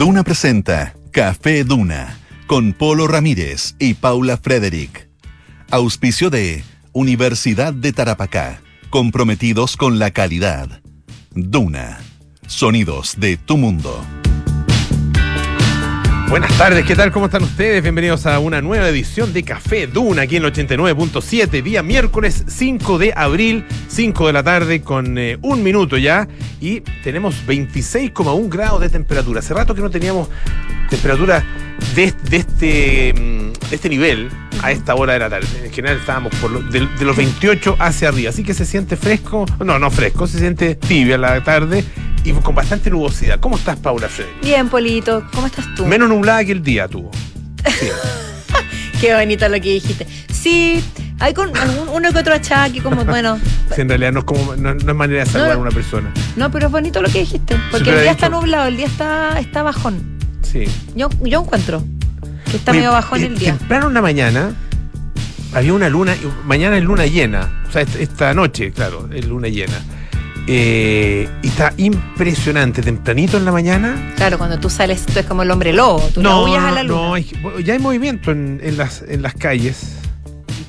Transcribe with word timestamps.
Duna 0.00 0.24
presenta 0.24 0.94
Café 1.12 1.62
Duna 1.62 2.18
con 2.46 2.72
Polo 2.72 3.06
Ramírez 3.06 3.74
y 3.78 3.92
Paula 3.92 4.38
Frederick. 4.38 5.10
Auspicio 5.70 6.30
de 6.30 6.64
Universidad 6.92 7.74
de 7.74 7.92
Tarapacá, 7.92 8.62
comprometidos 8.88 9.76
con 9.76 9.98
la 9.98 10.10
calidad. 10.10 10.80
Duna, 11.32 12.00
sonidos 12.46 13.20
de 13.20 13.36
tu 13.36 13.58
mundo. 13.58 14.02
Buenas 16.30 16.56
tardes, 16.56 16.86
¿qué 16.86 16.94
tal? 16.94 17.10
¿Cómo 17.10 17.26
están 17.26 17.42
ustedes? 17.42 17.82
Bienvenidos 17.82 18.24
a 18.24 18.38
una 18.38 18.62
nueva 18.62 18.88
edición 18.88 19.32
de 19.32 19.42
Café 19.42 19.88
Duna 19.88 20.22
aquí 20.22 20.36
en 20.36 20.44
el 20.44 20.52
89.7, 20.52 21.60
día 21.60 21.82
miércoles 21.82 22.44
5 22.46 22.98
de 22.98 23.12
abril, 23.16 23.64
5 23.88 24.28
de 24.28 24.32
la 24.32 24.42
tarde 24.44 24.80
con 24.80 25.18
eh, 25.18 25.38
un 25.42 25.64
minuto 25.64 25.96
ya 25.98 26.28
y 26.60 26.80
tenemos 27.02 27.34
26,1 27.48 28.48
grados 28.48 28.80
de 28.80 28.88
temperatura. 28.90 29.40
Hace 29.40 29.54
rato 29.54 29.74
que 29.74 29.80
no 29.82 29.90
teníamos 29.90 30.28
temperatura 30.88 31.44
este, 31.96 33.12
mm, 33.12 33.68
de 33.68 33.74
este 33.76 33.88
nivel 33.88 34.28
a 34.62 34.70
esta 34.70 34.94
hora 34.94 35.14
de 35.14 35.18
la 35.18 35.30
tarde. 35.30 35.48
En 35.64 35.72
general 35.72 35.96
estábamos 35.98 36.32
por 36.36 36.52
lo- 36.52 36.62
de 36.62 37.04
los 37.04 37.16
28 37.16 37.74
hacia 37.80 38.08
arriba, 38.08 38.30
así 38.30 38.44
que 38.44 38.54
se 38.54 38.64
siente 38.66 38.96
fresco, 38.96 39.46
no, 39.64 39.80
no 39.80 39.90
fresco, 39.90 40.28
se 40.28 40.38
siente 40.38 40.76
tibia 40.76 41.18
la 41.18 41.42
tarde 41.42 41.84
y 42.24 42.32
con 42.32 42.54
bastante 42.54 42.90
nubosidad. 42.90 43.40
¿Cómo 43.40 43.56
estás, 43.56 43.76
Paula 43.78 44.08
Frederick? 44.08 44.40
Bien, 44.42 44.68
Polito, 44.68 45.24
¿cómo 45.34 45.46
estás 45.46 45.66
tú? 45.74 45.86
Menos 45.86 46.08
nublada 46.08 46.44
que 46.44 46.52
el 46.52 46.62
día 46.62 46.86
tuvo. 46.88 47.10
Sí. 47.78 47.88
Qué 49.00 49.14
bonito 49.14 49.48
lo 49.48 49.54
que 49.54 49.72
dijiste. 49.74 50.06
Sí, 50.32 50.82
hay 51.18 51.32
con 51.32 51.56
algún, 51.56 51.88
uno 51.88 52.12
que 52.12 52.18
otro 52.18 52.34
achaque, 52.34 52.82
como, 52.82 53.04
bueno. 53.04 53.38
Sí, 53.74 53.82
en 53.82 53.88
realidad 53.88 54.12
no 54.12 54.18
es, 54.20 54.24
como, 54.24 54.56
no, 54.56 54.74
no 54.74 54.90
es 54.90 54.96
manera 54.96 55.20
de 55.24 55.30
saludar 55.30 55.52
No. 55.52 55.58
a 55.58 55.62
una 55.62 55.70
persona. 55.70 56.12
No, 56.36 56.50
pero 56.50 56.66
es 56.66 56.72
bonito 56.72 57.00
lo 57.00 57.08
que 57.08 57.20
dijiste. 57.20 57.56
Porque 57.70 57.90
el 57.90 57.94
día 57.96 58.02
dicho- 58.02 58.12
está 58.12 58.28
nublado, 58.28 58.66
el 58.66 58.76
día 58.76 58.86
está, 58.86 59.38
está 59.38 59.62
bajón. 59.62 60.18
Sí. 60.42 60.64
Yo, 60.96 61.08
yo 61.22 61.40
encuentro 61.42 61.82
que 62.50 62.56
está 62.56 62.72
Oye, 62.72 62.80
medio 62.80 62.92
bajón 62.92 63.22
eh, 63.22 63.26
el 63.26 63.38
día. 63.38 63.56
Temprano 63.56 63.86
en 63.88 63.94
la 63.94 64.02
mañana 64.02 64.50
había 65.54 65.72
una 65.72 65.88
luna, 65.88 66.16
mañana 66.44 66.76
es 66.78 66.82
luna 66.84 67.06
llena, 67.06 67.62
o 67.68 67.72
sea, 67.72 67.82
est- 67.82 67.96
esta 67.96 68.34
noche, 68.34 68.72
claro, 68.72 69.08
es 69.14 69.24
luna 69.26 69.46
llena. 69.48 69.80
Eh, 70.46 71.28
y 71.42 71.48
está 71.48 71.72
impresionante, 71.76 72.82
tempranito 72.82 73.36
en 73.36 73.44
la 73.44 73.52
mañana. 73.52 74.12
Claro, 74.16 74.38
cuando 74.38 74.58
tú 74.58 74.68
sales, 74.70 75.04
tú 75.06 75.18
es 75.18 75.26
como 75.26 75.42
el 75.42 75.50
hombre 75.50 75.72
lobo, 75.72 76.00
tú 76.12 76.22
no, 76.22 76.44
huyas 76.44 76.64
a 76.64 76.70
la 76.72 76.82
luna. 76.82 77.00
no, 77.08 77.14
hay- 77.14 77.32
bueno, 77.42 77.60
ya 77.60 77.74
hay 77.74 77.78
movimiento 77.78 78.30
en, 78.32 78.60
en 78.62 78.76
las, 78.76 79.02
en 79.06 79.22
las 79.22 79.34
calles. 79.34 79.96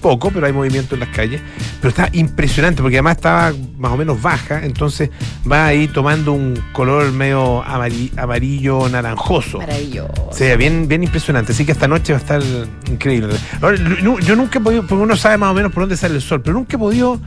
Poco, 0.02 0.32
pero 0.32 0.48
hay 0.48 0.54
movimiento 0.54 0.96
en 0.96 1.02
las 1.02 1.10
calles. 1.10 1.42
Pero 1.80 1.90
está 1.90 2.10
impresionante 2.14 2.82
porque 2.82 2.98
además 2.98 3.18
estaba 3.18 3.54
más 3.78 3.92
o 3.92 3.98
menos 3.98 4.20
baja, 4.20 4.66
entonces 4.66 5.12
va 5.50 5.68
ahí 5.68 5.88
tomando 5.88 6.34
un 6.34 6.60
color 6.74 7.12
medio 7.12 7.64
amari- 7.64 8.12
amarillo 8.18 8.90
naranjoso. 8.90 9.60
Maravilloso. 9.60 10.30
Sí, 10.32 10.46
bien, 10.58 10.88
bien 10.88 11.04
impresionante. 11.04 11.52
Así 11.54 11.66
que 11.66 11.72
esta 11.72 11.88
noche 11.88 12.14
va 12.14 12.18
a 12.18 12.22
estar 12.22 12.42
increíble. 12.90 13.36
Ahora, 13.62 13.78
yo 14.24 14.36
nunca 14.36 14.58
he 14.58 14.62
podido, 14.62 14.82
porque 14.88 15.04
uno 15.04 15.16
sabe 15.16 15.38
más 15.38 15.52
o 15.52 15.54
menos 15.54 15.72
por 15.72 15.84
dónde 15.84 15.98
sale 15.98 16.16
el 16.16 16.22
sol, 16.22 16.42
pero 16.42 16.56
nunca 16.56 16.78
he 16.78 16.80
podido 16.80 17.20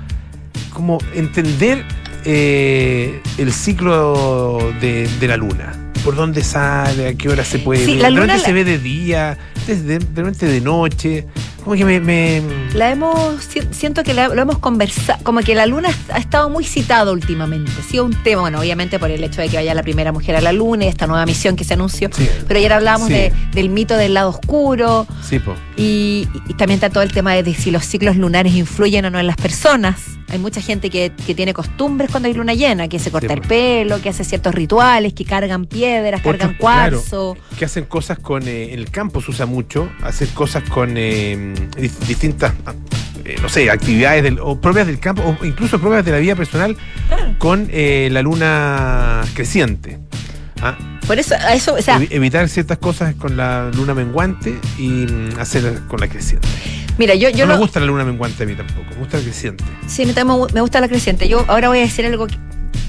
como 0.73 0.99
entender 1.15 1.85
eh, 2.25 3.21
el 3.39 3.53
ciclo 3.53 4.59
de, 4.81 5.09
de 5.21 5.29
la 5.29 5.37
luna. 5.37 5.73
Por 6.05 6.17
dónde 6.17 6.45
sale, 6.45 7.09
a 7.09 7.15
qué 7.15 7.29
hora 7.31 7.45
se 7.45 7.59
puede 7.59 7.85
Sí, 7.87 7.93
ver. 7.95 8.03
la 8.03 8.11
luna 8.11 8.39
se 8.39 8.53
ve 8.53 8.65
de 8.65 8.79
día, 8.79 9.39
de, 9.67 9.77
de- 9.81 9.99
de 9.99 10.23
repente 10.23 10.47
de 10.47 10.61
noche. 10.61 11.27
Como 11.65 11.77
que 11.77 11.85
me. 11.85 11.99
me- 12.01 12.43
La 12.75 12.91
hemos, 12.91 13.43
si- 13.45 13.63
siento 13.71 14.03
que 14.05 14.13
la- 14.15 14.29
lo 14.29 14.43
hemos 14.43 14.59
conversado, 14.59 15.23
como 15.25 15.41
que 15.41 15.55
la 15.55 15.65
luna 15.65 15.89
ha 16.13 16.19
estado 16.19 16.51
muy 16.51 16.65
citada 16.65 17.11
últimamente. 17.13 17.71
Ha 17.79 17.83
sido 17.83 18.05
un 18.05 18.13
tema, 18.23 18.43
bueno, 18.43 18.61
obviamente 18.61 18.99
por 18.99 19.11
el 19.11 19.25
hecho 19.25 19.41
de 19.41 19.49
que 19.49 19.57
vaya 19.57 19.73
la 19.75 19.83
primera 19.83 20.13
mujer 20.13 20.37
a 20.37 20.41
la 20.41 20.53
luna 20.53 20.85
y 20.85 20.89
esta 20.89 21.07
nueva 21.07 21.25
misión 21.25 21.57
que 21.57 21.65
se 21.65 21.75
anunció. 21.75 22.11
Sí. 22.13 22.29
Pero 22.47 22.59
ayer 22.59 22.73
hablábamos 22.73 23.09
Sí. 23.09 23.15
de- 23.15 23.33
del 23.55 23.71
mito 23.71 23.97
del 23.97 24.13
lado 24.15 24.29
oscuro 24.31 25.07
Sí, 25.23 25.39
po. 25.39 25.55
y, 25.77 26.29
y 26.49 26.55
también 26.55 26.77
está 26.77 26.91
todo 26.91 27.03
el 27.03 27.13
tema 27.13 27.33
de 27.35 27.55
si 27.55 27.71
los 27.71 27.85
ciclos 27.87 28.17
lunares 28.17 28.55
influyen 28.55 29.05
o 29.07 29.11
no 29.11 29.19
en 29.19 29.27
las 29.27 29.37
personas. 29.37 30.03
Hay 30.31 30.39
mucha 30.41 30.61
gente 30.61 30.91
que, 30.91 31.13
que 31.27 31.35
tiene 31.35 31.55
costumbres 31.55 32.11
cuando 32.11 32.27
hay 32.27 32.35
luna 32.35 32.55
llena, 32.55 32.89
que 32.89 32.99
se 32.99 33.13
corta 33.13 33.29
Sí, 33.29 33.35
el 33.35 33.41
pelo, 33.43 34.03
que 34.03 34.09
hace 34.09 34.25
ciertos 34.25 34.53
rituales, 34.55 35.13
que 35.13 35.25
cargan 35.25 35.67
piedras, 35.67 36.23
cargan 36.23 36.55
claro, 36.55 36.59
cuarzo. 36.59 37.37
que 37.57 37.65
hacen 37.67 37.85
cosas 37.85 38.19
con 38.19 38.49
eh, 38.49 38.73
en 38.73 38.81
el 38.81 38.91
campo 38.91 39.21
se 39.21 39.31
usa 39.31 39.47
mucho 39.47 39.89
hacer 40.03 40.29
cosas 40.31 40.65
con 40.69 40.95
eh, 40.97 41.54
distintas 42.07 42.53
eh, 43.25 43.37
no 43.41 43.49
sé 43.49 43.71
actividades 43.71 44.23
del- 44.23 44.39
o 44.41 44.61
propias 44.61 44.87
del 44.87 44.99
campo 45.01 45.23
o 45.41 45.45
incluso 45.47 45.81
propias 45.81 46.05
de 46.05 46.13
la 46.13 46.19
vida 46.19 46.35
personal 46.37 46.77
Claro. 47.09 47.35
con 47.39 47.69
eh, 47.73 48.09
la 48.13 48.23
luna 48.23 49.23
creciente 49.35 49.99
¿ah? 50.63 50.77
Por 51.07 51.19
eso, 51.19 51.35
a 51.35 51.53
eso, 51.55 51.75
o 51.75 51.83
sea, 51.83 51.99
Evi- 51.99 52.09
evitar 52.11 52.49
ciertas 52.49 52.79
cosas 52.79 53.15
con 53.15 53.37
la 53.37 53.71
luna 53.75 53.93
menguante 53.95 54.59
y 54.79 54.89
mm, 54.89 55.39
hacer 55.39 55.81
con 55.89 56.01
la 56.01 56.09
creciente 56.09 56.47
mira, 56.99 57.15
yo, 57.15 57.29
yo 57.31 57.47
no 57.47 57.55
me 57.55 57.59
gusta 57.59 57.81
la 57.81 57.87
luna 57.87 58.05
menguante 58.05 58.45
a 58.45 58.47
mí 58.47 58.55
tampoco 58.55 58.87
me 58.91 58.97
gusta 58.97 59.19
la 59.19 59.23
creciente 59.25 59.65
Sí, 59.87 60.05
me 60.07 60.61
gusta 60.61 60.81
la 60.81 60.89
creciente. 60.89 61.29
Yo 61.29 61.45
ahora 61.49 61.69
voy 61.69 61.79
a 61.79 61.83
decir 61.83 62.07
algo 62.07 62.27
que- 62.27 62.37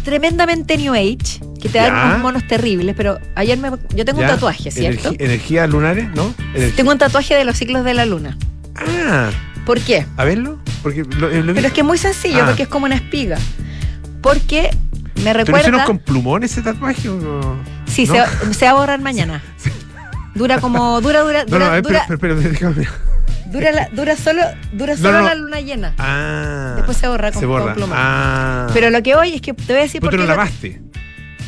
tremendamente 0.04 0.78
New 0.78 0.94
Age, 0.94 1.40
que 1.62 1.68
te 1.70 1.80
Ya. 1.80 1.90
da 1.92 2.06
unos 2.08 2.20
monos 2.20 2.48
terribles, 2.48 2.94
pero 2.96 3.20
ayer 3.36 3.58
me, 3.58 3.72
yo 3.96 4.06
tengo 4.06 4.20
¿Ya? 4.22 4.28
un 4.28 4.34
tatuaje, 4.36 4.70
¿cierto? 4.72 5.12
Energi- 5.12 5.16
energías 5.20 5.70
lunares 5.70 6.08
no 6.14 6.34
Tengo 6.76 6.92
un 6.92 6.98
tatuaje 6.98 7.36
de 7.36 7.44
los 7.46 7.58
ciclos 7.58 7.84
de 7.84 7.94
la 7.96 8.06
luna. 8.06 8.38
Ah 8.76 9.30
¿Por 9.66 9.80
qué? 9.82 10.06
a 10.18 10.24
verlo 10.26 10.60
porque 10.84 11.04
lo, 11.04 11.30
eh, 11.32 11.42
lo 11.42 11.54
Pero 11.56 11.68
es 11.68 11.74
que 11.74 11.82
es 11.82 11.88
muy 11.88 11.98
sencillo, 11.98 12.44
Ah. 12.44 12.46
porque 12.46 12.64
es 12.64 12.70
como 12.70 12.86
una 12.86 12.96
espiga. 12.96 13.38
Porque 14.22 14.70
me 15.18 15.24
¿Te 15.24 15.34
recuerda. 15.34 15.60
hicieron 15.62 15.82
con 15.86 15.98
plumón 16.00 16.44
ese 16.44 16.62
tatuaje 16.62 17.10
o 17.10 17.16
no? 17.16 17.58
Sí, 17.88 18.06
¿No? 18.06 18.14
se, 18.14 18.20
va- 18.20 18.54
se 18.54 18.66
va 18.66 18.72
a 18.72 18.74
borrar 18.76 19.02
mañana. 19.02 19.42
Dura 20.36 20.60
como. 20.60 21.02
Dura, 21.02 21.22
dura, 21.22 21.40
No, 21.46 21.50
dura, 21.50 21.66
no, 21.66 21.72
ver, 21.72 21.82
dura, 21.84 22.04
pero, 22.08 22.20
pero, 22.20 22.36
pero 22.38 22.50
déjame. 22.52 22.88
dura, 23.48 23.72
la- 23.72 23.90
dura 23.94 24.16
solo, 24.16 24.42
dura 24.74 24.94
No, 24.96 25.02
solo 25.02 25.20
no. 25.22 25.26
la 25.26 25.36
luna 25.36 25.62
llena. 25.62 25.94
Ah. 25.98 26.74
Después 26.76 26.98
se 26.98 27.08
borra 27.08 27.32
con- 27.32 27.40
Se 27.40 27.46
borra. 27.48 27.66
con 27.66 27.74
plumón. 27.74 27.98
Ah. 28.00 28.68
Pero 28.74 28.90
lo 28.92 29.02
que 29.02 29.16
hoy 29.16 29.34
es 29.36 29.42
que 29.42 29.54
te 29.54 29.74
voy 29.74 29.78
a 29.80 29.84
decir 29.86 30.02
¿Tú 30.02 30.06
por 30.08 30.12
te 30.12 30.18
qué. 30.18 30.24
lo- 30.24 30.30
lavaste? 30.30 30.82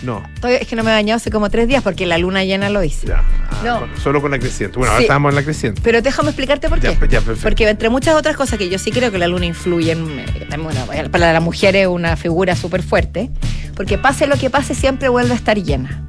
No. 0.04 0.24
es 0.48 0.68
que 0.68 0.76
no 0.76 0.84
me 0.84 0.92
he 0.92 0.94
bañado 0.94 1.18
hace 1.18 1.30
como 1.32 1.50
tres 1.50 1.68
días 1.68 1.84
porque 1.84 2.06
la 2.06 2.18
luna 2.18 2.44
llena 2.44 2.70
lo 2.70 2.84
hice. 2.84 3.08
Ya. 3.08 3.24
Ah, 3.60 3.64
No. 3.64 3.88
solo 4.02 4.22
con 4.22 4.32
la 4.32 4.40
creciente. 4.40 4.78
Bueno, 4.78 4.92
ahora 4.92 5.00
Sí. 5.02 5.06
estamos 5.06 5.30
en 5.32 5.36
la 5.36 5.44
creciente. 5.44 5.82
Pero 5.84 6.02
déjame 6.02 6.30
explicarte 6.30 6.70
por 6.70 6.80
Ya, 6.80 6.92
qué. 6.92 6.96
pues, 6.98 7.12
ya, 7.12 7.20
perfecto. 7.22 7.44
Porque 7.44 7.68
entre 7.70 7.90
muchas 7.90 8.16
otras 8.16 8.36
cosas 8.36 8.58
que 8.58 8.70
yo 8.70 8.78
sí 8.80 8.92
creo 8.92 9.12
que 9.12 9.18
la 9.18 9.28
luna 9.28 9.46
influye 9.46 9.92
en, 9.92 10.20
eh, 10.20 10.48
bueno, 10.60 10.86
para 11.12 11.34
la 11.34 11.40
mujer 11.40 11.76
es 11.76 11.88
una 11.88 12.16
figura 12.18 12.56
súper 12.56 12.84
fuerte, 12.84 13.30
porque 13.76 13.98
pase 13.98 14.28
lo 14.28 14.36
que 14.38 14.50
pase 14.50 14.76
siempre 14.76 15.10
vuelve 15.10 15.34
a 15.34 15.36
estar 15.36 15.58
llena. 15.62 16.04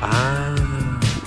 Ah. 0.00 0.54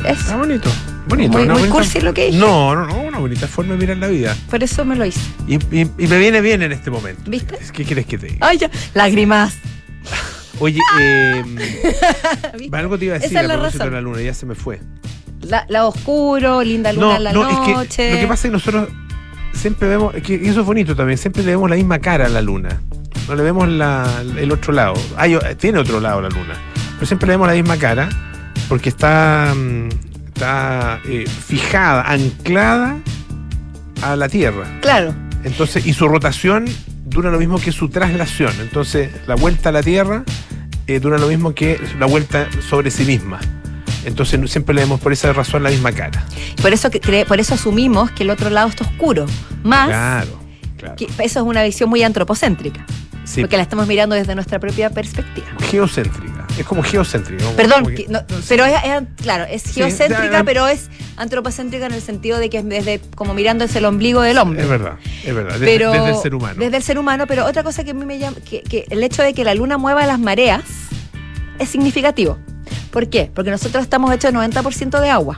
Es, 0.06 0.20
Está 0.20 0.38
bonito. 0.38 0.70
Bonito. 1.08 1.32
Muy- 1.38 1.46
muy 1.46 1.54
bonita- 1.56 1.70
cursi 1.74 2.02
lo 2.02 2.14
que 2.14 2.28
dije. 2.28 2.38
No, 2.38 2.76
no, 2.76 2.86
no. 2.86 3.02
Una 3.02 3.18
bonita 3.20 3.48
forma 3.48 3.74
de 3.74 3.80
mirar 3.80 3.98
la 3.98 4.08
vida. 4.08 4.36
por 4.50 4.64
eso 4.64 4.86
me 4.86 4.96
lo 4.96 5.06
hice. 5.06 5.20
Y, 5.48 5.56
y- 5.76 5.90
y 5.98 6.08
me 6.08 6.18
viene 6.20 6.40
bien 6.42 6.62
en 6.62 6.72
este 6.72 6.92
momento. 6.92 7.24
¿Viste? 7.30 7.58
¿Qué 7.74 7.84
quieres 7.84 8.06
que 8.06 8.18
te 8.18 8.28
diga? 8.28 8.48
Ay, 8.48 8.58
ya, 8.60 8.70
lágrimas. 8.94 9.56
Oye, 10.60 10.80
eh, 11.02 11.44
algo 12.72 12.98
te 12.98 13.06
iba 13.06 13.16
a 13.16 13.20
decir 13.20 13.32
Esa 13.32 13.40
es 13.40 13.46
a 13.46 13.48
la 13.48 13.54
propósito 13.56 13.84
de 13.86 13.90
razón. 13.90 13.94
la 13.94 14.02
luna, 14.02 14.22
ya 14.22 14.34
se 14.34 14.46
me 14.46 14.56
fue. 14.56 14.80
La, 15.42 15.66
la 15.70 15.86
oscuro, 15.86 16.62
linda 16.64 16.92
luna 16.94 17.18
en 17.18 17.24
la 17.24 17.30
es 17.30 17.36
noche. 17.36 17.96
que 18.10 18.14
lo 18.14 18.20
que 18.20 18.28
pasa 18.28 18.34
es 18.34 18.42
que 18.42 18.50
nosotros 18.52 18.90
siempre 19.54 19.88
vemos, 19.88 20.14
es 20.16 20.24
que 20.24 20.36
eso 20.36 20.60
es 20.62 20.66
bonito 20.66 20.96
también, 20.96 21.18
siempre 21.18 21.44
le 21.44 21.52
vemos 21.52 21.70
la 21.70 21.76
misma 21.76 22.00
cara 22.00 22.26
a 22.26 22.30
la 22.30 22.42
luna. 22.42 22.82
No 23.28 23.36
le 23.36 23.44
vemos 23.44 23.68
la- 23.68 24.24
el 24.38 24.52
otro 24.52 24.74
lado. 24.74 24.94
Hay 25.16 25.38
tiene 25.58 25.80
otro 25.80 26.00
lado 26.00 26.22
la 26.22 26.30
luna. 26.30 26.56
Pero 26.96 27.06
siempre 27.06 27.28
le 27.28 27.34
vemos 27.34 27.48
la 27.48 27.54
misma 27.54 27.78
cara 27.78 28.10
porque 28.68 28.90
está, 28.90 29.54
mm, 29.56 29.90
está 30.28 31.00
eh, 31.06 31.26
fijada, 31.28 32.04
anclada 32.12 32.98
a 34.02 34.16
la 34.16 34.28
Tierra. 34.30 34.66
Claro. 34.82 35.14
Entonces, 35.44 35.86
y 35.86 35.94
su 35.94 36.08
rotación 36.08 36.66
dura 37.06 37.32
lo 37.32 37.40
mismo 37.40 37.60
que 37.60 37.72
su 37.72 37.90
traslación. 37.90 38.54
Entonces, 38.60 39.10
la 39.28 39.36
vuelta 39.36 39.70
a 39.70 39.72
la 39.72 39.84
Tierra 39.84 40.24
eh, 40.88 41.00
dura 41.00 41.18
lo 41.18 41.28
mismo 41.28 41.54
que 41.54 41.80
la 42.00 42.06
vuelta 42.08 42.48
sobre 42.68 42.92
sí 42.92 43.06
misma. 43.06 43.40
Entonces, 44.06 44.40
siempre 44.52 44.74
le 44.76 44.82
vemos 44.82 45.00
por 45.00 45.12
esa 45.14 45.34
razón 45.34 45.64
la 45.64 45.70
misma 45.70 45.92
cara. 45.92 46.24
Por 46.62 46.74
eso, 46.74 46.90
que 46.90 47.00
por 47.28 47.40
eso 47.40 47.54
asumimos 47.56 48.12
que 48.12 48.24
el 48.24 48.30
otro 48.30 48.50
lado 48.50 48.70
está 48.70 48.84
oscuro. 48.86 49.26
Más, 49.64 49.88
Claro, 49.90 50.40
claro. 50.78 50.96
que 50.96 51.06
eso 51.06 51.40
es 51.40 51.46
una 51.46 51.64
visión 51.64 51.90
muy 51.90 52.04
antropocéntrica. 52.04 52.86
Sí, 53.26 53.42
Porque 53.42 53.58
la 53.58 53.64
estamos 53.64 53.86
mirando 53.86 54.16
desde 54.16 54.34
nuestra 54.34 54.58
propia 54.58 54.90
perspectiva. 54.90 55.46
geocéntrica. 55.70 56.48
Es 56.58 56.66
como 56.66 56.82
geocéntrica. 56.82 57.44
como- 57.44 57.56
Perdón, 57.56 57.84
como 57.84 57.96
que- 57.96 58.06
que- 58.06 58.12
no, 58.12 58.22
no, 58.28 58.38
sí. 58.38 58.46
pero 58.50 58.66
es, 58.66 58.74
es- 58.84 59.04
claro, 59.22 59.44
es 59.44 59.62
Sí, 59.62 59.74
geocéntrica, 59.76 60.44
pero 60.44 60.68
es 60.68 60.90
antropocéntrica 61.16 61.86
en 61.86 61.94
el 61.94 62.02
sentido 62.02 62.40
de 62.40 62.50
que 62.50 62.58
es 62.58 62.66
desde 62.66 63.00
como 63.16 63.36
mirando 63.36 63.66
hacia 63.66 63.78
el 63.80 63.86
ombligo 63.86 64.22
del 64.22 64.38
hombre. 64.40 64.64
Es 64.64 64.68
verdad, 64.70 64.94
es 65.24 65.36
verdad. 65.36 65.54
Desde, 65.54 65.66
pero 65.66 65.92
desde 65.92 66.10
el 66.10 66.16
ser 66.16 66.34
humano. 66.34 66.56
Desde 66.58 66.78
el 66.78 66.84
ser 66.84 66.98
humano, 66.98 67.28
pero 67.28 67.46
otra 67.46 67.62
cosa 67.64 67.84
que 67.84 67.92
a 67.92 67.94
mí 67.94 68.04
me 68.04 68.18
llama, 68.18 68.38
que, 68.50 68.62
que 68.64 68.86
el 68.90 69.04
hecho 69.04 69.22
de 69.22 69.34
que 69.36 69.44
la 69.44 69.54
luna 69.54 69.78
mueva 69.78 70.06
las 70.08 70.20
mareas 70.20 70.64
es 71.60 71.70
significativo. 71.70 72.40
¿Por 72.92 73.10
qué? 73.10 73.30
Porque 73.34 73.52
nosotros 73.52 73.84
estamos 73.84 74.12
hechos 74.14 74.34
90% 74.34 75.00
de 75.00 75.10
agua. 75.10 75.38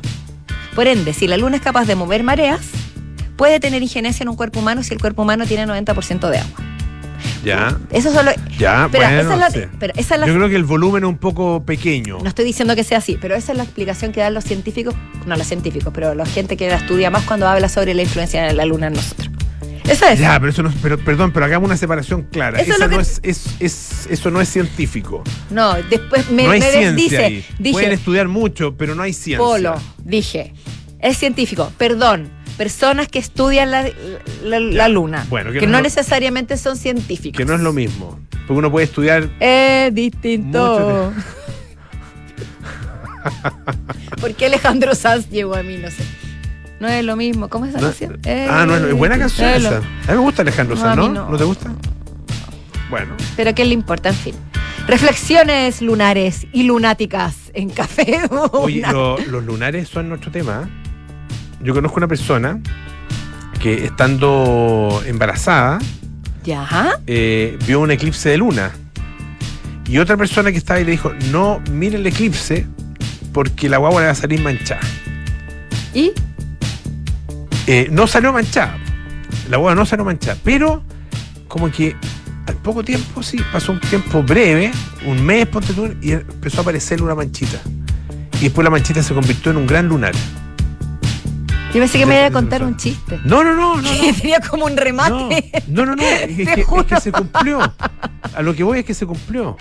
Por 0.75 0.87
ende, 0.87 1.13
si 1.13 1.27
la 1.27 1.37
luna 1.37 1.57
es 1.57 1.61
capaz 1.61 1.85
de 1.85 1.95
mover 1.95 2.23
mareas, 2.23 2.61
puede 3.35 3.59
tener 3.59 3.81
injerencia 3.81 4.23
en 4.23 4.29
un 4.29 4.35
cuerpo 4.35 4.59
humano 4.59 4.83
si 4.83 4.93
el 4.93 5.01
cuerpo 5.01 5.23
humano 5.23 5.45
tiene 5.45 5.65
90% 5.67 6.29
de 6.29 6.37
agua. 6.37 6.59
Ya. 7.43 7.75
Eso 7.89 8.13
solo. 8.13 8.31
Ya, 8.59 8.87
Pero 8.91 9.03
bueno, 9.03 9.21
esa 9.21 9.33
es 9.33 9.39
la- 9.39 9.49
sí. 9.49 9.61
pero 9.79 9.93
esa 9.97 10.13
es 10.15 10.21
la- 10.21 10.27
Yo 10.27 10.35
creo 10.35 10.47
que 10.47 10.55
el 10.55 10.63
volumen 10.63 11.03
es 11.03 11.09
un 11.09 11.17
poco 11.17 11.63
pequeño. 11.65 12.19
No 12.21 12.29
estoy 12.29 12.45
diciendo 12.45 12.75
que 12.75 12.83
sea 12.83 12.99
así, 12.99 13.17
pero 13.19 13.35
esa 13.35 13.51
es 13.51 13.57
la 13.57 13.63
explicación 13.63 14.11
que 14.11 14.19
dan 14.21 14.33
los 14.35 14.43
científicos, 14.43 14.93
no 15.25 15.35
los 15.35 15.47
científicos, 15.47 15.91
pero 15.93 16.13
la 16.13 16.25
gente 16.27 16.55
que 16.55 16.69
la 16.69 16.75
estudia 16.75 17.09
más 17.09 17.23
cuando 17.23 17.47
habla 17.47 17.67
sobre 17.67 17.95
la 17.95 18.03
influencia 18.03 18.43
de 18.43 18.53
la 18.53 18.65
luna 18.65 18.87
en 18.87 18.93
nosotros. 18.93 19.30
Eso 19.89 20.05
es. 20.07 20.19
Ya, 20.19 20.39
pero 20.39 20.51
eso 20.51 20.63
no, 20.63 20.71
pero, 20.81 20.97
perdón, 20.97 21.31
pero 21.31 21.45
hagamos 21.45 21.67
una 21.67 21.77
separación 21.77 22.23
clara. 22.31 22.59
Eso 22.61 22.73
Esa 22.73 22.87
no 22.87 22.97
que- 22.97 23.01
es, 23.03 23.19
es, 23.23 23.45
es- 23.59 24.07
eso 24.09 24.29
no 24.31 24.39
es 24.41 24.49
científico. 24.49 25.23
No, 25.49 25.73
después 25.89 26.29
me, 26.29 26.43
no 26.43 26.51
hay 26.51 26.59
me 26.59 26.71
ciencia 26.71 26.91
dice, 26.93 27.17
ahí. 27.23 27.45
dije, 27.59 27.73
Pueden 27.73 27.91
estudiar 27.91 28.27
mucho, 28.27 28.75
pero 28.77 28.95
no 28.95 29.03
hay 29.03 29.13
ciencia. 29.13 29.37
Polo, 29.45 29.75
dije, 30.03 30.53
es 30.99 31.17
científico, 31.17 31.71
perdón, 31.77 32.29
personas 32.57 33.07
que 33.07 33.19
estudian 33.19 33.71
la, 33.71 33.89
la- 34.43 34.59
la 34.59 34.87
luna, 34.87 35.25
Bueno, 35.29 35.51
que 35.51 35.59
que, 35.59 35.67
no 35.67 35.81
necesariamente 35.81 36.57
son 36.57 36.77
científicos. 36.77 37.37
Que 37.37 37.45
no 37.45 37.55
es 37.55 37.61
lo 37.61 37.73
mismo. 37.73 38.19
Porque 38.47 38.53
uno 38.53 38.71
puede 38.71 38.85
estudiar. 38.85 39.29
Es 39.39 39.93
distinto. 39.95 41.11
¿Por 44.19 44.33
qué 44.35 44.47
Alejandro 44.47 44.95
Sanz 44.95 45.29
llegó 45.29 45.55
a 45.55 45.63
mí? 45.63 45.77
No 45.77 45.89
sé. 45.89 46.03
No 46.81 46.87
es 46.87 47.05
lo 47.05 47.15
mismo. 47.15 47.47
¿Cómo 47.47 47.65
es 47.65 47.71
esa 47.75 47.79
no- 47.81 47.87
canción? 47.87 48.19
ah, 48.49 48.65
no, 48.67 48.75
es 48.75 48.93
buena 48.93 49.17
canción 49.19 49.49
es 49.49 49.57
esa. 49.57 49.69
lo- 49.69 49.77
A 49.77 49.79
mí 49.81 49.85
me 50.09 50.15
gusta 50.17 50.41
Alejandro 50.41 50.75
No, 50.75 50.81
Sanz, 50.81 50.97
¿no? 50.97 51.09
¿no? 51.09 51.29
no. 51.29 51.37
te 51.37 51.43
gusta? 51.43 51.71
Bueno. 52.89 53.13
Pero 53.37 53.53
¿qué 53.55 53.63
le 53.65 53.73
importa? 53.73 54.09
En 54.09 54.15
fin. 54.15 54.35
Reflexiones 54.87 55.81
lunares 55.83 56.47
y 56.51 56.63
lunáticas 56.63 57.35
en 57.53 57.69
Café 57.69 58.21
Oye, 58.51 58.81
lo- 58.91 59.17
los 59.19 59.43
lunares 59.45 59.87
son 59.89 60.09
nuestro 60.09 60.31
tema. 60.31 60.63
¿eh? 60.67 61.63
Yo 61.63 61.73
conozco 61.75 61.97
una 61.97 62.07
persona 62.07 62.59
que 63.59 63.85
estando 63.85 65.03
embarazada 65.05 65.77
Ya. 66.43 66.97
eh, 67.05 67.59
vio 67.67 67.79
un 67.79 67.91
eclipse 67.91 68.29
de 68.29 68.37
luna. 68.39 68.71
Y 69.87 69.99
otra 69.99 70.17
persona 70.17 70.51
que 70.51 70.57
estaba 70.57 70.79
ahí 70.79 70.85
le 70.85 70.91
dijo, 70.91 71.13
no 71.31 71.61
mire 71.71 71.97
el 71.97 72.07
eclipse 72.07 72.65
porque 73.33 73.69
la 73.69 73.77
guagua 73.77 74.01
le 74.01 74.07
va 74.07 74.13
a 74.13 74.15
salir 74.15 74.41
manchada. 74.41 74.81
¿Y? 75.93 76.11
Eh, 77.67 77.87
no 77.91 78.07
salió 78.07 78.33
manchada. 78.33 78.77
La 79.49 79.57
guagua 79.57 79.75
no 79.75 79.85
salió 79.85 80.05
manchada. 80.05 80.37
Pero 80.43 80.83
como 81.47 81.71
que 81.71 81.95
al 82.47 82.55
poco 82.55 82.83
tiempo, 82.83 83.21
sí, 83.23 83.37
pasó 83.51 83.71
un 83.71 83.79
tiempo 83.79 84.23
breve, 84.23 84.71
un 85.05 85.23
mes, 85.23 85.47
ponte 85.47 85.73
tú, 85.73 85.93
y 86.01 86.13
empezó 86.13 86.59
a 86.59 86.61
aparecerle 86.61 87.05
una 87.05 87.15
manchita. 87.15 87.59
Y 88.39 88.45
después 88.45 88.63
la 88.63 88.71
manchita 88.71 89.03
se 89.03 89.13
convirtió 89.13 89.51
en 89.51 89.57
un 89.57 89.67
gran 89.67 89.87
lunar. 89.87 90.13
Yo 91.73 91.79
pensé 91.79 91.99
que 91.99 92.05
me 92.05 92.17
iba 92.17 92.25
a 92.25 92.31
contar 92.31 92.63
un 92.63 92.75
chiste. 92.75 93.19
No, 93.23 93.43
no, 93.43 93.53
no, 93.53 93.81
no. 93.81 93.81
no. 93.81 94.13
Tenía 94.13 94.39
como 94.41 94.65
un 94.65 94.75
remate. 94.75 95.51
No, 95.67 95.85
no, 95.85 95.95
no, 95.95 95.95
no, 95.95 96.03
es, 96.03 96.35
que, 96.35 96.61
es 96.61 96.85
que- 96.87 97.01
se 97.01 97.11
cumplió. 97.11 97.59
A 98.33 98.41
lo 98.41 98.53
que 98.53 98.63
voy 98.63 98.79
es 98.79 98.85
que 98.85 98.93
se 98.93 99.05
cumplió. 99.05 99.55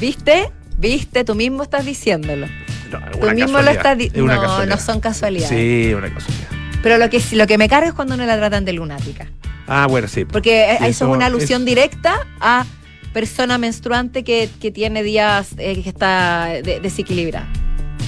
¿Viste? 0.00 0.50
¿Viste? 0.78 1.24
Tú 1.24 1.34
mismo 1.34 1.62
estás 1.62 1.84
diciéndolo. 1.84 2.46
No, 2.90 2.98
Tú 3.20 3.30
mismo 3.30 3.60
lo 3.62 3.70
estás 3.70 3.92
es 3.92 3.98
diciendo. 3.98 4.34
No, 4.34 4.66
no 4.66 4.76
son 4.78 5.00
casualidades. 5.00 5.48
Sí, 5.56 5.94
una 5.94 6.12
casualidad. 6.12 6.61
Pero 6.82 6.98
lo 6.98 7.08
que, 7.10 7.20
sí- 7.20 7.36
lo 7.36 7.46
que 7.46 7.58
me 7.58 7.68
carga 7.68 7.88
es 7.88 7.94
cuando 7.94 8.16
no 8.16 8.24
la 8.26 8.36
tratan 8.36 8.64
de 8.64 8.72
lunática. 8.72 9.26
Ah, 9.68 9.86
bueno, 9.88 10.08
sí. 10.08 10.24
Porque 10.24 10.76
Sí, 10.80 10.86
eso 10.86 11.08
es 11.10 11.16
una 11.16 11.26
alusión 11.26 11.62
es- 11.62 11.66
directa 11.66 12.26
a 12.40 12.64
persona 13.12 13.58
menstruante 13.58 14.24
que, 14.24 14.48
que 14.60 14.70
tiene 14.70 15.02
días 15.02 15.50
eh, 15.58 15.80
que 15.82 15.88
está 15.88 16.46
de- 16.62 16.80
desequilibrada. 16.80 17.46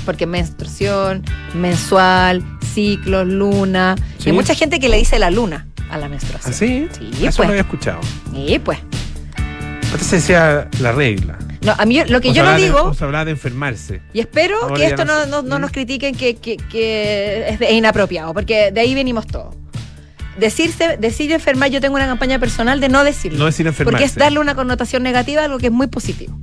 Porque 0.05 0.27
menstruación, 0.27 1.23
mensual, 1.55 2.43
ciclos, 2.75 3.27
luna. 3.27 3.95
Sí. 4.19 4.25
Y 4.27 4.29
hay 4.31 4.33
mucha 4.37 4.55
gente 4.55 4.81
que 4.81 4.89
le 4.89 4.99
dice 4.99 5.19
la 5.19 5.31
luna 5.31 5.67
a 5.91 5.97
la 5.99 6.09
menstruación. 6.09 6.53
¿Ah, 6.53 6.57
sí? 6.57 6.89
Sí, 6.99 7.11
Eso 7.27 7.37
pues. 7.37 7.39
lo 7.39 7.45
había 7.53 7.61
escuchado. 7.63 8.01
Y 8.35 8.59
pues. 8.59 8.79
Antes 9.93 10.07
se 10.09 10.17
decía 10.17 10.69
la 10.81 10.93
regla. 10.93 11.39
No, 11.65 11.75
a 11.77 11.85
mí 11.87 12.01
lo 12.07 12.21
que 12.21 12.33
yo 12.33 12.45
no 12.45 12.53
de- 12.53 12.63
digo, 12.63 12.83
o 12.85 12.95
se 12.95 13.05
hablaba 13.05 13.25
de 13.25 13.31
enfermarse. 13.33 14.01
y 14.13 14.21
espero 14.21 14.63
Ahora 14.63 14.77
que 14.77 14.87
esto 14.87 15.05
no 15.05 15.27
no, 15.27 15.27
no- 15.27 15.43
no 15.43 15.59
Mm. 15.59 15.61
nos 15.63 15.71
critiquen 15.73 16.15
que, 16.15 16.37
que- 16.37 16.57
que 16.57 17.49
es, 17.49 17.59
de- 17.59 17.67
es 17.67 17.73
inapropiado, 17.73 18.35
porque 18.35 18.71
de 18.73 18.81
ahí 18.81 18.95
venimos 18.95 19.27
todos. 19.27 19.55
Decirse, 20.39 20.97
decir 20.99 21.31
enfermar, 21.33 21.71
yo 21.71 21.81
tengo 21.81 21.95
una 21.95 22.07
campaña 22.07 22.39
personal 22.41 22.81
de 22.81 22.89
no 22.89 23.05
decirlo. 23.05 23.39
No 23.39 23.45
decir 23.47 23.67
enfermarse. 23.67 23.93
porque 23.93 24.05
es 24.05 24.15
darle 24.17 24.41
una 24.41 24.55
connotación 24.55 25.03
negativa 25.05 25.43
a 25.43 25.45
algo 25.45 25.59
que 25.59 25.67
es 25.67 25.73
muy 25.73 25.87
positivo. 25.87 26.37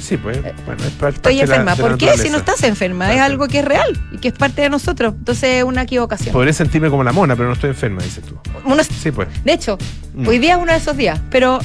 Sí, 0.00 0.16
pues. 0.16 0.40
Bueno, 0.64 0.82
es 0.84 0.90
parte 0.92 1.16
Estoy 1.16 1.34
de 1.36 1.46
la- 1.46 1.56
enferma. 1.56 1.74
de 1.76 1.82
la 1.82 1.88
¿Por 1.88 1.98
qué? 1.98 2.16
Si 2.16 2.30
no 2.30 2.38
estás 2.38 2.62
enferma, 2.62 3.12
es 3.12 3.20
algo 3.20 3.46
que 3.46 3.58
es 3.58 3.64
real 3.64 4.00
y 4.12 4.16
que 4.18 4.28
es 4.28 4.34
parte 4.34 4.62
de 4.62 4.70
nosotros. 4.70 5.12
Entonces 5.18 5.56
es 5.58 5.64
una 5.64 5.82
equivocación. 5.82 6.32
Podré 6.32 6.52
sentirme 6.54 6.88
como 6.88 7.04
la 7.04 7.12
mona, 7.12 7.36
pero 7.36 7.48
no 7.48 7.54
estoy 7.54 7.70
enferma, 7.70 8.02
dices 8.02 8.24
tú. 8.24 8.38
Uno- 8.64 8.82
Sí, 8.84 9.10
pues. 9.10 9.28
de 9.44 9.52
hecho, 9.52 9.76
Mm. 10.14 10.26
hoy 10.28 10.38
día 10.38 10.52
es 10.54 10.58
uno 10.62 10.72
de 10.72 10.78
esos 10.78 10.96
días, 10.96 11.20
pero, 11.30 11.58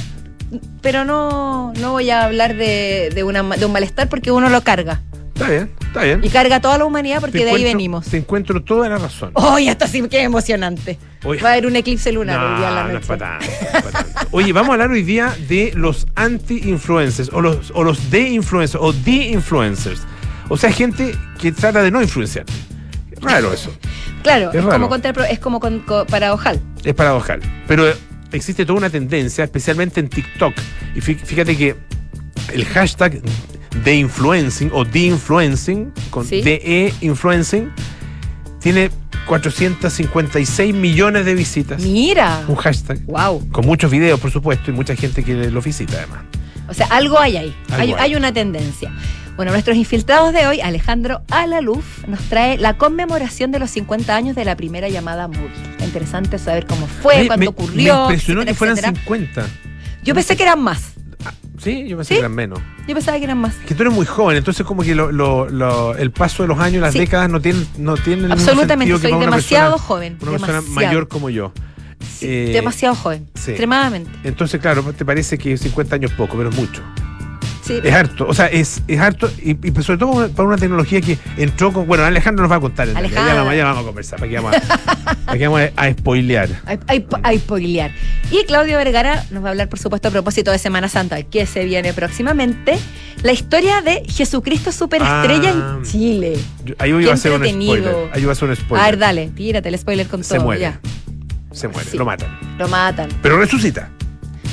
pero 0.82 1.06
no, 1.06 1.74
no 1.80 1.92
voy 1.92 2.10
a 2.10 2.24
hablar 2.26 2.56
de, 2.56 3.12
de, 3.14 3.24
una, 3.24 3.44
de 3.44 3.66
un 3.66 3.72
malestar 3.72 4.10
porque 4.10 4.32
uno 4.32 4.50
lo 4.50 4.62
carga. 4.62 5.02
Está 5.36 5.50
bien, 5.50 5.72
está 5.82 6.04
bien. 6.04 6.20
Y 6.24 6.30
carga 6.30 6.58
a 6.58 6.62
toda 6.62 6.78
la 6.78 6.86
humanidad 6.86 7.20
porque 7.20 7.40
Te 7.40 7.46
de 7.46 7.52
ahí 7.52 7.64
venimos. 7.64 8.06
Te 8.06 8.18
encuentro 8.18 8.64
toda 8.64 8.88
la 8.88 9.00
razón. 9.00 9.32
¡Oye, 9.34 9.70
esto 9.72 9.88
sí 9.88 10.02
que 10.08 10.20
es 10.20 10.26
emocionante! 10.26 11.00
Oye. 11.24 11.42
Va 11.42 11.50
a 11.50 11.52
haber 11.54 11.66
un 11.66 11.76
eclipse 11.76 12.12
lunar 12.12 12.38
hoy 12.40 12.58
día 12.60 12.70
en 12.70 12.76
la 12.76 12.82
No, 12.84 12.88
no 12.90 12.94
noche. 12.94 13.02
es 13.02 13.08
para 13.08 13.40
tanto, 13.40 13.46
no 13.46 13.52
es 13.52 13.84
para 13.84 14.04
tanto. 14.04 14.28
Oye, 14.32 14.54
vamos 14.54 14.70
a 14.70 14.74
hablar 14.74 14.92
hoy 14.92 15.02
día 15.04 15.36
de 15.48 15.72
los 15.76 16.06
anti-influencers 16.16 17.30
o 17.34 17.42
los, 17.42 17.72
o 17.74 17.84
los 17.84 18.12
de-influencers 18.12 18.82
o 18.84 18.94
de-influencers. 18.94 20.02
O 20.50 20.58
sea, 20.58 20.72
gente 20.72 21.16
que 21.40 21.52
trata 21.52 21.82
de 21.82 21.90
no 21.90 22.02
influenciarte. 22.02 22.54
Raro 23.22 23.52
eso. 23.54 23.72
Claro, 24.24 24.52
Es 24.52 24.56
es, 24.56 24.64
raro. 24.64 24.76
como, 24.78 24.88
contra, 24.88 25.28
es 25.30 25.40
como 25.40 25.60
con- 25.60 25.80
co- 25.82 26.06
para 26.06 26.32
Ojal. 26.34 26.58
Es 26.86 26.94
paradojal. 26.94 27.42
Pero 27.68 27.84
existe 28.34 28.66
toda 28.66 28.78
una 28.80 28.90
tendencia, 28.90 29.44
especialmente 29.44 30.00
en 30.00 30.10
TikTok. 30.10 30.54
Y 30.96 31.00
fí- 31.00 31.18
fíjate 31.18 31.56
que 31.58 31.76
el 32.54 32.66
hashtag 32.66 33.22
de 33.84 33.96
influencing 33.96 34.70
o 34.74 34.86
de 34.86 35.00
influencing 35.00 35.92
con 36.10 36.26
Sí. 36.28 36.42
de 36.42 36.94
influencing 37.02 37.72
tiene 38.60 38.90
456 39.28 40.74
millones 40.74 41.26
de 41.26 41.36
visitas. 41.36 41.82
Mira. 41.82 42.44
Un 42.48 42.56
hashtag. 42.56 43.00
Wow. 43.06 43.50
Con 43.52 43.66
muchos 43.66 43.90
videos, 43.92 44.20
por 44.20 44.32
supuesto, 44.32 44.72
y 44.72 44.74
mucha 44.74 44.96
gente 44.96 45.24
que 45.24 45.34
lo 45.50 45.62
visita 45.62 45.98
además. 45.98 46.20
O 46.68 46.74
sea, 46.74 46.88
algo 46.88 47.20
hay 47.20 47.38
ahí. 47.38 47.56
Algo 47.72 47.82
hay, 47.82 47.94
hay. 47.94 48.12
hay 48.12 48.16
una 48.16 48.32
tendencia. 48.34 48.92
Bueno, 49.36 49.52
nuestros 49.52 49.76
infiltrados 49.76 50.32
de 50.32 50.46
hoy, 50.46 50.62
Alejandro 50.62 51.24
Alaluf, 51.32 52.08
nos 52.08 52.20
trae 52.30 52.58
la 52.58 52.78
conmemoración 52.78 53.52
de 53.52 53.58
los 53.60 53.72
50 53.72 54.16
años 54.16 54.36
de 54.36 54.46
la 54.46 54.56
primera 54.56 54.90
llamada 54.90 55.28
móvil. 55.28 55.52
Interesante 55.94 56.40
saber 56.40 56.66
cómo 56.66 56.88
fue, 56.88 57.28
cuándo 57.28 57.38
me, 57.38 57.48
ocurrió. 57.50 57.94
Me 57.96 58.02
impresionó 58.02 58.42
etcétera, 58.42 58.46
que 58.46 58.54
fueran 58.58 58.78
etcétera. 58.80 59.00
50. 59.04 59.46
Yo 60.04 60.16
pensé 60.16 60.36
que 60.36 60.42
eran 60.42 60.60
más. 60.60 60.94
Sí, 61.60 61.88
yo 61.88 61.98
pensé 61.98 62.10
¿Sí? 62.10 62.14
que 62.16 62.20
eran 62.22 62.34
menos. 62.34 62.60
Yo 62.88 62.96
pensaba 62.96 63.16
que 63.20 63.24
eran 63.26 63.38
más. 63.38 63.54
Que 63.68 63.76
tú 63.76 63.84
eres 63.84 63.94
muy 63.94 64.08
joven, 64.08 64.36
entonces 64.36 64.66
como 64.66 64.82
que 64.82 64.96
lo- 64.96 65.12
lo- 65.12 65.48
lo- 65.50 65.96
el 65.96 66.10
paso 66.10 66.42
de 66.42 66.48
los 66.50 66.58
años, 66.60 66.82
las 66.82 66.94
Sí. 66.94 67.00
décadas 67.00 67.30
no 67.30 67.40
tienen, 67.42 67.68
no 67.78 67.96
tienen 67.96 68.26
el 68.26 68.32
mismo 68.32 68.44
Absolutamente, 68.50 68.98
soy 68.98 69.12
demasiado 69.20 69.74
persona- 69.74 69.88
joven. 69.88 70.18
Una 70.20 70.32
persona 70.32 70.54
demasiado. 70.54 70.74
mayor 70.74 71.08
como 71.08 71.30
yo. 71.30 71.54
Sí, 72.20 72.26
Eh, 72.28 72.50
demasiado 72.54 72.96
joven. 72.96 73.30
sí. 73.36 73.52
Extremadamente. 73.52 74.10
Entonces, 74.24 74.60
claro, 74.60 74.82
te 74.98 75.06
parece 75.06 75.38
que 75.38 75.56
50 75.58 75.96
años 75.96 76.10
es 76.12 76.18
poco, 76.18 76.36
pero 76.38 76.50
es 76.50 76.56
mucho. 76.56 76.82
Sí. 77.64 77.80
Es 77.82 77.94
harto, 77.94 78.28
o 78.28 78.34
sea, 78.34 78.48
es, 78.48 78.82
es 78.90 79.00
harto, 79.00 79.32
y, 79.42 79.52
y 79.52 79.56
pues 79.72 79.86
sobre 79.86 79.98
todo 80.00 80.30
para 80.30 80.48
una 80.50 80.58
tecnología 80.58 81.00
que 81.00 81.18
entró 81.38 81.72
con. 81.72 81.88
Bueno, 81.88 82.04
Alejandro 82.04 82.44
nos 82.44 82.52
va 82.52 82.58
a 82.58 82.60
contar. 82.60 82.90
en 82.90 82.98
Alejandro. 82.98 83.54
Ya, 83.54 83.64
vamos, 83.66 83.84
a 83.84 83.86
conversar, 83.86 84.20
para 84.20 84.30
que 84.30 84.36
vamos 84.36 84.54
a, 84.56 85.16
para 85.26 85.38
que 85.38 85.48
vamos 85.48 85.62
a, 85.78 85.82
a 85.82 85.92
spoilear. 85.94 86.50
Spoilear. 87.38 87.92
Y 88.32 88.44
Claudio 88.46 88.78
Vergara 88.78 89.24
nos 89.32 89.44
va 89.44 89.48
a 89.48 89.52
hablar, 89.52 89.70
por 89.70 89.80
supuesto, 89.80 90.08
a 90.08 90.12
propósito 90.12 90.52
de 90.52 90.58
Semana 90.60 90.90
Santa, 90.90 91.22
que 91.24 91.46
se 91.46 91.64
viene 91.66 91.94
próximamente, 91.94 92.78
la 93.22 93.32
historia 93.32 93.82
de 93.82 94.04
Jesucristo 94.08 94.72
Superestrella 94.72 95.54
Ah. 95.56 95.76
en 95.78 95.84
Chile. 95.86 96.34
Yo- 96.66 96.76
ahí 96.80 96.90
iba 96.92 97.12
a 97.12 97.14
hacer 97.14 97.32
un 97.32 97.46
spoiler. 97.46 97.96
Ahí 98.14 98.22
iba 98.22 98.32
a 98.32 98.34
hacer 98.34 98.46
un 98.46 98.52
A 98.52 98.56
spoiler. 98.56 98.86
ver, 98.92 98.98
dale, 99.00 99.30
tírate 99.30 99.70
el 99.70 99.78
spoiler 99.78 100.08
con 100.08 100.24
Se 100.24 100.36
todo. 100.36 100.46
muere. 100.46 100.62
Ya, 100.62 100.80
Se 101.52 101.68
muere, 101.68 101.90
Sí. 101.90 101.98
lo 101.98 102.06
matan. 102.06 102.38
lo 102.58 102.68
matan. 102.68 103.10
Pero 103.22 103.38
resucita. 103.38 103.90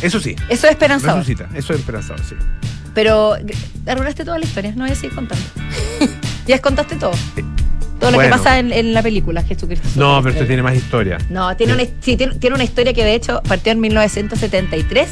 Eso 0.02 0.20
sí, 0.20 0.34
Eso 0.48 0.66
es 0.66 0.72
esperanzador. 0.72 1.18
resucita. 1.18 1.48
Eso 1.54 1.72
es 1.74 1.80
esperanzador, 1.80 2.20
sí. 2.24 2.34
Pero 2.94 3.36
arruinaste 3.86 4.24
toda 4.24 4.38
la 4.38 4.44
historia, 4.44 4.72
no 4.76 4.84
voy 4.84 4.92
a 4.92 4.94
seguir 4.94 5.14
contando. 5.14 5.44
ya 6.46 6.58
contaste 6.60 6.96
todo. 6.96 7.12
Todo 8.00 8.10
lo 8.12 8.18
que 8.18 8.28
pasa 8.28 8.58
en, 8.58 8.72
en 8.72 8.94
la 8.94 9.02
película 9.02 9.42
Jesucristo 9.42 9.86
No, 9.96 10.20
pero 10.22 10.32
esto 10.34 10.46
tiene 10.46 10.62
más 10.62 10.74
historia. 10.74 11.18
No, 11.28 11.54
tiene 11.54 11.74
una, 11.74 11.84
sí, 12.00 12.16
tiene, 12.16 12.34
tiene 12.36 12.54
una 12.54 12.64
historia 12.64 12.94
que 12.94 13.04
de 13.04 13.14
hecho 13.14 13.42
partió 13.46 13.72
en 13.72 13.80
1973 13.80 15.08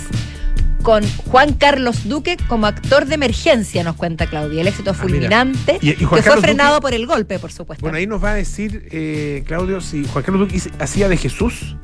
con 0.83 1.05
Juan 1.27 1.53
Carlos 1.53 2.09
Duque 2.09 2.39
como 2.49 2.67
actor 2.67 3.05
de 3.05 3.17
emergencia, 3.17 3.85
nos 3.85 3.95
cuenta 3.97 4.27
Claudia. 4.27 4.63
El 4.63 4.69
éxito 4.69 4.93
mira. 4.93 5.03
fulminante, 5.03 5.79
Y- 5.83 5.93
que 5.97 6.07
fue 6.07 6.23
frenado 6.41 6.77
Duque- 6.77 6.81
por 6.83 6.95
el 6.95 7.07
golpe, 7.07 7.39
por 7.39 7.53
supuesto. 7.53 7.83
Bueno, 7.83 7.99
ahí 7.99 8.07
nos 8.07 8.25
va 8.25 8.31
a 8.31 8.35
decir, 8.35 8.89
eh, 8.91 9.43
Claudio, 9.47 9.83
si 9.83 10.07
Juan 10.07 10.25
Carlos 10.25 10.49
Duque 10.49 10.63
hacía 10.79 11.09
de 11.11 11.19
Jesús 11.19 11.77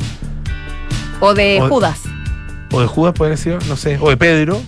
o 1.20 1.34
de 1.34 1.60
o- 1.60 1.68
Judas. 1.68 2.00
o 2.72 2.80
de 2.80 2.86
Judas, 2.86 3.12
podría 3.14 3.36
ser, 3.36 3.64
no 3.66 3.76
sé, 3.76 3.98
o 4.00 4.08
de 4.08 4.16
Pedro. 4.16 4.62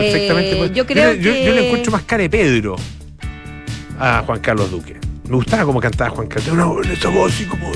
Perfectamente. 0.00 0.64
Eh, 0.66 0.70
yo 0.74 0.86
creo 0.86 1.12
le- 1.12 1.20
yo, 1.22 1.32
que- 1.32 1.44
yo 1.44 1.52
le 1.52 1.66
encuentro 1.66 1.92
más 1.92 2.02
cara 2.02 2.22
de 2.22 2.30
Pedro 2.30 2.76
a 3.98 4.22
Juan 4.26 4.40
Carlos 4.40 4.70
Duque. 4.70 4.96
Me 5.28 5.36
gustaba 5.36 5.64
cómo 5.64 5.80
cantaba 5.80 6.10
Juan 6.10 6.26
Carlos. 6.26 6.52
Una, 6.52 6.92
esa 6.92 7.08
voz 7.08 7.32
así 7.32 7.44
como. 7.44 7.70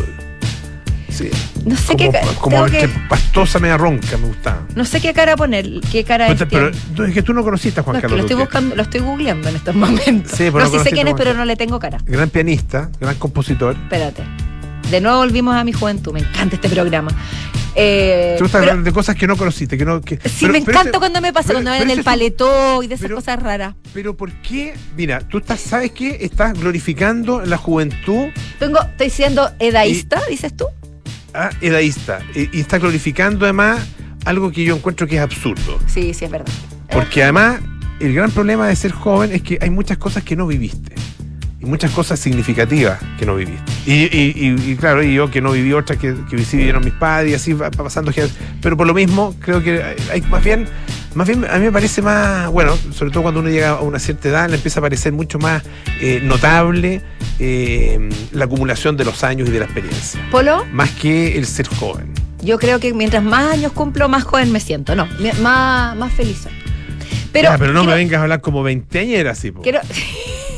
Sí. 1.09 1.31
No 1.65 1.77
sé 1.77 1.93
como, 1.97 2.11
qué. 2.11 2.21
como 2.41 2.65
que- 2.67 2.81
entre 2.81 3.09
pastosa, 3.09 3.61
media 3.61 3.77
ronca, 3.77 4.17
me 4.19 4.27
gustaba. 4.27 4.67
no 4.75 4.85
sé 4.85 5.01
qué 5.01 5.13
cara 5.15 5.37
poner, 5.37 5.65
qué 5.93 6.03
cara 6.03 6.27
Pero, 6.27 6.43
es. 6.45 6.49
pero 6.51 6.71
no, 6.97 7.05
es 7.05 7.15
que 7.15 7.23
tú 7.23 7.33
no 7.33 7.45
conociste 7.45 7.79
a 7.81 7.83
Juan 7.85 7.93
no, 7.95 7.99
es 7.99 8.03
que 8.03 8.09
Carlos 8.09 8.19
lo 8.19 8.25
estoy 8.27 8.35
Duque. 8.35 8.45
buscando, 8.47 8.75
lo 8.75 8.83
estoy 8.83 9.01
googleando 9.01 9.49
en 9.49 9.57
estos 9.57 9.75
momentos. 9.77 10.33
Sí, 10.33 10.45
pero 10.53 10.59
no, 10.65 10.65
no 10.65 10.71
sí 10.71 10.79
sé 10.81 10.91
quién 10.91 11.07
es, 11.07 11.15
pero 11.17 11.33
no 11.35 11.45
le 11.45 11.55
tengo 11.55 11.79
cara. 11.79 11.99
Gran 12.05 12.31
pianista, 12.31 12.91
gran 13.01 13.15
compositor. 13.15 13.77
Espérate. 13.77 14.25
De 14.91 15.01
nuevo 15.01 15.19
volvimos 15.19 15.55
a 15.55 15.63
mi 15.63 15.73
juventud. 15.73 16.13
Me 16.13 16.21
encanta 16.21 16.57
este 16.57 16.69
programa. 16.69 17.13
Eh, 17.77 18.35
¿Te 18.37 18.43
gusta 18.43 18.59
pero- 18.61 18.71
hablar 18.73 18.85
de 18.85 18.93
cosas 18.93 19.17
que 19.17 19.27
no 19.27 19.37
conociste? 19.37 19.77
Que 19.77 19.85
no, 19.85 20.01
que, 20.01 20.17
sí, 20.17 20.21
pero- 20.41 20.53
me 20.53 20.61
pero 20.61 20.71
encanta 20.73 20.91
ese- 20.91 20.99
cuando 20.99 21.21
me 21.21 21.33
pasa, 21.33 21.53
cuando 21.53 21.71
me 21.73 21.79
ven 21.81 21.91
el 21.91 22.05
paletó 22.05 22.83
y 22.83 22.87
de 22.87 22.95
esas 22.95 23.11
cosas 23.11 23.43
raras. 23.43 23.75
Pero 23.93 24.17
¿por 24.17 24.33
qué? 24.43 24.75
Mira, 24.97 25.21
tú 25.21 25.39
estás, 25.39 25.61
¿sabes 25.61 25.91
qué? 25.93 26.19
Estás 26.21 26.59
glorificando 26.59 27.45
la 27.45 27.57
juventud 27.57 28.29
Tengo, 28.59 28.81
estoy 28.81 29.11
siendo 29.11 29.51
edaísta, 29.59 30.21
dices 30.31 30.57
tú. 30.57 30.67
ah, 31.35 31.51
edaísta. 31.61 32.21
Y, 32.35 32.57
y 32.57 32.61
estás 32.61 32.81
glorificando 32.81 33.45
además 33.45 33.81
algo 34.25 34.51
que 34.53 34.65
yo 34.65 34.77
encuentro 34.77 35.07
que 35.07 35.17
es 35.17 35.21
absurdo. 35.23 35.79
Sí, 35.87 36.15
sí, 36.15 36.25
es 36.25 36.31
verdad. 36.31 36.53
Porque 36.91 37.23
además, 37.25 37.61
el 38.01 38.15
gran 38.15 38.31
problema 38.31 38.69
de 38.69 38.77
ser 38.77 38.93
joven 38.93 39.33
es 39.33 39.43
que 39.43 39.59
hay 39.61 39.71
muchas 39.71 39.99
cosas 39.99 40.23
que 40.23 40.37
no 40.37 40.47
viviste. 40.47 40.95
Y 41.65 41.69
muchas 41.69 41.91
cosas 41.93 42.21
significativas 42.21 42.99
que 43.19 43.27
no 43.27 43.37
viviste. 43.37 43.63
Y, 43.87 44.05
y- 44.05 44.33
y- 44.37 44.73
y 44.73 44.77
claro, 44.77 45.03
y 45.03 45.15
yo 45.15 45.31
que 45.31 45.41
no 45.41 45.53
viví 45.53 45.73
otras 45.73 45.99
que, 45.99 46.15
que 46.31 46.39
sí 46.45 46.57
vivieron 46.59 46.85
mis 46.85 46.95
padres 46.95 47.33
y 47.33 47.35
así 47.35 47.53
va 47.53 47.71
va 47.71 47.85
pasando. 47.85 48.13
generaciones. 48.13 48.51
Pero 48.61 48.77
por 48.77 48.87
lo 48.87 48.95
mismo, 48.95 49.35
creo 49.41 49.63
que 49.63 49.83
hay, 50.13 50.21
más 50.23 50.43
bien, 50.45 50.67
más 51.15 51.27
bien 51.29 51.45
a 51.45 51.59
mí 51.59 51.65
me 51.67 51.73
parece 51.73 52.03
más, 52.03 52.49
bueno, 52.51 52.77
sobre 52.93 53.11
todo 53.11 53.23
cuando 53.23 53.41
uno 53.41 53.49
llega 53.51 53.71
a 53.71 53.81
una 53.81 53.99
cierta 53.99 54.29
edad, 54.29 54.49
le 54.51 54.57
empieza 54.57 54.81
a 54.81 54.83
parecer 54.83 55.13
mucho 55.13 55.39
más 55.39 55.63
eh, 56.01 56.21
notable 56.23 57.01
eh, 57.39 58.09
la 58.33 58.45
acumulación 58.45 58.97
de 58.97 59.05
los 59.05 59.25
años 59.25 59.49
y 59.49 59.53
de 59.53 59.59
la 59.61 59.65
experiencia. 59.65 60.21
Polo, 60.31 60.65
Más 60.73 60.91
que 60.91 61.37
el 61.39 61.47
ser 61.47 61.67
joven. 61.69 62.13
yo 62.43 62.59
creo 62.59 62.79
que 62.81 62.93
mientras 62.95 63.23
más 63.23 63.53
años 63.53 63.73
cumplo, 63.73 64.09
más 64.09 64.25
joven 64.25 64.53
me 64.53 64.61
siento. 64.61 64.95
No, 64.95 65.07
más, 65.43 65.97
más 65.97 66.13
feliz 66.13 66.39
soy. 66.43 66.53
Pero, 67.33 67.51
Ya, 67.51 67.59
pero 67.59 67.73
no 67.73 67.83
me 67.85 67.95
vengas 67.95 68.21
a 68.21 68.23
hablar 68.23 68.41
como 68.41 68.63
veinteañera 68.63 69.33
así. 69.33 69.51
po. 69.51 69.63
quiero- 69.63 69.81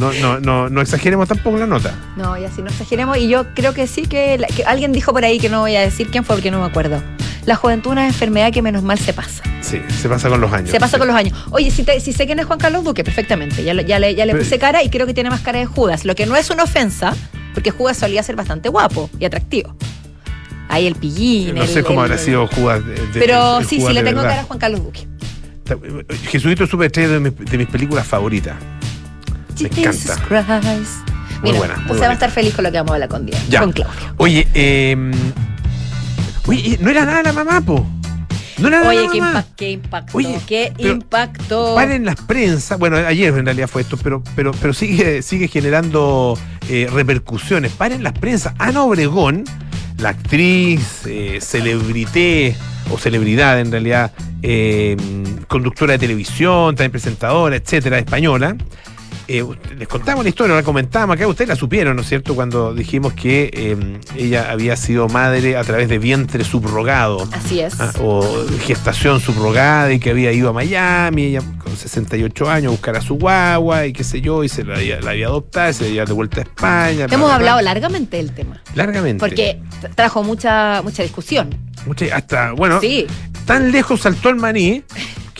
No, 0.00 0.12
no, 0.14 0.40
no, 0.40 0.68
no 0.70 0.80
exageremos 0.80 1.28
tampoco 1.28 1.58
la 1.58 1.66
nota. 1.66 1.94
No, 2.16 2.36
y 2.38 2.44
así 2.44 2.62
no 2.62 2.68
exageremos. 2.68 3.18
Y 3.18 3.28
yo 3.28 3.46
creo 3.54 3.74
que 3.74 3.86
sí 3.86 4.02
que, 4.06 4.38
la- 4.38 4.46
que 4.48 4.64
alguien 4.64 4.92
dijo 4.92 5.12
por 5.12 5.24
ahí, 5.24 5.38
que 5.38 5.48
no 5.48 5.60
voy 5.60 5.76
a 5.76 5.80
decir 5.82 6.08
quién 6.10 6.24
fue 6.24 6.36
porque 6.36 6.50
no 6.50 6.58
me 6.60 6.66
acuerdo. 6.66 7.02
La 7.46 7.56
juventud 7.56 7.90
es 7.90 7.92
una 7.92 8.06
enfermedad 8.06 8.52
que 8.52 8.62
menos 8.62 8.82
mal 8.82 8.98
se 8.98 9.12
pasa. 9.12 9.42
Sí, 9.62 9.80
se 10.00 10.08
pasa 10.08 10.28
con 10.28 10.40
los 10.40 10.52
años. 10.52 10.70
Se 10.70 10.80
pasa 10.80 10.98
con 10.98 11.06
los 11.06 11.16
años. 11.16 11.36
Oye, 11.50 11.70
si, 11.70 11.82
te- 11.84 12.00
si 12.00 12.12
sé 12.12 12.26
quién 12.26 12.38
es 12.38 12.46
Juan 12.46 12.58
Carlos 12.58 12.84
Duque, 12.84 13.04
perfectamente. 13.04 13.62
Ya, 13.64 13.74
lo- 13.74 13.82
ya 13.82 13.98
le, 13.98 14.14
ya 14.14 14.26
le 14.26 14.32
Pero- 14.32 14.44
puse 14.44 14.58
cara 14.58 14.82
y 14.82 14.90
creo 14.90 15.06
que 15.06 15.14
tiene 15.14 15.30
más 15.30 15.40
cara 15.40 15.58
de 15.58 15.66
Judas. 15.66 16.04
Lo 16.04 16.14
que 16.14 16.26
no 16.26 16.36
es 16.36 16.50
una 16.50 16.64
ofensa, 16.64 17.14
porque 17.54 17.70
Judas 17.70 17.96
solía 17.96 18.22
ser 18.22 18.36
bastante 18.36 18.68
guapo 18.68 19.08
y 19.18 19.24
atractivo. 19.24 19.74
Ahí 20.68 20.86
el 20.86 20.94
pillín. 20.94 21.54
No 21.56 21.62
el- 21.62 21.68
sé 21.68 21.82
cómo 21.82 22.04
el- 22.04 22.12
habrá 22.12 22.22
sido 22.22 22.46
Judas. 22.46 22.84
de- 22.86 22.94
de- 22.94 23.20
Pero 23.20 23.58
el 23.58 23.66
sí, 23.66 23.76
Judas 23.76 23.88
sí, 23.88 23.94
le 23.94 24.00
de 24.02 24.08
tengo 24.08 24.20
verdad. 24.22 24.30
cara 24.36 24.42
a 24.42 24.44
Juan 24.44 24.58
Carlos 24.58 24.84
Duque. 24.84 25.06
Jesucristo 26.30 26.66
Superestrella 26.66 27.08
de 27.10 27.20
mis, 27.20 27.36
de 27.36 27.58
mis 27.58 27.68
películas 27.68 28.06
favoritas. 28.06 28.56
Me 29.62 29.68
encanta. 29.68 30.16
Christ. 30.28 31.08
Muy 31.42 31.52
Mira, 31.52 31.58
buena, 31.58 31.76
muy 31.86 31.98
va 31.98 32.08
a 32.08 32.12
estar 32.12 32.30
feliz 32.30 32.54
con 32.54 32.64
lo 32.64 32.70
que 32.70 32.76
vamos 32.78 32.90
a 32.90 32.94
hablar 32.94 33.08
con, 33.08 33.24
Día- 33.26 33.38
Ya. 33.48 33.60
con 33.60 33.72
Claudio. 33.72 34.14
Oye, 34.18 34.46
eh, 34.52 35.10
oye, 36.46 36.78
no 36.80 36.90
era 36.90 37.04
nada 37.04 37.22
la 37.22 37.32
mamá, 37.32 37.60
po. 37.60 37.86
No 38.58 38.68
era 38.68 38.80
nada 38.80 38.90
Oye, 38.90 39.06
la 39.06 39.12
qué, 39.12 39.20
mamá. 39.20 39.44
qué 39.56 39.70
impacto. 39.70 40.18
Oye, 40.18 40.38
qué 40.46 40.72
impacto. 40.78 41.74
Paren 41.74 42.04
las 42.04 42.16
prensas, 42.16 42.78
bueno, 42.78 42.96
ayer 42.98 43.32
en 43.34 43.46
realidad 43.46 43.68
fue 43.68 43.80
esto, 43.82 43.96
pero, 43.96 44.22
pero, 44.36 44.52
pero 44.60 44.74
sigue, 44.74 45.22
sigue 45.22 45.48
generando 45.48 46.38
eh, 46.68 46.86
repercusiones. 46.92 47.72
Paren 47.72 48.02
las 48.02 48.12
prensas. 48.12 48.52
Ana 48.58 48.82
Obregón, 48.82 49.44
la 49.96 50.10
actriz, 50.10 51.06
eh, 51.06 51.38
celebrité, 51.40 52.54
o 52.90 52.98
celebridad 52.98 53.58
en 53.60 53.70
realidad, 53.72 54.12
eh, 54.42 54.94
conductora 55.48 55.92
de 55.94 55.98
televisión, 56.00 56.74
también 56.76 56.90
presentadora, 56.92 57.56
etcétera, 57.56 57.98
española. 57.98 58.56
Eh, 59.38 59.44
les 59.78 59.86
contamos 59.88 60.24
la 60.24 60.28
historia, 60.30 60.54
la 60.56 60.62
comentábamos 60.62 61.16
acá, 61.16 61.26
ustedes 61.28 61.48
la 61.48 61.56
supieron, 61.56 61.94
¿no 61.96 62.02
es 62.02 62.08
cierto?, 62.08 62.34
cuando 62.34 62.74
dijimos 62.74 63.12
que 63.12 63.50
eh, 63.52 63.76
ella 64.16 64.50
había 64.50 64.76
sido 64.76 65.08
madre 65.08 65.56
a 65.56 65.62
través 65.64 65.88
de 65.88 65.98
vientre 65.98 66.42
subrogado. 66.44 67.26
Así 67.32 67.60
es. 67.60 67.80
Ah, 67.80 67.92
o 68.00 68.22
gestación 68.64 69.20
subrogada 69.20 69.92
y 69.92 69.98
que 70.00 70.10
había 70.10 70.32
ido 70.32 70.50
a 70.50 70.52
Miami, 70.52 71.24
ella 71.24 71.42
con 71.62 71.76
68 71.76 72.50
años, 72.50 72.68
a 72.68 72.70
buscar 72.72 72.96
a 72.96 73.00
su 73.00 73.14
guagua 73.16 73.86
y 73.86 73.92
qué 73.92 74.04
sé 74.04 74.20
yo, 74.20 74.42
y 74.44 74.48
se 74.48 74.64
la, 74.64 74.76
había- 74.76 75.00
la 75.00 75.10
había 75.12 75.26
adoptado, 75.26 75.72
se 75.72 75.84
la 75.84 75.88
había 75.90 76.04
de 76.04 76.12
vuelta 76.12 76.40
a 76.40 76.42
España. 76.42 77.06
Hemos 77.10 77.28
bla, 77.28 77.34
hablado 77.36 77.58
bla. 77.58 77.62
largamente 77.74 78.16
del 78.16 78.32
tema. 78.32 78.60
largamente. 78.74 79.20
Porque 79.20 79.60
trajo 79.94 80.22
mucha, 80.22 80.80
mucha 80.82 81.02
discusión. 81.02 81.50
Mucha- 81.86 82.14
hasta, 82.14 82.52
bueno, 82.52 82.80
Sí. 82.80 83.06
tan 83.46 83.72
lejos 83.72 84.00
saltó 84.02 84.28
el 84.28 84.36
maní 84.36 84.82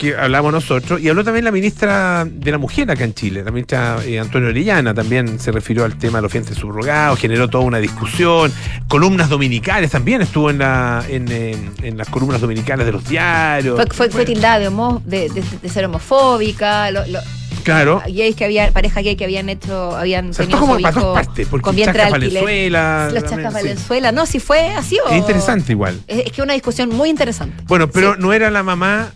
que 0.01 0.15
hablamos 0.15 0.51
nosotros, 0.51 0.99
y 0.99 1.09
habló 1.09 1.23
también 1.23 1.45
la 1.45 1.51
ministra 1.51 2.25
de 2.25 2.51
la 2.51 2.57
Mujer 2.57 2.89
acá 2.89 3.03
en 3.03 3.13
Chile, 3.13 3.43
la 3.43 3.51
ministra 3.51 3.97
eh, 4.03 4.19
Antonio 4.19 4.49
Orellana, 4.49 4.95
también 4.95 5.39
se 5.39 5.51
refirió 5.51 5.85
al 5.85 5.95
tema 5.99 6.17
de 6.17 6.23
los 6.23 6.31
vientres 6.33 6.57
subrogados, 6.57 7.19
generó 7.19 7.47
toda 7.47 7.63
una 7.63 7.77
discusión, 7.77 8.51
columnas 8.87 9.29
dominicales 9.29 9.91
también 9.91 10.23
estuvo 10.23 10.49
en, 10.49 10.57
la, 10.57 11.05
en, 11.07 11.27
eh, 11.31 11.55
en 11.83 11.97
las 11.99 12.09
columnas 12.09 12.41
dominicales 12.41 12.85
de 12.87 12.91
los 12.93 13.07
diarios. 13.07 13.75
Fue, 13.75 13.85
fue, 13.85 13.95
fue 13.95 14.07
Bueno, 14.09 14.25
tildada 14.25 14.57
de, 14.59 14.67
homo- 14.69 15.01
de, 15.05 15.29
de- 15.29 15.43
de 15.61 15.69
ser 15.69 15.85
homofóbica, 15.85 16.89
lo- 16.89 17.05
lo- 17.05 17.19
Claro. 17.63 18.01
gays 18.07 18.35
que 18.35 18.43
había, 18.45 18.71
pareja 18.71 19.01
gay 19.03 19.15
que 19.15 19.23
habían 19.25 19.47
hecho, 19.47 19.95
habían 19.95 20.31
tenido 20.31 20.59
como 20.59 20.77
su 20.77 20.81
para 20.81 20.97
hijo 20.99 21.13
partes, 21.13 21.47
porque 21.47 21.63
con 21.65 21.75
vientre. 21.75 22.09
Valenzuela. 22.09 23.09
Los 23.13 23.21
chascas 23.23 23.53
sí. 23.53 23.59
Valenzuela, 23.59 24.11
no, 24.11 24.25
si 24.25 24.39
fue 24.39 24.71
así 24.73 24.97
o. 25.05 25.09
Es 25.09 25.17
interesante 25.17 25.71
igual. 25.73 25.99
Es, 26.07 26.25
es 26.25 26.31
que 26.31 26.41
una 26.41 26.53
discusión 26.53 26.89
muy 26.89 27.09
interesante. 27.09 27.63
Bueno, 27.67 27.87
pero 27.87 28.15
Sí. 28.15 28.19
no 28.19 28.33
era 28.33 28.49
la 28.49 28.63
mamá 28.63 29.11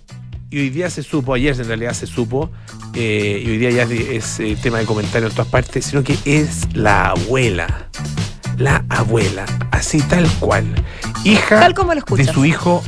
y 0.56 0.60
hoy 0.60 0.70
día 0.70 0.90
se 0.90 1.04
supo, 1.04 1.34
ayer 1.34 1.54
en 1.60 1.68
realidad 1.68 1.92
se 1.92 2.08
supo, 2.08 2.50
eh, 2.94 3.44
y 3.46 3.50
hoy 3.50 3.58
día 3.58 3.72
ya 3.72 3.84
es, 3.84 3.92
es, 3.92 4.40
eh, 4.40 4.56
tema 4.64 4.78
de 4.78 4.86
comentario 4.86 5.28
en 5.28 5.34
todas 5.34 5.50
partes, 5.50 5.88
sino 5.88 6.02
que 6.02 6.18
es 6.24 6.74
la 6.74 7.08
abuela. 7.08 7.90
La 8.58 8.86
abuela, 8.88 9.46
así 9.72 10.00
tal 10.04 10.26
cual. 10.40 10.64
Hija 11.26 11.60
Tal 11.60 11.74
como 11.74 11.94
lo 11.94 12.02
de 12.02 12.24
su 12.24 12.46
hijo 12.46 12.82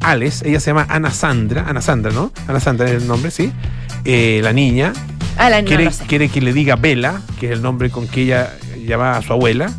Alex, 0.00 0.42
ella 0.42 0.60
se 0.60 0.70
llama 0.70 0.86
Ana 0.88 1.10
Sandra, 1.10 1.64
Ana 1.68 1.80
Sandra, 1.82 2.12
¿no? 2.12 2.30
Ana 2.46 2.60
Sandra 2.60 2.88
es 2.88 3.02
el 3.02 3.08
nombre, 3.08 3.32
sí. 3.32 3.50
Eh, 4.04 4.38
la 4.44 4.52
niña 4.52 4.92
Ah, 5.36 5.50
la, 5.50 5.64
quiere, 5.64 5.90
quiere 6.06 6.28
que 6.28 6.40
le 6.40 6.52
diga 6.52 6.76
Bella, 6.76 7.20
que 7.40 7.46
es 7.46 7.52
el 7.52 7.62
nombre 7.62 7.90
con 7.90 8.06
que 8.06 8.22
ella 8.22 8.56
llamaba 8.86 9.16
a 9.16 9.22
su 9.22 9.32
abuela. 9.32 9.72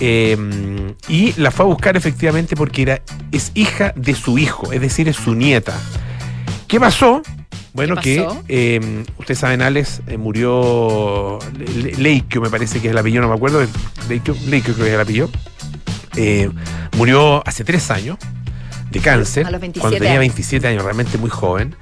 eh, 0.00 0.34
y 1.08 1.34
la 1.36 1.50
fue 1.50 1.66
a 1.66 1.68
buscar 1.68 1.94
efectivamente 1.98 2.56
porque 2.56 2.82
era, 2.82 3.02
es 3.32 3.52
hija 3.54 3.92
de 3.96 4.14
su 4.14 4.38
hijo, 4.38 4.72
es 4.72 4.80
decir, 4.80 5.10
es 5.10 5.16
su 5.16 5.34
nieta. 5.34 5.74
¿Qué 6.76 6.80
pasó? 6.80 7.22
Bueno, 7.72 7.96
¿Qué 8.02 8.20
pasó? 8.22 8.44
que 8.46 8.76
eh, 8.76 9.04
ustedes 9.16 9.38
saben, 9.38 9.62
Alex 9.62 10.02
eh, 10.08 10.18
murió 10.18 11.38
Le- 11.58 11.64
Le- 11.82 11.92
Leikio, 11.96 12.42
me 12.42 12.50
parece 12.50 12.80
que 12.80 12.88
es 12.88 12.92
el 12.92 12.98
apellido, 12.98 13.22
no 13.22 13.28
me 13.28 13.34
acuerdo. 13.34 13.66
Leikio, 14.10 14.36
Leikio 14.46 14.74
creo 14.74 14.84
que 14.84 14.90
es 14.90 14.94
el 14.94 15.00
apellido. 15.00 15.30
Eh, 16.16 16.50
murió 16.98 17.42
hace 17.48 17.64
tres 17.64 17.90
años 17.90 18.18
de 18.90 19.00
cáncer, 19.00 19.46
A 19.46 19.50
los 19.52 19.58
27 19.62 19.80
cuando 19.80 19.96
tenía 19.96 20.10
años. 20.20 20.34
27 20.34 20.68
años, 20.68 20.84
realmente 20.84 21.16
muy 21.16 21.30
joven. 21.30 21.74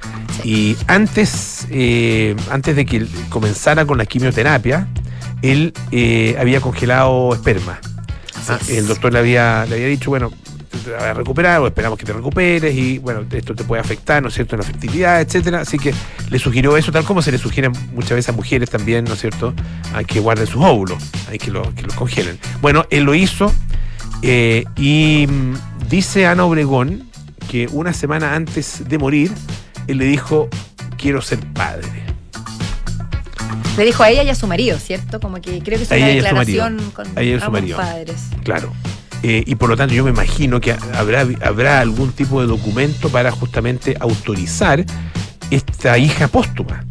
Y 0.45 0.77
antes, 0.87 1.67
eh, 1.73 2.37
antes 2.53 2.77
de 2.77 2.87
que 2.87 3.05
comenzara 3.31 3.85
con 3.87 3.99
la 3.99 4.07
quimioterapia, 4.07 4.87
él 5.43 5.73
eh, 5.91 6.37
había 6.39 6.61
congelado 6.61 7.35
esperma. 7.35 7.81
Ah, 8.49 8.61
el 8.69 8.87
doctor 8.87 9.13
le 9.13 9.19
había, 9.19 9.67
le 9.69 9.75
había 9.75 9.89
dicho, 9.89 10.11
bueno, 10.11 10.31
a 10.99 11.13
recuperar 11.15 11.61
o 11.61 11.67
esperamos 11.67 11.99
que 11.99 12.05
te 12.05 12.13
recuperes 12.13 12.75
y 12.75 12.99
bueno, 12.99 13.25
esto 13.31 13.55
te 13.55 13.65
puede 13.65 13.81
afectar, 13.83 14.23
¿no 14.23 14.29
es 14.29 14.35
cierto?, 14.35 14.55
en 14.57 14.61
la 14.61 14.67
fertilidad, 14.67 15.21
etcétera. 15.21 15.61
Así 15.61 15.79
que 15.79 15.93
le 16.31 16.39
sugirió 16.39 16.77
eso, 16.77 16.93
tal 16.93 17.05
como 17.05 17.23
se 17.23 17.33
le 17.33 17.39
sugiere 17.39 17.69
muchas 17.93 18.11
veces 18.13 18.29
a 18.29 18.33
mujeres 18.33 18.71
también, 18.71 19.05
¿no 19.05 19.15
es 19.15 19.21
cierto?, 19.21 19.53
a 19.95 20.05
que 20.05 20.21
guarden 20.21 20.47
sus 20.47 20.63
óvulos, 20.63 21.03
hay 21.31 21.39
que, 21.39 21.51
lo- 21.51 21.75
que 21.75 21.83
los 21.83 21.95
congelen. 21.95 22.39
Bueno, 22.61 22.87
él 22.91 23.05
lo 23.05 23.15
hizo 23.15 23.53
eh, 24.23 24.65
y 24.77 25.27
mm, 25.29 25.89
dice 25.89 26.27
Ana 26.27 26.45
Obregón 26.45 27.09
que 27.51 27.69
una 27.73 27.93
semana 27.93 28.35
antes 28.35 28.89
de 28.89 28.99
morir, 28.99 29.31
él 29.87 29.99
le 29.99 30.07
dijo, 30.07 30.49
quiero 30.97 31.21
ser 31.23 31.39
padre. 31.53 31.89
Le 33.77 33.85
dijo 33.85 34.03
a 34.05 34.09
ella 34.11 34.23
y 34.23 34.29
a 34.31 34.35
su 34.37 34.47
marido, 34.47 34.79
¿cierto? 34.79 35.19
Como 35.21 35.41
que 35.41 35.61
creo 35.61 35.77
que 35.79 35.85
es 35.85 35.91
A 35.93 35.97
una 35.97 36.07
a 36.07 36.09
declaración 36.11 36.79
con 36.95 37.07
A 37.19 37.21
ella 37.23 37.31
y 37.33 37.35
a 37.35 37.39
su 37.41 37.47
ambos 37.47 37.61
marido. 37.61 37.77
padres. 37.77 38.17
Claro. 38.45 38.73
Eh, 39.27 39.43
y 39.47 39.55
por 39.55 39.71
lo 39.71 39.77
tanto 39.79 39.95
yo 39.95 40.05
me 40.05 40.11
imagino 40.11 40.61
que 40.61 40.77
habrá, 40.95 41.27
habrá 41.43 41.81
algún 41.81 42.13
tipo 42.13 42.43
de 42.43 42.47
documento 42.47 43.09
para 43.09 43.31
justamente 43.31 43.97
autorizar 43.99 44.85
esta 45.51 45.97
hija 45.97 46.29
póstuma. 46.29 46.85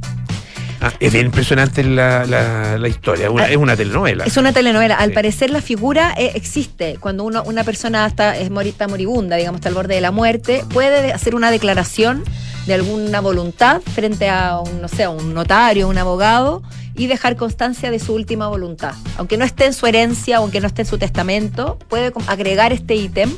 Ah, 0.82 0.92
es 1.00 1.13
bien 1.13 1.28
impresionante 1.28 1.84
la, 1.84 2.25
la- 2.25 2.78
la 2.80 2.88
historia, 2.88 3.30
una- 3.30 3.44
Ah, 3.44 3.50
es 3.52 3.56
una 3.58 3.75
telenovela. 3.75 4.24
Es 4.25 4.36
una 4.36 4.52
telenovela. 4.52 4.96
Al 4.96 5.10
Sí. 5.10 5.16
parecer 5.16 5.50
la 5.52 5.62
figura 5.62 6.13
eh, 6.18 6.32
existe. 6.34 6.98
Cuando 7.00 7.24
uno, 7.24 7.44
una 7.44 7.63
persona 7.63 8.06
está, 8.08 8.36
es 8.36 8.50
mori- 8.50 8.70
está 8.70 8.88
moribunda, 8.88 9.36
digamos, 9.36 9.60
está 9.60 9.70
al 9.70 9.75
borde 9.75 9.94
de 9.96 10.02
la 10.02 10.12
muerte, 10.12 10.63
puede 10.74 11.04
de- 11.04 11.13
hacer 11.13 11.36
una 11.36 11.52
declaración 11.52 12.24
de 12.66 12.74
alguna 12.74 13.22
voluntad 13.22 13.82
frente 13.94 14.28
a 14.30 14.58
un, 14.60 14.82
no 14.82 14.88
sé, 14.88 15.04
a 15.04 15.10
un 15.12 15.34
notario, 15.36 15.88
un 15.88 15.98
abogado, 16.00 16.63
y 16.95 17.07
dejar 17.07 17.35
constancia 17.35 17.89
de 17.91 18.00
su 18.00 18.13
última 18.13 18.47
voluntad. 18.47 18.93
Aunque 19.17 19.38
no 19.38 19.45
esté 19.45 19.65
en 19.65 19.73
su 19.73 19.85
herencia, 19.88 20.38
aunque 20.38 20.59
no 20.62 20.67
esté 20.67 20.83
en 20.83 20.88
su 20.88 20.97
testamento, 20.97 21.77
puede 21.89 22.12
agregar 22.27 22.71
este 22.73 22.95
ítem. 22.95 23.31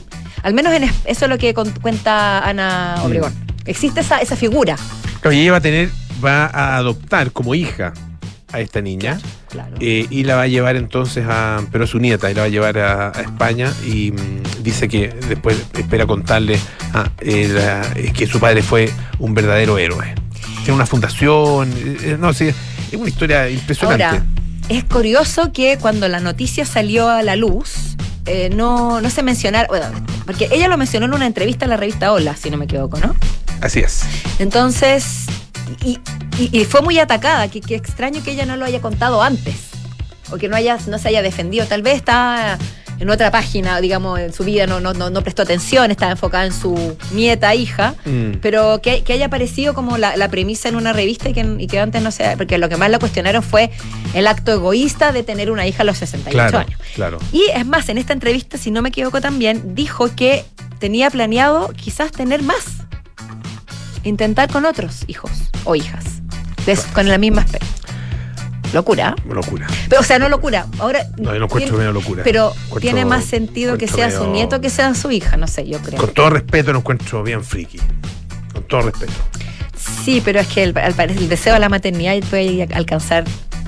Al 0.44 0.54
menos 0.54 0.74
en 0.74 0.84
es- 0.84 0.94
eso 1.06 1.26
es 1.26 1.30
lo 1.30 1.38
que 1.38 1.54
cuenta 1.54 2.40
Ana 2.48 2.96
Obregón. 3.04 3.34
Existe 3.66 4.02
esa, 4.02 4.20
esa 4.20 4.36
figura. 4.36 4.76
Claro, 5.22 5.34
y 5.36 5.42
ella 5.42 5.52
va 5.52 5.58
a 5.58 5.62
tener, 5.62 5.90
va 6.24 6.46
a 6.46 6.78
adoptar 6.78 7.32
como 7.32 7.56
hija 7.56 7.94
a 8.52 8.60
esta 8.60 8.82
niña. 8.82 9.20
Claro. 9.50 9.78
eh, 9.80 10.06
y 10.10 10.24
la 10.26 10.36
va 10.36 10.42
a 10.42 10.48
llevar 10.48 10.76
entonces 10.76 11.26
a. 11.30 11.62
Pero 11.72 11.86
es 11.86 11.90
su 11.90 11.98
nieta, 12.00 12.30
y 12.30 12.34
la 12.34 12.42
va 12.42 12.48
a 12.48 12.50
llevar 12.50 12.78
a, 12.78 13.08
a 13.18 13.22
España. 13.22 13.72
Y 13.86 14.12
mm, 14.12 14.64
dice 14.64 14.90
que 14.90 15.08
después 15.30 15.66
espera 15.74 16.06
contarle 16.06 16.60
ah, 16.94 17.10
eh, 17.22 17.48
la- 17.48 17.88
eh, 17.96 18.12
que 18.14 18.28
su 18.28 18.40
padre 18.42 18.62
fue 18.62 18.92
un 19.18 19.34
verdadero 19.34 19.78
héroe. 19.78 20.14
Tiene 20.66 20.74
una 20.74 20.86
fundación. 20.86 21.72
eh, 21.72 21.98
eh, 22.04 22.18
no, 22.20 22.34
sí, 22.34 22.50
es 22.92 22.98
una 23.00 23.10
historia 23.10 23.50
impresionante. 23.50 24.04
Ahora, 24.04 24.26
es 24.70 24.84
curioso 24.86 25.52
que 25.54 25.78
cuando 25.78 26.08
la 26.08 26.20
noticia 26.20 26.66
salió 26.66 27.08
a 27.10 27.22
la 27.24 27.36
luz, 27.36 27.96
eh, 28.26 28.50
no, 28.54 29.02
no 29.02 29.10
se 29.10 29.22
mencionara, 29.24 29.68
bueno, 29.68 29.86
porque 30.26 30.48
ella 30.52 30.68
lo 30.68 30.78
mencionó 30.78 31.06
en 31.06 31.14
una 31.14 31.28
entrevista 31.28 31.66
a 31.66 31.68
la 31.68 31.78
revista 31.78 32.12
Hola, 32.12 32.36
si 32.36 32.50
no 32.50 32.58
me 32.58 32.66
equivoco, 32.66 32.98
¿no? 33.00 33.16
Así 33.62 33.80
es. 33.80 34.02
Entonces, 34.40 35.26
y, 35.84 36.00
y- 36.40 36.50
y 36.60 36.66
fue 36.66 36.82
muy 36.82 36.98
atacada, 37.00 37.48
que, 37.48 37.62
que 37.62 37.76
extraño 37.76 38.24
que 38.24 38.32
ella 38.32 38.46
no 38.46 38.58
lo 38.58 38.66
haya 38.66 38.82
contado 38.82 39.22
antes, 39.22 39.56
o 40.32 40.38
que 40.38 40.48
no, 40.50 40.56
haya, 40.56 40.78
no 40.88 40.98
se 40.98 41.08
haya 41.10 41.22
defendido, 41.22 41.66
tal 41.68 41.82
vez 41.84 41.96
está 41.96 42.58
en 43.00 43.10
otra 43.10 43.30
página, 43.32 43.82
digamos, 43.82 44.20
en 44.20 44.32
su 44.34 44.44
vida 44.44 44.68
no, 44.68 44.80
no, 44.80 44.94
no, 44.94 45.10
no 45.10 45.22
prestó 45.22 45.42
atención, 45.42 45.92
estaba 45.92 46.12
enfocada 46.14 46.46
en 46.46 46.54
su 46.54 46.98
nieta, 47.14 47.54
hija, 47.56 47.96
Mm. 48.06 48.38
pero 48.42 48.80
que, 48.82 49.04
que 49.04 49.14
haya 49.14 49.26
aparecido 49.26 49.74
como 49.74 49.98
la, 49.98 50.16
la 50.18 50.30
premisa 50.30 50.70
en 50.70 50.76
una 50.76 50.94
revista 50.94 51.30
y 51.30 51.34
que, 51.34 51.56
y 51.60 51.68
que 51.68 51.80
antes 51.80 52.02
no 52.02 52.12
sea, 52.12 52.38
porque 52.38 52.58
lo 52.58 52.70
que 52.70 52.78
más 52.78 52.90
la 52.90 53.00
cuestionaron 53.00 53.44
fue 53.44 53.72
el 54.14 54.28
acto 54.28 54.52
egoísta 54.54 55.12
de 55.12 55.24
tener 55.24 55.52
una 55.52 55.68
hija 55.68 55.82
a 55.84 55.86
los 55.86 55.98
68 55.98 56.32
Claro, 56.32 56.58
años. 56.60 56.80
claro. 56.96 57.18
Y 57.32 57.44
es 57.54 57.66
más, 57.66 57.90
en 57.90 57.98
esta 57.98 58.14
entrevista, 58.14 58.58
si 58.58 58.72
no 58.72 58.82
me 58.82 58.90
equivoco 58.90 59.20
también, 59.22 59.76
dijo 59.76 60.14
que 60.16 60.46
tenía 60.80 61.10
planeado 61.10 61.70
quizás 61.76 62.12
tener 62.12 62.44
más. 62.44 62.64
Intentar 64.04 64.50
con 64.52 64.66
otros 64.66 65.04
hijos 65.08 65.32
o 65.64 65.76
hijas. 65.76 66.04
de- 66.66 66.78
con 66.94 67.08
la 67.08 67.18
misma 67.20 67.42
especie. 67.42 67.68
Locura. 68.76 69.16
Locura. 69.28 69.68
Pero, 69.90 70.02
o 70.02 70.04
sea, 70.04 70.20
no 70.20 70.28
locura. 70.30 70.68
Ahora. 70.80 71.08
No, 71.18 71.32
yo 71.34 71.40
no 71.40 71.46
encuentro 71.46 71.78
medio 71.78 71.94
locura. 71.94 72.24
Pero 72.26 72.52
Encuentro- 72.54 72.80
tiene 72.82 73.06
más 73.06 73.24
sentido 73.26 73.78
que 73.78 73.88
sea 73.88 74.12
su 74.12 74.28
nieto 74.28 74.60
que 74.62 74.70
sea 74.70 74.94
su 74.94 75.12
hija, 75.12 75.38
no 75.38 75.48
sé, 75.48 75.66
yo 75.68 75.80
creo. 75.80 76.00
Con 76.00 76.14
todo 76.14 76.30
respeto, 76.30 76.74
lo 76.74 76.80
encuentro 76.80 77.24
bien 77.24 77.44
friki. 77.44 77.80
Con 78.54 78.64
todo 78.64 78.82
respeto. 78.82 79.14
Sí, 80.04 80.22
pero 80.24 80.40
es 80.42 80.48
que 80.48 80.64
el, 80.64 80.76
el 80.78 81.30
deseo 81.30 81.54
de 81.54 81.60
la 81.60 81.70
maternidad 81.70 82.16
puede 82.30 82.64
alcanzar 82.74 83.24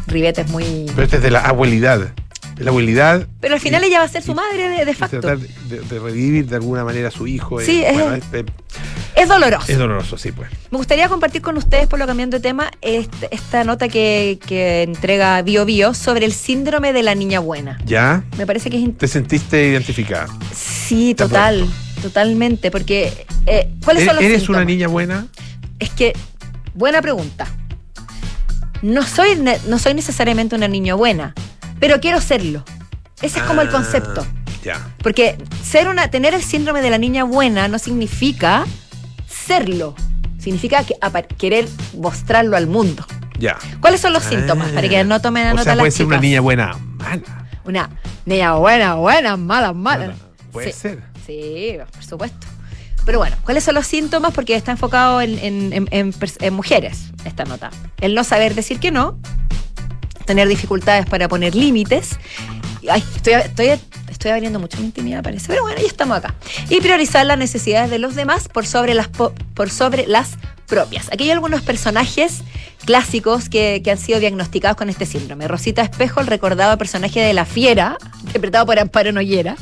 ribetes 0.08 0.50
muy. 0.50 0.86
Pero 0.88 1.04
este 1.04 1.18
es 1.18 1.24
de 1.24 1.32
la 1.32 1.40
abuelidad. 1.42 2.14
De 2.56 2.64
la 2.64 2.72
abuelidad. 2.72 3.28
Pero 3.40 3.54
al 3.54 3.60
final 3.62 3.84
y- 3.84 3.88
ella 3.88 4.00
va 4.00 4.06
a 4.06 4.10
ser 4.10 4.24
su 4.24 4.34
madre 4.36 4.68
de, 4.70 4.84
de 4.86 4.92
y 4.92 4.94
facto. 4.94 5.20
tratar 5.22 5.38
de, 5.40 5.80
de 5.80 6.00
revivir 6.00 6.48
de 6.48 6.56
alguna 6.58 6.84
manera 6.84 7.08
a 7.08 7.12
su 7.12 7.28
hijo. 7.28 7.62
Sí, 7.62 7.82
eh, 7.84 7.90
es- 7.90 7.94
bueno, 7.94 8.16
es, 8.16 8.24
es- 8.34 8.46
Es 9.18 9.28
doloroso. 9.28 9.72
es 9.72 9.78
doloroso, 9.78 10.18
sí, 10.18 10.32
pues. 10.32 10.50
Me 10.72 10.78
gustaría 10.78 11.10
compartir 11.10 11.42
con 11.42 11.58
ustedes, 11.58 11.88
por 11.88 11.98
lo 12.00 12.06
cambiando 12.06 12.38
de 12.38 12.42
tema, 12.42 12.70
esta 12.82 13.64
nota 13.64 13.88
que, 13.88 14.38
que 14.46 14.84
entrega 14.84 15.42
Bio 15.42 15.66
Bio 15.66 15.94
sobre 15.94 16.26
el 16.26 16.34
síndrome 16.34 16.94
de 16.94 17.02
la 17.04 17.16
niña 17.16 17.40
buena. 17.40 17.80
¿Ya? 17.86 18.24
Me 18.38 18.46
parece 18.46 18.70
que 18.70 18.82
es... 18.84 18.98
¿Te 18.98 19.08
sentiste 19.08 19.70
identificada? 19.70 20.28
Sí, 20.54 21.16
Te 21.16 21.24
total, 21.24 21.62
apuesto. 21.64 22.02
totalmente, 22.04 22.70
porque... 22.72 23.26
eh, 23.48 23.74
¿Cuáles 23.84 24.06
son 24.06 24.16
los 24.16 24.24
¿Eres 24.24 24.38
síntomas? 24.40 24.58
una 24.62 24.66
niña 24.66 24.88
buena? 24.88 25.28
Es 25.80 25.90
que, 25.90 26.14
buena 26.76 27.02
pregunta. 27.02 27.48
No 28.84 29.02
soy, 29.04 29.30
no 29.68 29.80
soy 29.80 29.96
necesariamente 29.96 30.56
una 30.56 30.68
niña 30.68 30.94
buena, 30.94 31.34
pero 31.80 32.00
quiero 32.00 32.22
serlo. 32.22 32.64
Ese 33.24 33.40
es 33.40 33.46
como 33.46 33.62
el 33.62 33.70
Ah, 33.70 33.72
concepto. 33.72 34.28
Ya. 34.64 34.88
Porque 35.02 35.38
ser 35.64 35.88
una, 35.88 36.12
tener 36.12 36.36
el 36.36 36.44
síndrome 36.44 36.82
de 36.82 36.92
la 36.92 37.00
niña 37.00 37.24
buena 37.24 37.68
no 37.68 37.80
significa 37.80 38.66
serlo. 39.48 39.96
Significa 40.40 40.84
que, 40.84 40.96
querer 41.38 41.68
mostrarlo 41.98 42.56
al 42.58 42.68
mundo. 42.68 43.06
Ya. 43.40 43.58
¿Cuáles 43.82 44.02
son 44.02 44.14
los 44.14 44.24
síntomas? 44.24 44.70
Ah. 44.72 44.76
Para 44.76 44.90
que 44.90 45.04
no 45.04 45.22
tomen 45.22 45.48
O 45.48 45.52
nota 45.52 45.64
sea, 45.64 45.76
las 45.76 45.82
puede 45.84 45.92
ser 45.92 46.06
una 46.06 46.20
niña 46.20 46.42
buena 46.42 46.76
mala. 46.98 47.22
Una 47.66 47.90
niña 48.26 48.54
buena, 48.56 48.96
buena, 48.96 49.38
mala, 49.38 49.74
mala. 49.74 50.16
Puede 50.52 50.72
Sí. 50.74 50.80
ser. 50.80 51.04
Sí, 51.26 51.78
por 51.94 52.04
supuesto. 52.04 52.48
Pero 53.06 53.20
bueno, 53.20 53.36
¿cuáles 53.44 53.64
son 53.64 53.76
los 53.76 53.88
síntomas? 53.88 54.34
Porque 54.34 54.56
está 54.56 54.72
enfocado 54.72 55.22
en, 55.22 55.38
en- 55.40 55.74
en- 55.74 55.88
en 55.92 56.14
pers- 56.14 56.38
en 56.42 56.54
mujeres 56.54 57.12
esta 57.26 57.46
nota. 57.46 57.70
El 58.02 58.16
no 58.16 58.24
saber 58.24 58.54
decir 58.56 58.80
que 58.80 58.92
no, 58.92 59.18
tener 60.26 60.48
dificultades 60.48 61.06
para 61.06 61.28
poner 61.30 61.56
límites. 61.56 62.18
Ay, 62.90 63.04
estoy, 63.16 63.34
estoy, 63.34 63.68
estoy 64.10 64.32
abriendo 64.32 64.60
mucho 64.60 64.78
mi 64.80 64.86
intimidad, 64.86 65.24
parece. 65.24 65.48
Pero 65.48 65.62
bueno, 65.64 65.80
ya 65.80 65.88
estamos 65.88 66.18
acá. 66.18 66.36
Y 66.70 66.80
priorizar 66.82 67.26
las 67.26 67.38
necesidades 67.38 67.90
de 67.92 68.00
los 68.00 68.16
demás 68.16 68.48
por 68.48 68.66
sobre 68.66 68.94
las, 68.94 69.08
po- 69.08 69.34
por 69.54 69.70
sobre 69.70 70.08
las 70.08 70.32
propias. 70.68 71.08
Aquí 71.12 71.26
hay 71.26 71.32
algunos 71.32 71.62
personajes 71.62 72.42
clásicos 72.86 73.50
que, 73.50 73.82
que 73.84 73.92
han 73.92 73.98
sido 73.98 74.20
diagnosticados 74.20 74.78
con 74.78 74.90
este 74.90 75.06
síndrome. 75.06 75.48
Rosita 75.48 75.82
Espejo, 75.82 76.20
el 76.22 76.28
recordado 76.28 76.78
personaje 76.78 77.20
de 77.22 77.34
La 77.34 77.46
Fiera, 77.46 77.98
interpretado 78.26 78.66
por 78.66 78.80
Amparo 78.80 79.12
Noyera. 79.12 79.56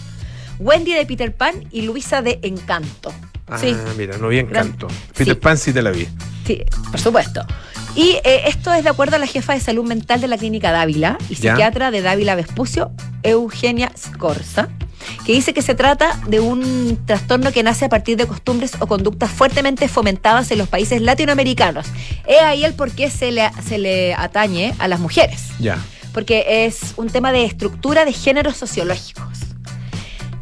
Wendy 0.59 0.93
de 0.93 1.05
Peter 1.05 1.35
Pan 1.35 1.65
y 1.71 1.81
Luisa 1.81 2.21
de 2.21 2.39
Encanto. 2.43 3.13
Ah, 3.47 3.57
Sí, 3.59 3.75
mira, 3.97 4.17
no 4.17 4.27
vi 4.29 4.39
encanto. 4.39 4.87
Peter 5.15 5.35
Sí. 5.35 5.39
Pan 5.39 5.57
sí 5.57 5.71
te 5.73 5.81
la 5.81 5.91
vi. 5.91 6.07
sí, 6.45 6.61
por 6.91 6.99
supuesto. 6.99 7.45
Y 7.95 8.17
eh, 8.25 8.43
esto 8.47 8.73
es 8.73 8.83
de 8.83 8.89
acuerdo 8.89 9.15
a 9.15 9.19
la 9.19 9.27
jefa 9.27 9.53
de 9.53 9.59
salud 9.61 9.85
mental 9.85 10.19
de 10.19 10.27
la 10.27 10.37
clínica 10.37 10.71
Dávila 10.71 11.17
y 11.29 11.35
Ya. 11.35 11.51
psiquiatra 11.53 11.91
de 11.91 12.01
Dávila 12.01 12.35
Vespucio, 12.35 12.91
Eugenia 13.23 13.91
Scorza, 13.97 14.67
que 15.25 15.31
dice 15.33 15.53
que 15.53 15.61
se 15.61 15.75
trata 15.75 16.19
de 16.27 16.39
un 16.41 16.99
trastorno 17.05 17.51
que 17.53 17.63
nace 17.63 17.85
a 17.85 17.89
partir 17.89 18.17
de 18.17 18.27
costumbres 18.27 18.71
o 18.79 18.87
conductas 18.87 19.29
fuertemente 19.31 19.87
fomentadas 19.87 20.51
en 20.51 20.57
los 20.57 20.67
países 20.67 21.01
latinoamericanos. 21.01 21.85
Es 22.25 22.41
ahí 22.41 22.65
el 22.65 22.73
por 22.73 22.91
qué 22.91 23.09
se 23.09 23.31
le, 23.31 23.49
se 23.65 23.77
le 23.77 24.13
atañe 24.15 24.73
a 24.79 24.87
las 24.89 24.99
mujeres 24.99 25.43
Ya. 25.59 25.77
porque 26.13 26.65
es 26.65 26.95
un 26.97 27.07
tema 27.09 27.31
de 27.31 27.45
estructura 27.45 28.03
de 28.03 28.11
géneros 28.11 28.57
sociológicos. 28.57 29.39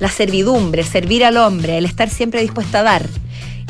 La 0.04 0.10
servidumbre, 0.10 0.84
servir 0.84 1.24
al 1.24 1.38
hombre, 1.38 1.78
el 1.78 1.86
estar 1.86 2.10
siempre 2.10 2.42
dispuesta 2.42 2.80
a 2.80 2.84
dar. 2.84 3.08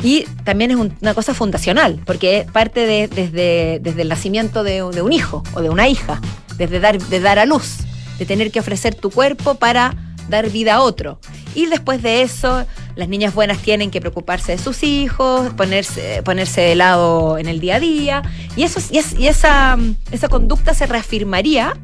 Y 0.02 0.24
también 0.42 0.72
es 0.72 0.76
un- 0.76 0.92
una 1.00 1.14
cosa 1.14 1.32
fundacional, 1.32 2.00
porque 2.04 2.44
parte 2.52 2.86
de, 2.86 3.06
desde, 3.06 3.78
desde 3.80 4.02
el 4.02 4.08
nacimiento 4.08 4.64
de, 4.64 4.82
un 4.82 5.12
hijo 5.12 5.44
o 5.54 5.62
de 5.62 5.70
una 5.70 5.86
hija, 5.88 6.20
desde 6.58 6.80
dar, 6.80 6.98
de 6.98 7.20
dar 7.20 7.38
a 7.38 7.46
luz, 7.46 7.76
de 8.18 8.26
tener 8.26 8.50
que 8.50 8.58
ofrecer 8.58 8.96
tu 8.96 9.10
cuerpo 9.12 9.54
para 9.54 9.94
dar 10.28 10.50
vida 10.50 10.74
a 10.74 10.80
otro. 10.80 11.20
Y 11.54 11.66
después 11.66 12.02
de 12.02 12.22
eso, 12.22 12.66
las 12.96 13.08
niñas 13.08 13.32
buenas 13.32 13.58
tienen 13.58 13.92
que 13.92 14.00
preocuparse 14.00 14.50
de 14.56 14.58
sus 14.58 14.82
hijos, 14.82 15.52
ponerse, 15.54 16.20
ponerse 16.24 16.62
de 16.62 16.74
lado 16.74 17.38
en 17.38 17.46
el 17.46 17.60
día 17.60 17.76
a 17.76 17.80
día. 17.80 18.22
Y, 18.56 18.64
eso, 18.64 18.80
y, 18.90 18.98
es- 18.98 19.14
y 19.16 19.28
esa, 19.28 19.78
esa 20.10 20.28
conducta 20.28 20.74
se 20.74 20.86
reafirmaría 20.86 21.74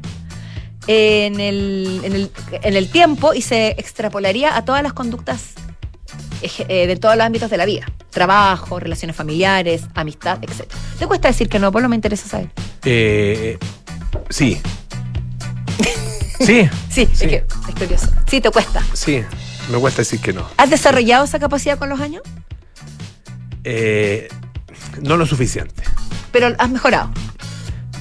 en 0.91 1.39
el, 1.39 2.01
en, 2.03 2.13
el, 2.13 2.31
en 2.51 2.75
el 2.75 2.89
tiempo 2.89 3.33
y 3.33 3.41
se 3.41 3.69
extrapolaría 3.77 4.55
a 4.55 4.65
todas 4.65 4.83
las 4.83 4.93
conductas 4.93 5.51
eh, 6.41 6.87
de 6.87 6.95
todos 6.97 7.15
los 7.15 7.25
ámbitos 7.25 7.49
de 7.49 7.57
la 7.57 7.65
vida. 7.65 7.85
Trabajo, 8.09 8.79
relaciones 8.79 9.15
familiares, 9.15 9.83
amistad, 9.95 10.39
etc. 10.43 10.69
¿Te 10.99 11.07
cuesta 11.07 11.27
decir 11.29 11.47
que 11.49 11.59
no? 11.59 11.71
Por 11.71 11.81
lo 11.81 11.89
me 11.89 11.95
interesa 11.95 12.27
saber. 12.27 12.49
Eh, 12.83 13.57
sí. 14.29 14.59
sí, 16.39 16.45
Sí, 16.45 16.69
Sí. 16.89 17.09
es 17.13 17.19
que 17.19 17.45
es 17.69 17.75
curioso. 17.75 18.07
Sí, 18.27 18.41
te 18.41 18.49
cuesta. 18.51 18.83
sí. 18.93 19.23
Me 19.71 19.77
cuesta 19.77 20.01
decir 20.01 20.19
que 20.19 20.33
no. 20.33 20.45
¿Has 20.57 20.69
desarrollado 20.71 21.23
esa 21.23 21.37
capacidad 21.39 21.77
con 21.77 21.87
los 21.87 22.01
años? 22.01 22.23
Eh, 23.63 24.27
no 25.01 25.15
lo 25.17 25.25
suficiente. 25.27 25.83
Pero 26.31 26.47
has 26.57 26.69
mejorado. 26.69 27.11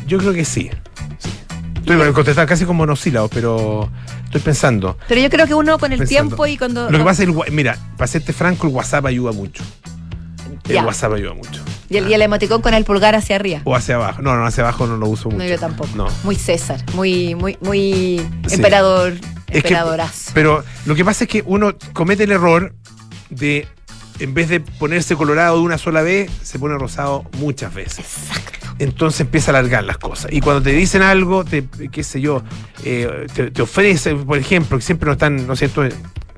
Yo 0.06 0.18
creo 0.18 0.32
que 0.32 0.44
sí. 0.44 0.70
Estoy 1.80 2.12
contestar 2.12 2.46
casi 2.46 2.64
como 2.64 2.78
monosílabo, 2.78 3.28
pero 3.28 3.90
estoy 4.24 4.40
pensando. 4.40 4.96
Pero 5.08 5.20
yo 5.20 5.30
creo 5.30 5.46
que 5.46 5.54
uno 5.54 5.78
con 5.78 5.92
el 5.92 5.98
Pensando. 5.98 6.28
tiempo 6.28 6.46
y 6.46 6.56
cuando... 6.56 6.90
Lo 6.90 6.98
que 6.98 7.04
pasa 7.04 7.22
es, 7.22 7.28
el 7.28 7.52
mira, 7.52 7.76
para 7.96 8.06
serte 8.06 8.32
franco, 8.32 8.66
el 8.66 8.72
WhatsApp 8.72 9.06
ayuda 9.06 9.32
mucho. 9.32 9.62
El 10.68 10.74
Ya. 10.74 10.84
WhatsApp 10.84 11.14
ayuda 11.14 11.34
mucho. 11.34 11.62
y, 11.88 11.96
el, 11.96 12.08
y 12.08 12.14
el 12.14 12.22
emoticón 12.22 12.62
con 12.62 12.74
el 12.74 12.84
pulgar 12.84 13.14
hacia 13.16 13.36
arriba. 13.36 13.60
O 13.64 13.74
hacia 13.74 13.96
abajo. 13.96 14.22
No, 14.22 14.36
no, 14.36 14.46
hacia 14.46 14.62
abajo 14.62 14.86
no 14.86 14.96
lo 14.96 15.08
uso 15.08 15.30
mucho. 15.30 15.38
No, 15.42 15.44
yo 15.48 15.58
tampoco. 15.58 15.90
No. 15.96 16.06
Muy 16.22 16.36
César, 16.36 16.80
muy, 16.94 17.34
muy, 17.34 17.56
muy 17.60 18.18
Sí. 18.46 18.54
emperador, 18.54 19.12
Es 19.14 19.20
que- 19.50 19.58
emperadorazo. 19.58 20.30
Pero 20.34 20.62
lo 20.86 20.94
que 20.94 21.04
pasa 21.04 21.24
es 21.24 21.30
que 21.30 21.42
uno 21.46 21.72
comete 21.92 22.22
el 22.24 22.30
error 22.32 22.72
de, 23.30 23.66
en 24.20 24.32
vez 24.34 24.48
de 24.48 24.60
ponerse 24.60 25.16
colorado 25.16 25.56
de 25.56 25.62
una 25.62 25.78
sola 25.78 26.02
vez, 26.02 26.30
se 26.42 26.58
pone 26.60 26.76
rosado 26.78 27.24
muchas 27.38 27.74
veces. 27.74 27.98
Exacto. 27.98 28.68
Entonces 28.80 29.20
empieza 29.20 29.52
a 29.52 29.58
alargar 29.58 29.84
las 29.84 29.98
cosas. 29.98 30.32
Y 30.32 30.40
cuando 30.40 30.62
te 30.62 30.72
dicen 30.72 31.02
algo, 31.02 31.44
te, 31.44 31.66
qué 31.92 32.02
sé 32.02 32.20
yo, 32.20 32.42
eh, 32.84 33.26
te, 33.32 33.50
te 33.50 33.62
ofrecen, 33.62 34.24
por 34.24 34.38
ejemplo, 34.38 34.76
que 34.78 34.82
siempre 34.84 35.06
nos 35.06 35.14
están, 35.14 35.46
¿no 35.46 35.52
es 35.52 35.58
cierto?, 35.60 35.84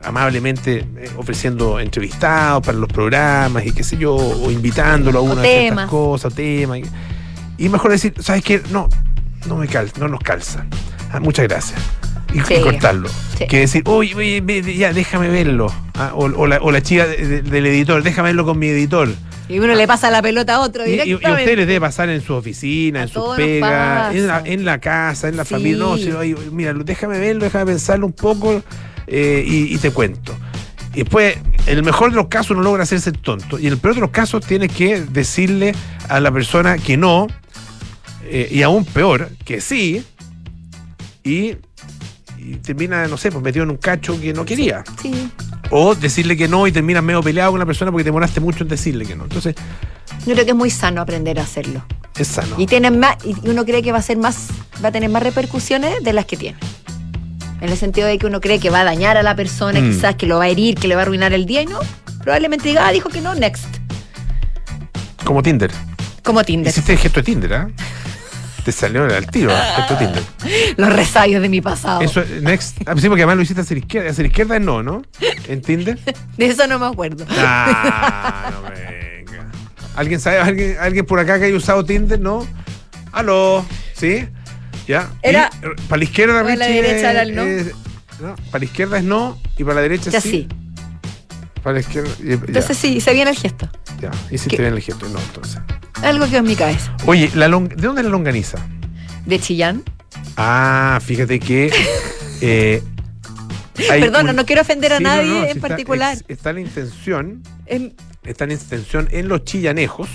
amablemente 0.04 0.84
eh, 0.96 1.10
ofreciendo 1.16 1.78
entrevistados 1.78 2.64
para 2.66 2.76
los 2.76 2.88
programas 2.88 3.64
y 3.64 3.72
qué 3.72 3.84
sé 3.84 3.96
yo, 3.96 4.14
o 4.16 4.50
invitándolo 4.50 5.20
a 5.20 5.22
O 5.22 5.24
uno 5.24 5.40
a 5.40 5.44
ciertas 5.44 5.68
temas. 5.68 5.88
cosas, 5.90 6.34
temas. 6.34 6.78
Y, 6.80 7.64
y 7.64 7.68
mejor 7.68 7.92
decir, 7.92 8.12
¿sabes 8.20 8.42
qué? 8.42 8.60
No, 8.70 8.88
no 9.46 9.56
me 9.56 9.68
calza, 9.68 9.94
no 10.00 10.08
nos 10.08 10.20
calza. 10.20 10.66
Ah, 11.12 11.20
muchas 11.20 11.46
gracias. 11.46 11.80
Y, 12.34 12.40
cortarlo. 12.62 13.08
Sí. 13.38 13.46
Que 13.46 13.58
decir, 13.60 13.82
oye, 13.86 14.14
oye, 14.16 14.76
ya, 14.76 14.92
déjame 14.92 15.28
verlo. 15.28 15.72
Ah, 15.94 16.12
o, 16.14 16.24
o 16.24 16.46
la, 16.46 16.58
o 16.62 16.72
la 16.72 16.82
chica 16.82 17.06
de- 17.06 17.18
de- 17.26 17.42
del 17.42 17.66
editor, 17.66 18.02
déjame 18.02 18.30
verlo 18.30 18.44
con 18.44 18.58
mi 18.58 18.68
editor. 18.68 19.08
Y 19.52 19.58
uno 19.58 19.74
le 19.74 19.86
pasa 19.86 20.10
la 20.10 20.22
pelota 20.22 20.54
a 20.56 20.60
otro 20.60 20.86
Y, 20.86 20.90
y- 20.90 20.92
y 20.92 21.02
directamente. 21.04 21.42
usted 21.42 21.56
les 21.58 21.66
debe 21.66 21.80
pasar 21.80 22.08
en 22.08 22.20
su 22.22 22.34
oficina, 22.34 23.02
en 23.02 23.08
su 23.08 23.14
todos 23.14 23.28
nos 23.38 23.46
pega, 23.46 23.68
pasa. 24.08 24.12
en 24.16 24.26
la, 24.26 24.42
en 24.44 24.64
la 24.64 24.78
casa, 24.80 25.28
en 25.28 25.36
la 25.36 25.44
Sí. 25.44 25.54
familia. 25.54 25.78
No, 25.84 25.96
mira, 26.52 26.72
déjame 26.74 27.18
verlo, 27.18 27.44
déjame 27.44 27.66
pensarlo 27.66 28.06
un 28.06 28.12
poco 28.12 28.62
eh, 29.06 29.44
y, 29.46 29.74
y 29.74 29.78
te 29.78 29.90
cuento. 29.90 30.34
Y 30.94 30.98
después, 31.04 31.36
en 31.66 31.78
el 31.78 31.82
mejor 31.84 32.10
de 32.10 32.16
los 32.16 32.28
casos, 32.28 32.52
uno 32.52 32.62
logra 32.62 32.82
hacerse 32.82 33.12
tonto. 33.12 33.58
Y 33.58 33.66
en 33.66 33.72
el 33.74 33.78
peor 33.78 33.94
de 33.94 34.00
los 34.02 34.10
casos, 34.10 34.44
tiene 34.44 34.68
que 34.68 35.00
decirle 35.00 35.74
a 36.08 36.20
la 36.20 36.30
persona 36.30 36.76
que 36.78 36.96
no, 36.96 37.26
eh, 38.24 38.48
y 38.50 38.62
aún 38.62 38.84
peor, 38.84 39.30
que 39.44 39.60
sí, 39.60 40.04
y, 41.24 41.56
y 42.38 42.56
termina, 42.62 43.06
no 43.06 43.16
sé, 43.16 43.30
pues 43.30 43.42
metido 43.42 43.62
en 43.64 43.70
un 43.70 43.76
cacho 43.78 44.20
que 44.20 44.32
no 44.32 44.44
quería. 44.44 44.84
Sí. 45.00 45.30
O 45.74 45.94
decirle 45.94 46.36
que 46.36 46.48
no 46.48 46.66
y 46.66 46.72
termina 46.72 47.00
medio 47.00 47.22
peleado 47.22 47.50
con 47.52 47.58
la 47.58 47.64
persona 47.66 47.90
porque 47.90 48.04
te 48.04 48.08
demoraste 48.08 48.40
mucho 48.40 48.62
en 48.62 48.68
decirle 48.68 49.06
que 49.06 49.16
no. 49.16 49.24
Entonces, 49.24 49.54
Yo 50.26 50.34
creo 50.34 50.44
que 50.44 50.50
es 50.50 50.56
muy 50.56 50.68
sano 50.70 51.00
aprender 51.00 51.40
a 51.40 51.42
hacerlo. 51.42 51.82
es 52.16 52.28
sano. 52.28 52.56
Y 52.58 52.66
tienen 52.66 52.98
más, 53.00 53.16
y 53.24 53.34
uno 53.48 53.64
cree 53.64 53.82
que 53.82 53.90
va 53.90 53.98
a 53.98 54.02
ser 54.02 54.18
más, 54.18 54.48
va 54.84 54.88
a 54.88 54.92
tener 54.92 55.08
más 55.08 55.22
repercusiones 55.22 56.04
de 56.04 56.12
las 56.12 56.26
que 56.26 56.36
tiene. 56.36 56.58
En 57.62 57.70
el 57.70 57.76
sentido 57.78 58.06
de 58.06 58.18
que 58.18 58.26
uno 58.26 58.40
cree 58.40 58.58
que 58.60 58.68
va 58.70 58.80
a 58.80 58.84
dañar 58.84 59.16
a 59.16 59.22
la 59.22 59.34
persona, 59.34 59.80
Mm. 59.80 59.90
quizás 59.92 60.14
que 60.16 60.26
lo 60.26 60.38
va 60.38 60.44
a 60.44 60.48
herir, 60.48 60.74
que 60.74 60.88
le 60.88 60.94
va 60.94 61.00
a 61.00 61.04
arruinar 61.04 61.32
el 61.32 61.46
día 61.46 61.62
y 61.62 61.66
no. 61.66 61.78
Probablemente 62.22 62.68
diga, 62.68 62.86
ah, 62.86 62.92
dijo 62.92 63.08
que 63.08 63.20
no, 63.22 63.34
next. 63.34 63.64
Como 65.24 65.42
Tinder. 65.42 65.70
Como 66.22 66.44
Tinder. 66.44 66.70
Hiciste 66.70 66.92
el 66.92 66.98
gesto 66.98 67.20
de 67.20 67.24
Tinder, 67.24 67.54
¿ah? 67.54 67.68
Te 68.64 68.70
salió 68.72 69.04
al 69.04 69.26
tiro, 69.26 69.50
¿eh? 69.50 69.60
gesto 69.76 69.94
de 69.96 70.06
Tinder. 70.06 70.22
Los 70.76 70.92
resabios 70.92 71.42
de 71.42 71.48
mi 71.48 71.60
pasado. 71.60 72.00
Eso, 72.00 72.20
es- 72.20 72.42
next. 72.42 72.76
Ah, 72.86 72.94
sí, 72.96 73.08
porque 73.08 73.22
además 73.22 73.36
lo 73.36 73.42
hiciste 73.42 73.62
hacia 73.62 73.74
la 73.74 73.80
izquierda. 73.80 74.10
Hacia 74.10 74.22
la 74.22 74.28
izquierda 74.28 74.56
es 74.56 74.62
no, 74.62 74.82
¿no? 74.82 75.02
En 75.48 75.60
Tinder. 75.62 75.98
De 76.36 76.46
eso 76.46 76.66
no 76.68 76.78
me 76.78 76.86
acuerdo. 76.86 77.26
Ah, 77.30 78.50
no 78.52 78.62
venga. 78.62 79.46
¿Alguien 79.96 80.20
sabe? 80.20 80.38
¿Alguien, 80.38 80.76
alguien 80.80 81.04
por 81.06 81.18
acá 81.18 81.38
que 81.38 81.46
haya 81.46 81.56
usado 81.56 81.84
Tinder? 81.84 82.20
¿No? 82.20 82.46
¿Aló? 83.10 83.64
¿Sí? 83.94 84.26
¿Ya? 84.86 85.10
Y, 85.24 85.28
Era- 85.28 85.50
eh, 85.62 85.66
para 85.88 85.98
la 85.98 86.04
izquierda, 86.04 86.40
en 86.52 86.58
la 86.58 86.66
derecha 86.66 87.10
era 87.10 87.22
el 87.22 87.34
no. 87.34 87.42
es- 87.42 87.72
no, 88.20 88.36
Para 88.50 88.60
la 88.60 88.64
izquierda 88.64 88.98
es 88.98 89.04
no 89.04 89.40
y 89.58 89.64
para 89.64 89.74
la 89.76 89.80
derecha 89.82 90.10
Ya 90.10 90.20
sí. 90.20 90.30
sí. 90.30 90.48
Para 91.62 91.74
la 91.74 91.80
izquierda. 91.80 92.10
y- 92.22 92.28
ya, 92.28 92.34
Entonces 92.34 92.76
sí, 92.78 93.00
se 93.00 93.12
viene 93.12 93.30
el 93.32 93.36
gesto. 93.36 93.68
ya. 94.00 94.10
Hiciste 94.30 94.56
¿Qué? 94.56 94.62
bien 94.62 94.74
el 94.74 94.80
gesto. 94.80 95.08
No, 95.08 95.18
entonces. 95.18 95.60
Algo 96.02 96.28
que 96.28 96.36
en 96.38 96.44
mi 96.44 96.56
cabeza. 96.56 96.94
Oye, 97.06 97.30
la 97.34 97.48
long- 97.48 97.68
¿de 97.68 97.82
dónde 97.82 98.00
es 98.00 98.04
la 98.04 98.10
longaniza? 98.10 98.58
De 99.26 99.38
Chillán. 99.38 99.82
Ah, 100.36 101.00
fíjate 101.04 101.38
que. 101.38 101.72
eh, 102.40 102.82
Perdona, 103.74 104.30
un- 104.30 104.36
no 104.36 104.44
quiero 104.44 104.62
ofender 104.62 104.92
a 104.92 104.98
Sí, 104.98 105.04
nadie 105.04 105.28
no, 105.28 105.44
en 105.44 105.60
particular. 105.60 106.14
ex- 106.16 106.24
Está, 106.28 106.52
la 106.52 106.60
intención, 106.60 107.42
Em, 107.66 107.92
está 108.24 108.46
la 108.46 108.52
intención 108.54 109.08
en 109.12 109.28
los 109.28 109.44
chillanejos 109.44 110.08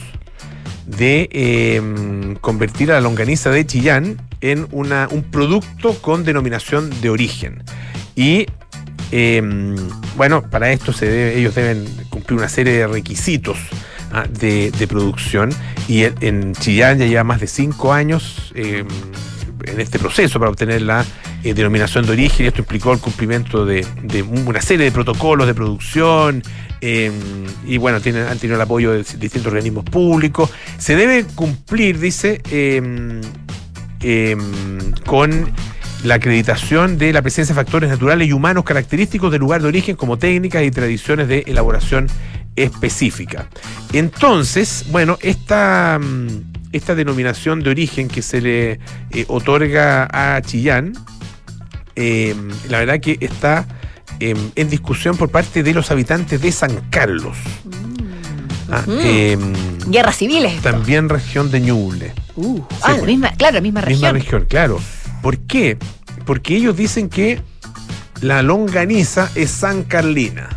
de 0.85 1.27
eh, 1.31 2.35
convertir 2.41 2.91
a 2.91 2.95
la 2.95 3.01
longaniza 3.01 3.49
de 3.49 3.65
Chillán 3.65 4.17
en 4.41 4.67
una, 4.71 5.07
un 5.11 5.23
producto 5.23 5.93
con 6.01 6.23
denominación 6.23 6.89
de 7.01 7.09
origen. 7.09 7.63
Y 8.15 8.45
eh, 9.11 9.41
bueno, 10.15 10.43
para 10.49 10.71
esto 10.71 10.93
se 10.93 11.07
debe- 11.07 11.37
ellos 11.39 11.55
deben 11.55 11.85
cumplir 12.09 12.37
una 12.39 12.49
serie 12.49 12.73
de 12.73 12.87
requisitos 12.87 13.57
ah, 14.11 14.25
de, 14.29 14.71
de 14.71 14.87
producción. 14.87 15.49
Y 15.87 16.03
en, 16.03 16.53
Chillán 16.53 16.99
ya 16.99 17.05
lleva 17.05 17.23
más 17.23 17.39
de 17.39 17.47
cinco 17.47 17.93
años 17.93 18.51
eh, 18.55 18.83
en 19.65 19.79
este 19.79 19.99
proceso 19.99 20.39
para 20.39 20.51
obtener 20.51 20.81
la 20.81 21.05
eh, 21.43 21.53
denominación 21.53 22.05
de 22.05 22.11
origen. 22.11 22.45
Y 22.45 22.49
esto 22.49 22.61
implicó 22.61 22.93
el 22.93 22.99
cumplimiento 22.99 23.65
de, 23.65 23.85
una 24.47 24.61
serie 24.61 24.85
de 24.85 24.91
protocolos 24.91 25.47
de 25.47 25.53
producción. 25.53 26.43
eh, 26.81 27.11
y 27.65 27.77
bueno, 27.77 27.97
han 27.97 28.03
tenido 28.03 28.55
el 28.55 28.61
apoyo 28.61 28.91
de 28.91 28.99
distintos 28.99 29.47
organismos 29.47 29.85
públicos. 29.85 30.49
Se 30.77 30.95
debe 30.95 31.25
cumplir, 31.35 31.99
dice, 31.99 32.41
eh, 33.99 34.37
con 35.05 35.51
la 36.03 36.15
acreditación 36.15 36.97
de 36.97 37.11
la 37.11 37.21
presencia 37.21 37.55
de 37.55 37.61
factores 37.61 37.89
naturales 37.89 38.27
y 38.27 38.31
humanos 38.31 38.63
característicos 38.63 39.31
del 39.31 39.41
lugar 39.41 39.61
de 39.61 39.67
origen 39.67 39.95
como 39.95 40.17
técnicas 40.17 40.63
y 40.63 40.71
tradiciones 40.71 41.27
de 41.27 41.43
elaboración 41.47 42.07
específica. 42.57 43.47
Entonces, 43.93 44.85
bueno, 44.89 45.17
esta, 45.21 45.97
mm, 46.01 46.27
esta 46.73 46.95
denominación 46.95 47.63
de 47.63 47.69
origen 47.69 48.09
que 48.09 48.21
se 48.21 48.41
le 48.41 48.71
eh, 49.11 49.25
otorga 49.29 50.07
a 50.11 50.41
Chillán, 50.41 50.93
eh, 51.95 52.35
la 52.69 52.79
verdad 52.79 52.99
que 52.99 53.17
está 53.21 53.65
eh, 54.19 54.35
en 54.55 54.69
discusión 54.69 55.15
por 55.15 55.29
parte 55.29 55.63
de 55.63 55.73
los 55.73 55.89
habitantes 55.91 56.41
de 56.41 56.51
San 56.51 56.75
Carlos. 56.89 57.37
Ah, 58.69 58.81
Ujú. 58.85 58.97
eh, 59.01 59.37
guerras 59.87 60.17
civiles. 60.17 60.61
también 60.61 61.07
región 61.07 61.49
de 61.49 61.61
Ñuble. 61.61 62.13
Uh, 62.35 62.61
ah, 62.81 62.91
la 62.91 62.95
pues. 62.97 63.07
misma, 63.07 63.31
claro, 63.31 63.55
la 63.55 63.61
misma 63.61 63.81
región. 63.81 64.01
Misma 64.01 64.11
región, 64.11 64.45
claro. 64.49 64.79
¿Por 65.21 65.37
qué? 65.39 65.77
Porque 66.25 66.57
ellos 66.57 66.75
dicen 66.75 67.07
que 67.09 67.41
la 68.21 68.41
longaniza 68.41 69.31
es 69.35 69.51
San 69.51 69.83
Carlina. 69.83 70.49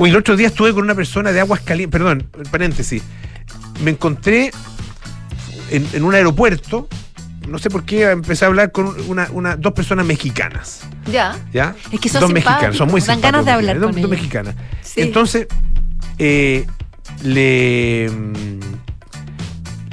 Uy, 0.00 0.08
el 0.08 0.16
otro 0.16 0.34
día 0.34 0.46
estuve 0.46 0.72
con 0.72 0.82
una 0.82 0.94
persona 0.94 1.30
de 1.30 1.40
Aguas 1.40 1.60
Calientes, 1.60 1.92
perdón, 1.92 2.26
paréntesis. 2.50 3.02
Me 3.84 3.90
encontré 3.90 4.50
en, 5.70 5.86
en 5.92 6.04
un 6.04 6.14
aeropuerto, 6.14 6.88
no 7.46 7.58
sé 7.58 7.68
por 7.68 7.84
qué, 7.84 8.04
empecé 8.10 8.46
a 8.46 8.48
hablar 8.48 8.72
con 8.72 8.94
una, 9.10 9.28
una- 9.32 9.56
dos 9.56 9.74
personas 9.74 10.06
mexicanas. 10.06 10.80
Ya. 11.12 11.38
¿Ya? 11.52 11.74
Es 11.92 12.00
que 12.00 12.08
son 12.08 12.22
dos 12.22 12.32
mexicanas, 12.32 12.76
son 12.76 12.90
muy 12.90 13.02
dan 13.02 13.20
ganas 13.20 13.44
de 13.44 13.50
hablar 13.50 13.78
dos, 13.78 13.88
con 13.88 13.92
dos 13.92 13.98
ellos. 13.98 14.10
mexicanas. 14.10 14.54
Sí. 14.80 15.02
Entonces, 15.02 15.48
eh, 16.18 16.64
le, 17.22 18.10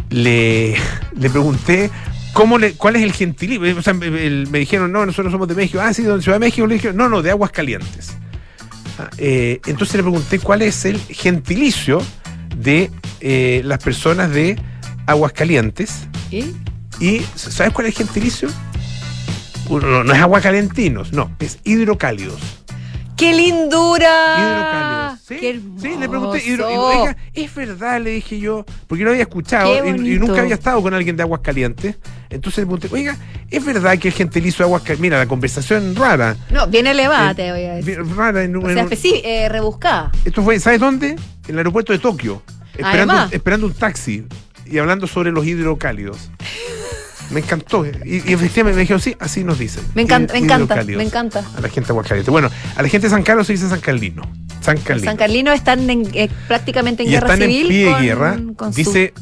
le, 0.10 0.76
le 1.20 1.30
pregunté 1.30 1.91
cómo 2.32 2.58
le, 2.58 2.76
cuál 2.76 2.96
es 2.96 3.04
el 3.04 3.12
gentilicio. 3.12 3.78
O 3.78 3.82
sea, 3.82 3.93
me 3.93 4.60
dijeron, 4.60 4.89
no, 4.89 5.06
nosotros 5.06 5.34
somos 5.34 5.50
de 5.50 5.56
México. 5.56 5.80
Ah, 5.82 5.93
sí, 5.93 6.04
de 6.04 6.22
Ciudad 6.22 6.38
de 6.38 6.46
México. 6.46 6.65
Le 6.65 6.76
dije, 6.76 6.93
no, 6.93 7.10
no, 7.10 7.22
de 7.22 7.32
Aguas 7.32 7.52
Calientes. 7.52 8.15
Entonces 9.18 9.96
le 9.96 10.04
pregunté 10.04 10.40
cuál 10.40 10.62
es 10.62 10.86
el 10.86 11.00
gentilicio 11.00 12.02
de 12.56 12.92
eh, 13.20 13.62
las 13.66 13.84
personas 13.84 14.32
de 14.32 14.60
Aguas 15.06 15.34
Calientes. 15.34 16.08
¿Y? 16.32 16.54
¿Y 17.00 17.22
sabes 17.36 17.74
cuál 17.74 17.88
es 17.88 18.00
el 18.00 18.06
gentilicio? 18.06 18.50
No, 19.70 20.04
no 20.04 20.14
es 20.14 20.20
aguacalentinos, 20.20 21.12
no, 21.12 21.36
es 21.40 21.60
hidrocálidos. 21.64 22.40
¡Qué 23.17 23.34
lindura! 23.34 24.36
Hidrocálidos. 24.39 25.19
¿Sí? 25.27 25.36
¡Qué 25.39 25.60
sí, 25.82 25.97
le 25.99 26.08
pregunté. 26.08 26.43
hidro- 26.45 26.67
oiga, 26.69 27.17
es 27.34 27.53
verdad, 27.56 27.99
le 27.99 28.12
dije 28.12 28.39
yo, 28.39 28.63
porque 28.88 29.03
no 29.03 29.10
había 29.10 29.23
escuchado 29.23 29.86
y, 29.88 29.91
nunca 30.19 30.41
había 30.41 30.53
estado 30.56 30.82
con 30.82 30.93
alguien 30.93 31.17
de 31.17 31.23
Aguas 31.23 31.41
Calientes. 31.41 31.95
Entonces 32.30 32.60
le 32.60 32.65
pregunté, 32.67 32.88
oiga, 32.91 33.17
es 33.49 33.65
verdad 33.65 33.97
que 33.97 34.10
el 34.10 34.13
gentilicio 34.13 34.60
de 34.63 34.67
Aguas 34.69 34.84
Calientes. 34.84 35.01
Mira, 35.01 35.17
la 35.17 35.25
conversación 35.27 35.95
rara. 35.95 36.38
No, 36.51 36.67
bien 36.67 36.88
elevada, 36.88 37.32
Eh, 37.32 37.36
te 37.36 37.51
voy 37.51 37.63
a 37.65 37.73
decir. 37.75 37.99
Rara 38.15 38.43
en, 38.43 38.56
O 38.56 38.69
en 38.69 38.75
sea, 38.75 38.86
especi- 38.86 39.21
eh, 39.23 39.49
rebuscada. 39.49 40.12
Esto 40.23 40.43
fue, 40.43 40.60
¿sabes 40.60 40.80
dónde? 40.80 41.10
En 41.10 41.19
el 41.47 41.58
aeropuerto 41.58 41.91
de 41.93 41.99
Tokio. 41.99 42.41
Esperando, 42.73 43.13
Además. 43.13 43.34
esperando 43.34 43.65
un 43.67 43.73
taxi 43.73 44.25
y 44.65 44.77
hablando 44.77 45.08
sobre 45.08 45.32
los 45.32 45.45
hidrocálidos. 45.45 46.30
Me 47.32 47.40
encantó. 47.42 47.86
Y, 47.86 48.24
y 48.26 48.34
efectivamente 48.34 48.76
me 48.76 48.82
dijeron, 48.82 49.02
sí, 49.02 49.16
así 49.20 49.44
nos 49.44 49.60
dicen. 49.60 49.84
Me 49.96 50.02
encanta, 50.04 50.34
me 50.34 50.40
encanta, 50.40 50.84
me 50.84 51.04
encanta. 51.04 51.44
A 51.58 51.62
la 51.62 51.68
gente 51.70 51.88
de 51.88 51.92
Aguascalientes. 51.92 52.32
Bueno, 52.32 52.50
a 52.76 52.82
la 52.82 52.88
gente 52.90 53.08
de 53.08 53.12
San 53.12 53.24
Carlos 53.24 53.48
se 53.48 53.54
dice 53.54 53.68
San 53.70 53.80
Carlino. 53.82 54.24
San 54.62 54.78
Carlino. 54.80 55.06
San 55.10 55.18
Carlino 55.18 55.52
están 55.54 55.90
en, 55.90 56.10
eh, 56.13 56.30
prácticamente 56.48 57.04
en 57.04 57.10
y 57.10 57.12
guerra 57.13 57.34
están 57.34 57.50
civil. 57.50 57.62
en 57.66 57.68
pie 57.70 57.86
de 57.86 57.92
con- 57.92 58.02
guerra. 58.04 58.40
con 58.56 58.74
su- 58.74 58.78
Dice, 58.78 59.13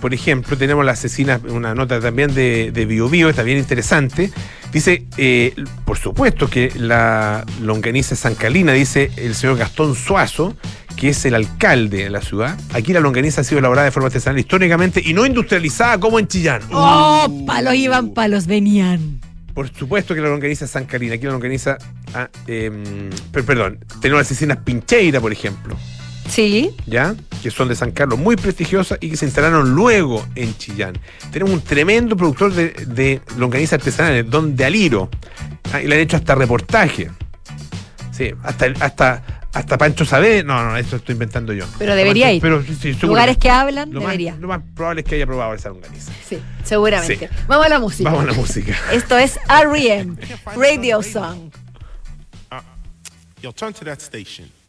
por 0.00 0.12
ejemplo, 0.14 0.56
tenemos 0.58 0.84
la 0.84 0.92
asesina, 0.92 1.40
una 1.48 1.74
nota 1.74 2.00
también 2.00 2.34
de, 2.34 2.70
de 2.72 2.86
Bio 2.86 3.08
Bio, 3.08 3.28
está 3.28 3.42
bien 3.42 3.58
interesante. 3.58 4.30
Dice, 4.72 5.04
eh, 5.18 5.54
por 5.84 5.98
supuesto 5.98 6.48
que 6.48 6.72
la 6.74 7.44
longaniza 7.60 8.14
es 8.14 8.20
San 8.20 8.34
Carlina, 8.34 8.72
dice 8.72 9.10
el 9.16 9.34
señor 9.34 9.58
Gastón 9.58 9.94
Suazo, 9.94 10.56
que 10.96 11.08
es 11.08 11.24
el 11.24 11.34
alcalde 11.34 12.04
de 12.04 12.10
la 12.10 12.20
ciudad. 12.20 12.58
Aquí 12.72 12.92
la 12.92 13.00
longaniza 13.00 13.40
ha 13.40 13.44
sido 13.44 13.58
elaborada 13.58 13.86
de 13.86 13.90
forma 13.90 14.06
artesanal 14.08 14.38
históricamente 14.38 15.02
y 15.04 15.12
no 15.14 15.26
industrializada 15.26 15.98
como 15.98 16.18
en 16.18 16.28
Chillán. 16.28 16.62
¡Oh! 16.70 17.44
Palos 17.46 17.74
iban, 17.74 18.10
palos 18.10 18.46
venían. 18.46 19.20
Por 19.54 19.70
supuesto 19.72 20.14
que 20.14 20.20
la 20.20 20.28
longaniza 20.28 20.64
es 20.64 20.70
San 20.70 20.84
Carlina. 20.86 21.14
Aquí 21.14 21.26
la 21.26 21.32
longaniza. 21.32 21.76
ah, 22.14 22.28
em, 22.46 23.10
per- 23.32 23.44
perdón, 23.44 23.78
tenemos 24.00 24.20
las 24.20 24.26
asesinas 24.30 24.58
Pincheira, 24.58 25.20
por 25.20 25.32
ejemplo. 25.32 25.76
Sí. 26.28 26.70
¿ya? 26.86 27.14
Que 27.42 27.50
son 27.50 27.68
de 27.68 27.74
San 27.74 27.90
Carlos, 27.90 28.18
muy 28.18 28.36
prestigiosas 28.36 28.96
y 29.02 29.10
que 29.10 29.16
se 29.16 29.26
instalaron 29.26 29.74
luego 29.74 30.24
en 30.36 30.56
Chillán. 30.56 30.94
Tenemos 31.32 31.52
un 31.52 31.60
tremendo 31.60 32.16
productor 32.16 32.54
de, 32.54 32.70
de 32.86 33.20
longaniza 33.36 33.76
artesanales, 33.76 34.30
Don 34.30 34.56
de 34.56 34.64
Aliro, 34.64 35.10
ah, 35.72 35.82
y 35.82 35.86
le 35.88 35.96
han 35.96 36.00
hecho 36.00 36.16
hasta 36.16 36.34
reportaje. 36.34 37.10
Sí, 38.12 38.30
hasta, 38.44 38.66
hasta 38.80 39.22
hasta 39.52 39.76
Pancho 39.76 40.06
sabe, 40.06 40.42
no, 40.42 40.64
no, 40.64 40.76
eso 40.76 40.96
estoy 40.96 41.12
inventando 41.12 41.52
yo. 41.52 41.66
Pero 41.78 41.94
debería 41.94 42.32
ir. 42.32 42.42
Lugares 43.02 43.36
que 43.36 43.50
hablan, 43.50 43.92
lo 43.92 44.00
debería. 44.00 44.32
Más, 44.32 44.40
lo 44.40 44.48
más 44.48 44.62
probable 44.74 45.02
es 45.02 45.06
que 45.06 45.16
haya 45.16 45.26
probado 45.26 45.52
esa 45.54 45.68
longaniza. 45.68 46.10
Sí, 46.26 46.38
seguramente. 46.64 47.28
Vamos 47.46 47.66
a 47.66 47.68
la 47.68 47.78
música. 47.78 48.10
Vamos 48.10 48.24
a 48.24 48.30
la 48.30 48.32
música. 48.32 48.76
Esto 48.92 49.18
es 49.18 49.38
R.E.M. 49.48 50.16
Radio 50.56 51.02
Song. 51.02 51.50
Uh, 53.42 53.52
turn 53.52 53.74
to. 53.74 54.61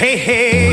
Hey, 0.00 0.16
hey. 0.16 0.69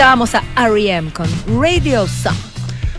Escuchábamos 0.00 0.34
a 0.34 0.42
R.E.M. 0.56 1.12
con 1.12 1.28
Radio 1.60 2.06
Song. 2.06 2.34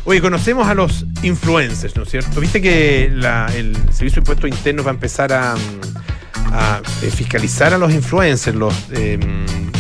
Oye, 0.05 0.21
conocemos 0.21 0.67
a 0.67 0.75
los 0.75 1.03
influencers, 1.23 1.95
¿no 1.95 2.03
es 2.03 2.09
cierto? 2.09 2.39
Viste 2.39 2.61
que 2.61 3.05
el 3.05 3.75
Servicio 3.91 4.17
de 4.17 4.19
Impuestos 4.19 4.47
Internos 4.47 4.85
va 4.85 4.91
a 4.91 4.93
empezar 4.93 5.33
a, 5.33 5.55
mm, 5.55 7.03
eh, 7.03 7.09
fiscalizar 7.09 7.73
a 7.73 7.79
los 7.79 7.91
influencers, 7.91 8.55
los 8.55 8.75
em, 8.91 9.19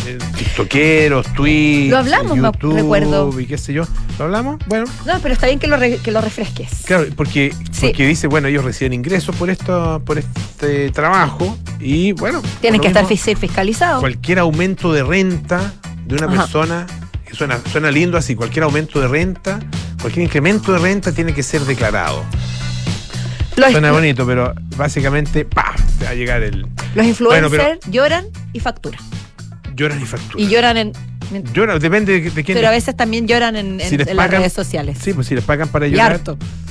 eh, 0.07 0.17
tiktokeros, 0.35 1.31
tweets, 1.33 1.91
Lo 1.91 1.99
hablamos, 1.99 2.37
YouTube, 2.39 2.77
recuerdo. 2.77 3.39
Y 3.39 3.45
qué 3.45 3.59
sé 3.59 3.73
yo. 3.73 3.83
¿Lo 4.17 4.25
hablamos? 4.25 4.57
Bueno. 4.65 4.85
No, 5.05 5.19
pero 5.21 5.35
está 5.35 5.45
bien 5.45 5.59
que 5.59 5.67
lo, 5.67 6.21
refresques. 6.21 6.71
Claro, 6.85 7.05
porque, 7.15 7.53
porque 7.79 8.07
dice, 8.07 8.25
bueno, 8.25 8.47
ellos 8.47 8.65
reciben 8.65 8.93
ingresos 8.93 9.35
por, 9.35 9.51
esto, 9.51 10.01
por 10.03 10.17
este 10.17 10.89
trabajo 10.89 11.55
y, 11.79 12.13
bueno. 12.13 12.41
Tienen 12.61 12.81
que 12.81 12.87
estar 12.87 13.05
fiscalizados. 13.05 13.99
Cualquier 13.99 14.39
aumento 14.39 14.91
de 14.91 15.03
renta 15.03 15.71
de 16.07 16.15
una 16.15 16.27
persona 16.27 16.87
suena, 17.33 17.59
suena 17.71 17.91
lindo 17.91 18.17
así, 18.17 18.35
cualquier 18.35 18.63
aumento 18.63 18.99
de 18.99 19.07
renta, 19.07 19.59
cualquier 20.01 20.25
incremento 20.25 20.73
de 20.73 20.79
renta 20.79 21.11
tiene 21.11 21.33
que 21.33 21.43
ser 21.43 21.61
declarado. 21.61 22.23
Suena 23.55 23.91
bonito, 23.91 24.25
pero 24.25 24.53
básicamente. 24.75 25.45
Te 25.45 25.55
va 25.55 26.09
a 26.09 26.13
llegar 26.13 26.41
el. 26.41 26.65
Los 26.95 27.05
influencers 27.05 27.79
lloran 27.89 28.25
y 28.53 28.59
facturan. 28.59 28.99
Lloran 29.75 30.01
y 30.01 30.05
facturan. 30.05 30.39
Y 30.39 30.49
lloran 30.49 30.77
en. 30.77 30.93
Lloran, 31.53 31.79
depende 31.79 32.19
de, 32.19 32.43
quién. 32.43 32.57
Pero 32.57 32.67
a 32.67 32.71
veces 32.71 32.95
también 32.95 33.27
lloran 33.27 33.55
en, 33.55 33.77
las 33.77 34.31
redes 34.31 34.51
sociales. 34.51 34.97
Sí, 35.01 35.13
pues 35.13 35.27
si 35.27 35.35
les 35.35 35.43
pagan 35.43 35.69
para 35.69 35.87
llorar. 35.87 36.19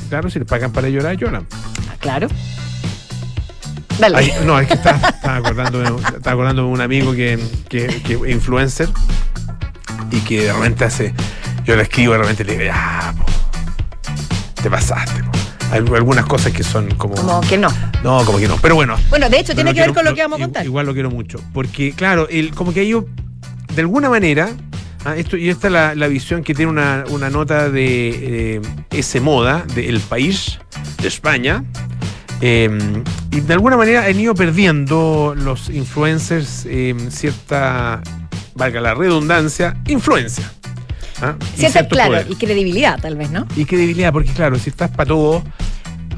Claro, 0.08 0.28
si 0.28 0.38
les 0.38 0.48
pagan 0.48 0.72
para 0.72 0.88
llorar, 0.88 1.16
lloran. 1.16 1.46
Ah, 1.88 1.94
claro. 1.98 2.28
No, 4.44 4.58
es 4.58 4.66
que 4.66 4.74
estaba, 4.74 5.14
acordándome, 5.22 5.88
acordándome 6.24 6.68
un 6.68 6.80
amigo 6.80 7.12
que, 7.12 7.38
influencer 8.28 8.88
y 10.10 10.20
que 10.20 10.44
de 10.44 10.52
repente 10.52 10.84
hace. 10.84 11.14
Yo 11.64 11.76
le 11.76 11.82
escribo 11.82 12.14
y 12.14 12.16
de 12.16 12.22
repente 12.22 12.44
le 12.44 12.52
digo, 12.52 12.64
ya, 12.64 13.14
po, 13.16 13.24
te 14.62 14.70
pasaste. 14.70 15.22
po". 15.22 15.30
Hay 15.72 15.78
algunas 15.78 16.26
cosas 16.26 16.52
que 16.52 16.64
son 16.64 16.88
como. 16.96 17.14
Como 17.14 17.40
que 17.42 17.56
no. 17.56 17.68
No, 18.02 18.24
como 18.24 18.38
que 18.38 18.48
no. 18.48 18.56
Pero 18.56 18.74
bueno. 18.74 18.96
Bueno, 19.08 19.28
de 19.28 19.38
hecho, 19.38 19.54
tiene 19.54 19.72
que 19.72 19.80
ver 19.80 19.94
con 19.94 20.04
lo 20.04 20.14
que 20.14 20.22
vamos 20.22 20.40
a 20.40 20.42
contar. 20.42 20.64
Igual 20.64 20.86
lo 20.86 20.94
quiero 20.94 21.10
mucho. 21.10 21.38
Porque, 21.52 21.92
claro, 21.92 22.28
el, 22.28 22.52
como 22.54 22.72
que 22.72 22.82
ellos, 22.82 23.04
de 23.74 23.80
alguna 23.82 24.10
manera, 24.10 24.48
ah, 25.04 25.14
esto, 25.16 25.36
y 25.36 25.48
esta 25.48 25.68
es 25.68 25.72
la, 25.72 25.94
la 25.94 26.08
visión 26.08 26.42
que 26.42 26.54
tiene 26.54 26.72
una, 26.72 27.04
una 27.10 27.30
nota 27.30 27.70
de 27.70 28.56
eh, 28.56 28.60
ese 28.90 29.20
moda, 29.20 29.64
de 29.74 29.88
El 29.88 30.00
País, 30.00 30.58
de 31.00 31.06
España. 31.06 31.62
eh, 32.40 32.68
y 33.30 33.40
de 33.40 33.52
alguna 33.54 33.76
manera 33.76 34.06
han 34.06 34.18
ido 34.18 34.34
perdiendo 34.34 35.34
los 35.36 35.68
influencers 35.70 36.66
eh, 36.68 36.96
cierta, 37.10 38.00
valga 38.60 38.80
la 38.82 38.92
redundancia, 38.94 39.74
influencia. 39.86 40.52
¿ah? 41.22 41.34
Y 41.56 41.64
claro, 41.88 42.10
poder. 42.12 42.26
y 42.28 42.34
credibilidad, 42.36 43.00
tal 43.00 43.16
vez, 43.16 43.30
¿no? 43.30 43.46
Y 43.56 43.64
credibilidad, 43.64 44.12
porque 44.12 44.30
claro, 44.32 44.58
si 44.58 44.68
estás 44.68 44.90
para 44.90 45.08
todo, 45.08 45.42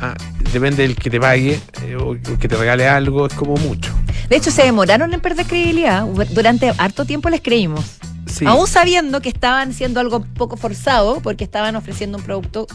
ah, 0.00 0.14
depende 0.52 0.82
del 0.82 0.96
que 0.96 1.08
te 1.08 1.20
pague 1.20 1.60
eh, 1.82 1.96
o 1.96 2.16
que 2.38 2.48
te 2.48 2.56
regale 2.56 2.88
algo, 2.88 3.26
es 3.26 3.34
como 3.34 3.56
mucho. 3.58 3.92
De 4.28 4.36
hecho, 4.36 4.50
se 4.50 4.64
demoraron 4.64 5.14
en 5.14 5.20
perder 5.20 5.46
credibilidad. 5.46 6.04
Durante 6.30 6.72
harto 6.78 7.04
tiempo 7.04 7.28
les 7.30 7.40
creímos. 7.42 7.84
Sí. 8.26 8.44
Aún 8.44 8.66
sabiendo 8.66 9.20
que 9.20 9.28
estaban 9.28 9.70
haciendo 9.70 10.00
algo 10.00 10.24
poco 10.24 10.56
forzado 10.56 11.20
porque 11.20 11.44
estaban 11.44 11.76
ofreciendo 11.76 12.18
un 12.18 12.24
producto 12.24 12.66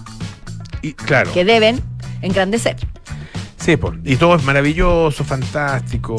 Y, 0.82 0.94
claro. 0.94 1.34
que 1.34 1.44
deben 1.44 1.82
engrandecer. 2.22 2.78
Sí, 3.58 3.76
y 4.06 4.16
todo 4.16 4.36
es 4.36 4.44
maravilloso, 4.44 5.26
fantástico, 5.26 6.16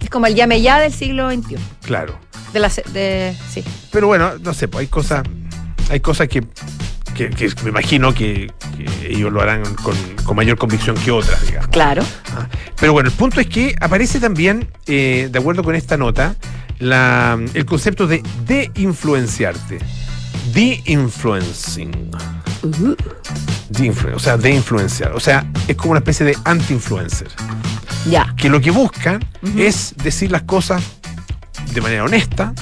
Es 0.00 0.08
como 0.08 0.26
el 0.26 0.36
llame 0.36 0.60
ya 0.60 0.78
del 0.78 0.92
siglo 0.92 1.28
XXI. 1.30 1.56
claro. 1.82 2.29
De 2.52 2.60
la, 2.60 2.68
de, 2.92 3.36
sí. 3.52 3.62
Pero 3.92 4.06
bueno, 4.08 4.32
no 4.42 4.52
sé, 4.54 4.66
pues 4.68 4.80
hay 4.82 4.86
cosas, 4.88 5.22
hay 5.90 6.00
cosas 6.00 6.28
que, 6.28 6.42
que- 7.14 7.30
que 7.30 7.48
me 7.62 7.70
imagino 7.70 8.12
que, 8.14 8.52
que 8.76 9.08
ellos 9.08 9.32
lo 9.32 9.40
harán 9.40 9.62
con, 9.76 9.94
con 10.24 10.36
mayor 10.36 10.56
convicción 10.58 10.96
que 10.96 11.10
otras, 11.10 11.44
digamos. 11.46 11.68
Claro. 11.70 12.02
Ah, 12.36 12.48
Pero 12.80 12.92
bueno, 12.92 13.08
el 13.10 13.14
punto 13.14 13.40
es 13.40 13.46
que 13.46 13.74
aparece 13.80 14.18
también, 14.20 14.68
eh, 14.86 15.28
de 15.30 15.38
acuerdo 15.38 15.62
con 15.62 15.74
esta 15.74 15.96
nota, 15.96 16.34
la, 16.78 17.38
el 17.54 17.64
concepto 17.66 18.06
de 18.06 18.22
de-influenciarte. 18.46 19.78
De-influencing. 20.54 22.10
De-influ- 23.70 24.14
o 24.14 24.18
sea, 24.18 24.36
de 24.36 24.50
influenciar. 24.50 25.12
O 25.12 25.20
sea, 25.20 25.46
es 25.68 25.76
como 25.76 25.92
una 25.92 25.98
especie 25.98 26.26
de 26.26 26.36
anti-influencer. 26.44 27.28
Ya. 28.08 28.34
Que 28.36 28.48
lo 28.48 28.60
que 28.60 28.70
buscan 28.70 29.24
Ujú. 29.42 29.58
es 29.60 29.94
decir 30.02 30.30
las 30.32 30.42
cosas 30.42 30.82
de 31.72 31.80
manera 31.80 32.04
honesta, 32.04 32.52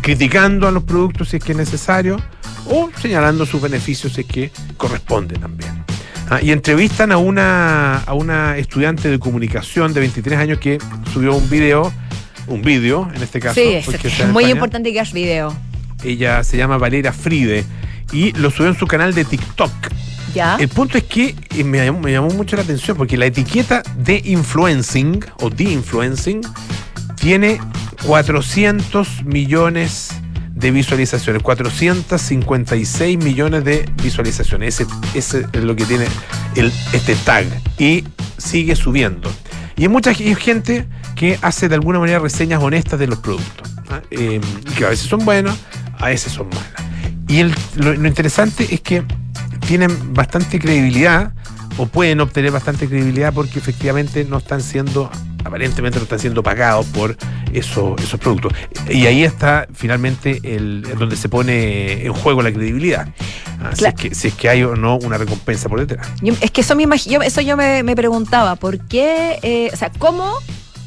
criticando 0.00 0.68
a 0.68 0.70
los 0.70 0.84
productos 0.84 1.30
si 1.30 1.36
es 1.36 1.44
que 1.44 1.52
es 1.52 1.58
necesario, 1.58 2.20
o 2.66 2.90
señalando 3.00 3.46
sus 3.46 3.60
beneficios 3.60 4.14
si 4.14 4.22
es 4.22 4.26
que 4.26 4.50
corresponde 4.76 5.36
también. 5.38 5.84
Ah, 6.30 6.40
y 6.42 6.52
entrevistan 6.52 7.12
a 7.12 7.18
una, 7.18 7.98
a 7.98 8.14
una 8.14 8.56
estudiante 8.56 9.10
de 9.10 9.18
comunicación 9.18 9.92
de 9.92 10.00
23 10.00 10.38
años 10.38 10.58
que 10.58 10.78
subió 11.12 11.34
un 11.34 11.48
video, 11.50 11.92
un 12.46 12.62
vídeo 12.62 13.10
en 13.14 13.22
este 13.22 13.40
caso. 13.40 13.54
sí, 13.54 13.74
es, 13.74 13.86
muy 13.86 14.44
España. 14.44 14.48
importante 14.50 14.92
que 14.92 15.00
hagas 15.00 15.12
video. 15.12 15.54
Ella 16.02 16.42
se 16.42 16.56
llama 16.56 16.78
Valera 16.78 17.12
Fride 17.12 17.64
y 18.12 18.32
lo 18.32 18.50
subió 18.50 18.70
en 18.70 18.78
su 18.78 18.86
canal 18.86 19.14
de 19.14 19.24
TikTok. 19.24 19.70
Ya. 20.34 20.56
El 20.58 20.68
punto 20.68 20.98
es 20.98 21.04
que 21.04 21.34
eh, 21.56 21.64
me 21.64 21.84
llamó, 21.84 22.00
me 22.00 22.12
llamó 22.12 22.28
mucho 22.30 22.56
la 22.56 22.62
atención 22.62 22.96
porque 22.96 23.16
la 23.16 23.26
etiqueta 23.26 23.82
de 23.96 24.20
influencing 24.24 25.24
o 25.40 25.50
de 25.50 25.64
influencing 25.64 26.40
tiene 27.24 27.58
400 28.06 29.24
millones 29.24 30.10
de 30.54 30.70
visualizaciones, 30.70 31.42
456 31.42 33.16
millones 33.16 33.64
de 33.64 33.90
visualizaciones. 34.02 34.84
Ese, 35.14 35.46
es 35.50 35.64
lo 35.64 35.74
que 35.74 35.86
tiene 35.86 36.04
el, 36.54 36.70
este 36.92 37.14
tag 37.14 37.46
y 37.78 38.04
sigue 38.36 38.76
subiendo. 38.76 39.32
Y 39.74 39.84
hay 39.84 39.88
mucha 39.88 40.12
ge- 40.12 40.34
gente 40.34 40.86
que 41.16 41.38
hace 41.40 41.70
de 41.70 41.76
alguna 41.76 41.98
manera 41.98 42.18
reseñas 42.18 42.62
honestas 42.62 42.98
de 43.00 43.06
los 43.06 43.18
productos, 43.20 43.70
¿ah? 43.88 44.02
Y 44.10 44.38
que 44.76 44.84
a 44.84 44.90
veces 44.90 45.06
son 45.08 45.24
buenas, 45.24 45.56
a 45.98 46.08
veces 46.08 46.30
son 46.30 46.48
malas. 46.50 46.82
Y 47.26 47.42
lo 47.80 48.06
interesante 48.06 48.66
es 48.74 48.82
que 48.82 49.02
tienen 49.66 50.12
bastante 50.12 50.58
credibilidad 50.58 51.32
o 51.78 51.86
pueden 51.86 52.20
obtener 52.20 52.50
bastante 52.52 52.86
credibilidad 52.86 53.32
porque 53.32 53.58
efectivamente 53.58 54.26
no 54.28 54.36
están 54.38 54.60
siendo, 54.60 55.10
aparentemente 55.44 55.98
no 55.98 56.04
están 56.04 56.18
siendo 56.18 56.42
pagados 56.42 56.86
por 56.86 57.16
eso- 57.52 57.94
esos 58.02 58.18
productos. 58.18 58.52
Y 58.90 59.06
ahí 59.06 59.22
está 59.24 59.68
finalmente 59.74 60.40
el, 60.42 60.82
donde 60.98 61.16
se 61.16 61.28
pone 61.28 62.04
en 62.06 62.12
juego 62.12 62.42
la 62.42 62.52
credibilidad. 62.52 63.08
Ah, 63.62 63.70
si, 63.74 63.84
es 63.84 63.94
que, 63.94 64.14
si 64.14 64.28
es 64.28 64.34
que 64.34 64.48
hay 64.48 64.62
o 64.64 64.74
no 64.76 64.96
una 64.96 65.16
recompensa 65.16 65.68
por 65.68 65.80
detrás. 65.80 66.06
Yo- 66.20 66.34
es 66.40 66.50
que 66.50 66.62
eso, 66.62 66.74
me 66.74 66.84
yo, 66.98 67.22
eso 67.22 67.40
yo 67.40 67.56
me, 67.56 67.82
me 67.82 67.94
preguntaba, 67.94 68.56
¿por 68.56 68.78
qué? 68.88 69.38
eh, 69.42 69.70
o 69.72 69.76
sea, 69.76 69.90
¿cómo 69.98 70.34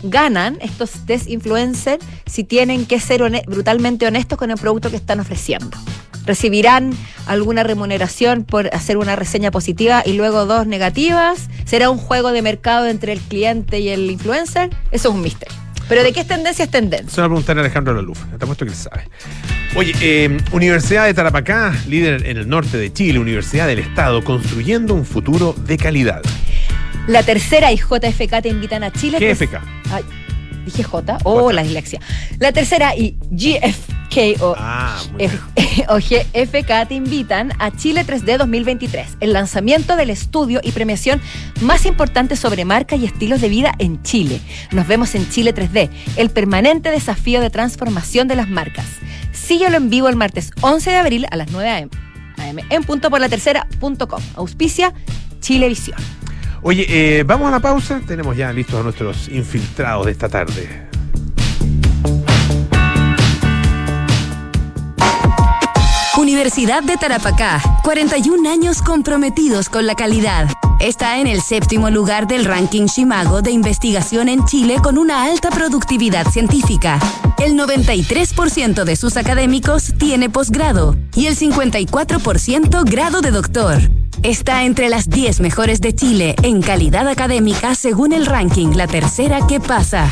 ganan 0.04 0.58
estos 0.62 1.06
desinfluencers 1.06 2.04
si 2.26 2.44
tienen 2.44 2.86
que 2.86 3.00
ser 3.00 3.22
brutalmente 3.48 4.06
honestos 4.08 4.38
con 4.38 4.52
el 4.52 4.58
producto 4.58 4.90
que 4.90 4.98
están 4.98 5.20
ofreciendo? 5.20 5.78
¿Recibirán 6.26 6.92
alguna 7.26 7.64
remuneración 7.64 8.44
por 8.44 8.68
hacer 8.76 8.98
una 8.98 9.16
reseña 9.16 9.50
positiva 9.50 10.04
y 10.06 10.14
luego 10.14 10.46
dos 10.46 10.68
negativas? 10.68 11.48
¿Será 11.66 11.90
un 11.90 11.98
juego 11.98 12.32
de 12.34 12.42
mercado 12.42 12.88
entre 12.88 13.14
el 13.14 13.20
cliente 13.20 13.80
y 13.80 13.90
el 13.90 14.12
influencer? 14.12 14.70
Eso 14.92 15.10
es 15.10 15.16
un 15.16 15.22
misterio. 15.22 15.56
Pero 15.88 16.04
¿de 16.04 16.12
qué 16.12 16.20
es 16.20 16.28
tendencia 16.28 16.66
es 16.66 16.72
tendencia? 16.72 17.10
Se 17.10 17.22
va 17.22 17.28
a 17.28 17.30
preguntar 17.30 17.58
a 17.58 17.62
Alejandro 17.62 17.94
Laluf. 17.94 18.20
Te 18.38 18.44
apuesto 18.44 18.66
que 18.66 18.72
él 18.72 18.78
sabe. 18.78 19.08
Oye, 19.76 19.94
eh, 20.02 20.38
Universidad 20.52 21.06
de 21.06 21.14
Tarapacá, 21.14 21.74
líder 21.88 22.26
en 22.26 22.38
el 22.38 22.50
norte 22.50 22.78
de 22.78 22.92
Chile, 22.92 23.20
Universidad 23.20 23.68
del 23.68 23.80
Estado, 23.80 24.24
construyendo 24.24 24.94
un 24.94 25.06
futuro 25.06 25.54
de 25.54 25.78
calidad. 25.78 26.22
La 27.08 27.24
tercera 27.24 27.72
y 27.72 27.78
JFK 27.78 28.42
te 28.42 28.50
invitan 28.50 28.84
a 28.84 28.92
Chile. 28.92 29.18
¿Qué 29.20 29.34
Tres- 29.34 29.50
FK? 29.50 29.62
Ay, 29.92 30.04
dije 30.66 30.84
J. 30.84 31.18
Oh, 31.24 31.40
J. 31.42 31.54
la 31.54 31.64
dislexia. 31.64 32.00
La 32.40 32.52
tercera 32.52 32.96
y 32.96 33.18
GFK 33.32 34.42
o, 34.42 34.56
Ah, 34.58 35.02
o 35.90 35.96
GFK 35.98 36.88
te 36.88 36.96
invitan 36.96 37.54
a 37.60 37.72
Chile 37.76 38.06
3D 38.06 38.38
2023, 38.38 39.18
el 39.20 39.34
lanzamiento 39.34 39.96
del 39.96 40.10
estudio 40.10 40.60
y 40.64 40.72
premiación 40.72 41.22
más 41.62 41.86
importante 41.86 42.36
sobre 42.36 42.66
marca 42.66 42.96
y 42.96 43.06
estilos 43.06 43.42
de 43.42 43.50
vida 43.50 43.74
en 43.80 44.02
Chile. 44.04 44.42
Nos 44.72 44.88
vemos 44.88 45.14
en 45.16 45.30
Chile 45.30 45.54
3D, 45.54 45.90
el 46.18 46.30
permanente 46.30 46.90
desafío 46.92 47.42
de 47.42 47.50
transformación 47.50 48.28
de 48.28 48.36
las 48.36 48.50
marcas. 48.50 48.86
Síguelo 49.32 49.78
en 49.78 49.90
vivo 49.90 50.10
el 50.10 50.16
martes 50.16 50.52
11 50.62 50.90
de 50.90 50.96
abril 50.98 51.26
a 51.32 51.36
las 51.38 51.52
9 51.52 51.70
a.m. 51.70 51.90
AM, 52.38 52.60
en 52.70 52.84
punto 52.84 53.10
por 53.10 53.20
la 53.22 53.30
tercera.com. 53.30 54.22
Auspicia 54.36 54.94
Chilevisión. 55.42 55.98
Oye, 56.68 56.86
eh, 56.90 57.24
vamos 57.24 57.48
a 57.48 57.52
la 57.52 57.62
pausa. 57.62 58.02
Tenemos 58.06 58.36
ya 58.36 58.52
listos 58.52 58.78
a 58.78 58.84
nuestros 58.84 59.30
infiltrados 59.30 60.06
de 60.06 60.12
esta 60.12 60.28
tarde. 60.28 60.90
Universidad 66.18 66.84
de 66.84 66.98
Tarapacá, 66.98 67.62
41 67.86 68.50
años 68.50 68.82
comprometidos 68.82 69.70
con 69.70 69.88
la 69.88 69.96
calidad. 69.96 70.50
Está 70.82 71.20
en 71.20 71.28
el 71.28 71.40
séptimo 71.40 71.90
lugar 71.90 72.28
del 72.28 72.44
ranking 72.44 72.88
Shimago 72.88 73.42
de 73.42 73.52
investigación 73.52 74.28
en 74.28 74.44
Chile 74.44 74.76
con 74.84 74.98
una 74.98 75.24
alta 75.24 75.52
productividad 75.52 76.28
científica. 76.28 77.00
El 77.38 77.54
93% 77.54 78.84
de 78.84 78.96
sus 78.98 79.16
académicos 79.16 79.94
tiene 79.98 80.30
posgrado 80.30 80.98
y 81.16 81.28
el 81.28 81.38
54% 81.38 82.84
grado 82.84 83.22
de 83.22 83.32
doctor. 83.32 83.80
Está 84.24 84.66
entre 84.66 84.90
las 84.90 85.10
10 85.10 85.40
mejores 85.40 85.80
de 85.80 85.94
Chile 85.94 86.36
en 86.42 86.62
calidad 86.62 87.08
académica 87.08 87.76
según 87.76 88.14
el 88.14 88.26
ranking 88.26 88.70
La 88.76 88.88
Tercera 88.88 89.46
que 89.48 89.60
pasa. 89.60 90.12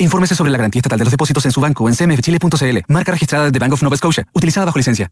Infórmese 0.01 0.35
sobre 0.35 0.49
la 0.49 0.57
garantía 0.57 0.79
estatal 0.79 0.97
de 0.97 1.05
los 1.05 1.11
depósitos 1.11 1.45
en 1.45 1.51
su 1.51 1.61
banco 1.61 1.87
en 1.87 1.95
cmfchile.cl. 1.95 2.79
Marca 2.87 3.11
registrada 3.11 3.51
de 3.51 3.59
Bank 3.59 3.73
of 3.73 3.83
Nova 3.83 3.95
Scotia. 3.97 4.25
Utilizada 4.33 4.65
bajo 4.65 4.79
licencia. 4.79 5.11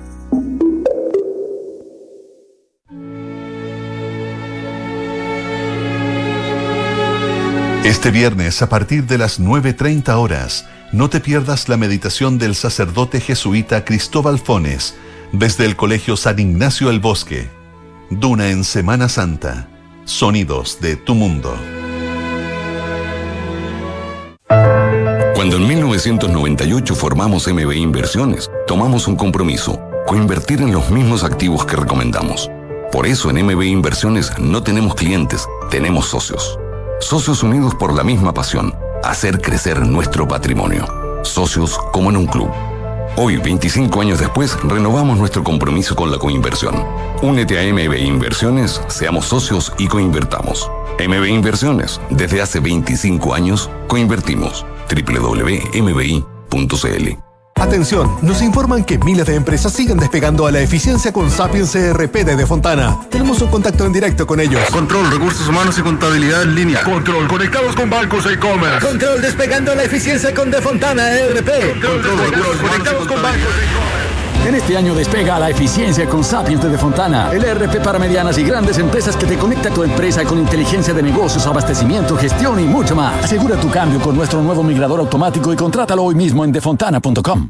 Este 7.83 8.11
viernes 8.11 8.61
a 8.61 8.69
partir 8.69 9.07
de 9.07 9.17
las 9.17 9.39
9.30 9.39 10.13
horas, 10.13 10.67
no 10.91 11.09
te 11.09 11.19
pierdas 11.19 11.67
la 11.67 11.77
meditación 11.77 12.37
del 12.37 12.53
sacerdote 12.53 13.19
jesuita 13.19 13.83
Cristóbal 13.85 14.37
Fones 14.37 14.93
desde 15.31 15.65
el 15.65 15.75
Colegio 15.75 16.15
San 16.15 16.37
Ignacio 16.37 16.89
del 16.89 16.99
Bosque. 16.99 17.49
Duna 18.11 18.51
en 18.51 18.65
Semana 18.65 19.09
Santa. 19.09 19.67
Sonidos 20.05 20.79
de 20.79 20.95
tu 20.95 21.15
mundo. 21.15 21.55
Cuando 25.33 25.55
en 25.55 25.67
1998 25.67 26.93
formamos 26.93 27.47
MB 27.47 27.71
Inversiones, 27.73 28.51
tomamos 28.67 29.07
un 29.07 29.15
compromiso, 29.15 29.81
coinvertir 30.05 30.61
en 30.61 30.71
los 30.71 30.91
mismos 30.91 31.23
activos 31.23 31.65
que 31.65 31.77
recomendamos. 31.77 32.47
Por 32.91 33.07
eso 33.07 33.31
en 33.31 33.43
MB 33.43 33.63
Inversiones 33.63 34.37
no 34.37 34.61
tenemos 34.61 34.93
clientes, 34.93 35.47
tenemos 35.71 36.05
socios. 36.05 36.60
Socios 37.01 37.43
unidos 37.43 37.75
por 37.75 37.93
la 37.93 38.03
misma 38.03 38.33
pasión, 38.33 38.75
hacer 39.03 39.41
crecer 39.41 39.85
nuestro 39.85 40.27
patrimonio. 40.27 40.85
Socios 41.23 41.77
como 41.91 42.11
en 42.11 42.17
un 42.17 42.27
club. 42.27 42.49
Hoy, 43.17 43.37
25 43.37 43.99
años 44.01 44.19
después, 44.19 44.57
renovamos 44.63 45.17
nuestro 45.17 45.43
compromiso 45.43 45.95
con 45.95 46.11
la 46.11 46.19
coinversión. 46.19 46.85
Únete 47.21 47.59
a 47.59 47.73
MB 47.73 47.97
Inversiones, 47.97 48.81
seamos 48.87 49.25
socios 49.25 49.73
y 49.77 49.87
coinvertamos. 49.87 50.69
MB 50.99 51.25
Inversiones, 51.25 51.99
desde 52.11 52.41
hace 52.41 52.59
25 52.59 53.33
años, 53.33 53.69
coinvertimos. 53.87 54.65
www.mbi.cl 54.87 56.21
Atención, 57.61 58.17
nos 58.23 58.41
informan 58.41 58.83
que 58.83 58.97
miles 58.97 59.27
de 59.27 59.35
empresas 59.35 59.71
siguen 59.71 59.99
despegando 59.99 60.47
a 60.47 60.51
la 60.51 60.61
eficiencia 60.61 61.13
con 61.13 61.29
Sapiens 61.29 61.71
CRP 61.71 62.25
de 62.25 62.35
Defontana. 62.35 62.97
Tenemos 63.11 63.39
un 63.39 63.49
contacto 63.49 63.85
en 63.85 63.93
directo 63.93 64.25
con 64.25 64.39
ellos. 64.39 64.59
Control, 64.71 65.11
recursos 65.11 65.47
humanos 65.47 65.77
y 65.77 65.83
contabilidad 65.83 66.41
en 66.41 66.55
línea. 66.55 66.83
Control, 66.83 67.27
conectados 67.27 67.75
con 67.75 67.87
bancos 67.87 68.25
e 68.25 68.33
e-commerce. 68.33 68.83
Control, 68.83 69.21
despegando 69.21 69.75
la 69.75 69.83
eficiencia 69.83 70.33
con 70.33 70.49
Defontana 70.49 71.11
ERP. 71.11 71.73
Control, 71.85 72.31
recursos 72.31 72.61
conectados 72.67 73.07
con 73.07 73.21
bancos 73.21 73.53
e 73.53 73.65
e-commerce. 73.65 74.00
En 74.45 74.55
este 74.55 74.75
año 74.75 74.95
despega 74.95 75.37
la 75.39 75.49
eficiencia 75.49 76.09
con 76.09 76.23
Sapiens 76.23 76.63
de 76.63 76.69
Defontana, 76.69 77.31
el 77.31 77.43
ERP 77.43 77.83
para 77.83 77.99
medianas 77.99 78.37
y 78.39 78.43
grandes 78.43 78.79
empresas 78.79 79.15
que 79.15 79.27
te 79.27 79.37
conecta 79.37 79.69
a 79.69 79.73
tu 79.73 79.83
empresa 79.83 80.25
con 80.25 80.39
inteligencia 80.39 80.93
de 80.93 81.03
negocios, 81.03 81.45
abastecimiento, 81.45 82.17
gestión 82.17 82.59
y 82.59 82.63
mucho 82.63 82.95
más. 82.95 83.23
Asegura 83.23 83.55
tu 83.57 83.69
cambio 83.69 84.01
con 84.01 84.15
nuestro 84.15 84.41
nuevo 84.41 84.63
migrador 84.63 84.99
automático 84.99 85.53
y 85.53 85.55
contrátalo 85.55 86.03
hoy 86.03 86.15
mismo 86.15 86.43
en 86.43 86.51
defontana.com. 86.51 87.49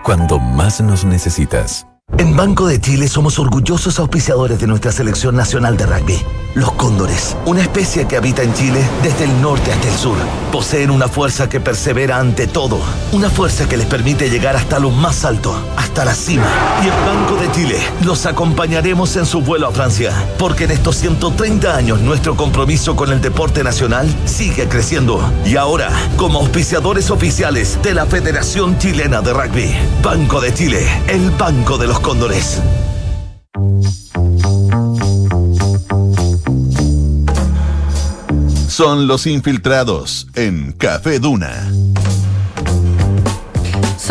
cuando 0.03 0.39
más 0.39 0.81
nos 0.81 1.05
necesitas. 1.05 1.90
En 2.21 2.37
Banco 2.37 2.67
de 2.67 2.79
Chile 2.79 3.07
somos 3.07 3.39
orgullosos 3.39 3.97
auspiciadores 3.97 4.59
de 4.59 4.67
nuestra 4.67 4.91
selección 4.91 5.35
nacional 5.35 5.75
de 5.75 5.85
rugby. 5.85 6.23
Los 6.53 6.73
cóndores, 6.73 7.37
una 7.45 7.61
especie 7.61 8.05
que 8.07 8.17
habita 8.17 8.43
en 8.43 8.53
Chile 8.53 8.83
desde 9.01 9.23
el 9.23 9.41
norte 9.41 9.71
hasta 9.71 9.87
el 9.87 9.95
sur, 9.95 10.17
poseen 10.51 10.91
una 10.91 11.07
fuerza 11.07 11.47
que 11.47 11.61
persevera 11.61 12.19
ante 12.19 12.45
todo, 12.45 12.79
una 13.13 13.29
fuerza 13.29 13.69
que 13.69 13.77
les 13.77 13.87
permite 13.87 14.29
llegar 14.29 14.57
hasta 14.57 14.77
lo 14.77 14.91
más 14.91 15.23
alto, 15.23 15.55
hasta 15.77 16.03
la 16.03 16.13
cima. 16.13 16.45
Y 16.83 16.89
en 16.89 17.05
Banco 17.05 17.41
de 17.41 17.49
Chile 17.53 17.79
los 18.03 18.25
acompañaremos 18.25 19.15
en 19.15 19.25
su 19.25 19.41
vuelo 19.41 19.67
a 19.67 19.71
Francia, 19.71 20.11
porque 20.37 20.65
en 20.65 20.71
estos 20.71 20.97
130 20.97 21.73
años 21.73 22.01
nuestro 22.01 22.35
compromiso 22.35 22.97
con 22.97 23.13
el 23.13 23.21
deporte 23.21 23.63
nacional 23.63 24.13
sigue 24.25 24.67
creciendo. 24.67 25.23
Y 25.45 25.55
ahora, 25.55 25.89
como 26.17 26.39
auspiciadores 26.39 27.11
oficiales 27.11 27.79
de 27.81 27.93
la 27.93 28.05
Federación 28.05 28.77
Chilena 28.77 29.21
de 29.21 29.33
Rugby, 29.33 29.73
Banco 30.03 30.41
de 30.41 30.53
Chile, 30.53 30.85
el 31.07 31.31
banco 31.31 31.77
de 31.77 31.87
los 31.87 32.00
cóndores. 32.01 32.61
Son 38.67 39.07
los 39.07 39.27
infiltrados 39.27 40.27
en 40.35 40.71
Café 40.73 41.19
Duna. 41.19 41.71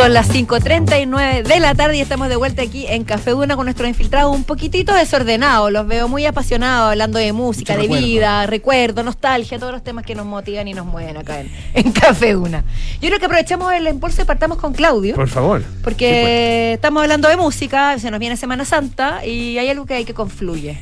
Son 0.00 0.14
las 0.14 0.30
5.39 0.30 1.42
de 1.42 1.60
la 1.60 1.74
tarde 1.74 1.98
y 1.98 2.00
estamos 2.00 2.30
de 2.30 2.36
vuelta 2.36 2.62
aquí 2.62 2.86
en 2.86 3.04
Café 3.04 3.32
Duna 3.32 3.54
con 3.54 3.66
nuestros 3.66 3.86
infiltrados 3.86 4.34
un 4.34 4.44
poquitito 4.44 4.94
desordenados. 4.94 5.70
Los 5.70 5.86
veo 5.86 6.08
muy 6.08 6.24
apasionados 6.24 6.92
hablando 6.92 7.18
de 7.18 7.34
música, 7.34 7.74
Mucho 7.74 7.82
de 7.82 7.88
recuerdo. 7.88 8.06
vida, 8.06 8.46
recuerdo, 8.46 9.02
nostalgia, 9.02 9.58
todos 9.58 9.72
los 9.72 9.84
temas 9.84 10.06
que 10.06 10.14
nos 10.14 10.24
motivan 10.24 10.66
y 10.68 10.72
nos 10.72 10.86
mueven 10.86 11.18
acá 11.18 11.40
en, 11.40 11.50
en 11.74 11.92
Café 11.92 12.32
Duna. 12.32 12.64
Yo 13.02 13.08
creo 13.08 13.18
que 13.18 13.26
aprovechamos 13.26 13.74
el 13.74 13.86
impulso 13.88 14.22
y 14.22 14.24
partamos 14.24 14.56
con 14.56 14.72
Claudio. 14.72 15.14
Por 15.16 15.28
favor. 15.28 15.62
Porque 15.84 16.72
estamos 16.72 17.02
hablando 17.02 17.28
de 17.28 17.36
música, 17.36 17.98
se 17.98 18.10
nos 18.10 18.20
viene 18.20 18.38
Semana 18.38 18.64
Santa 18.64 19.26
y 19.26 19.58
hay 19.58 19.68
algo 19.68 19.84
que 19.84 19.92
hay 19.92 20.06
que 20.06 20.14
confluye. 20.14 20.78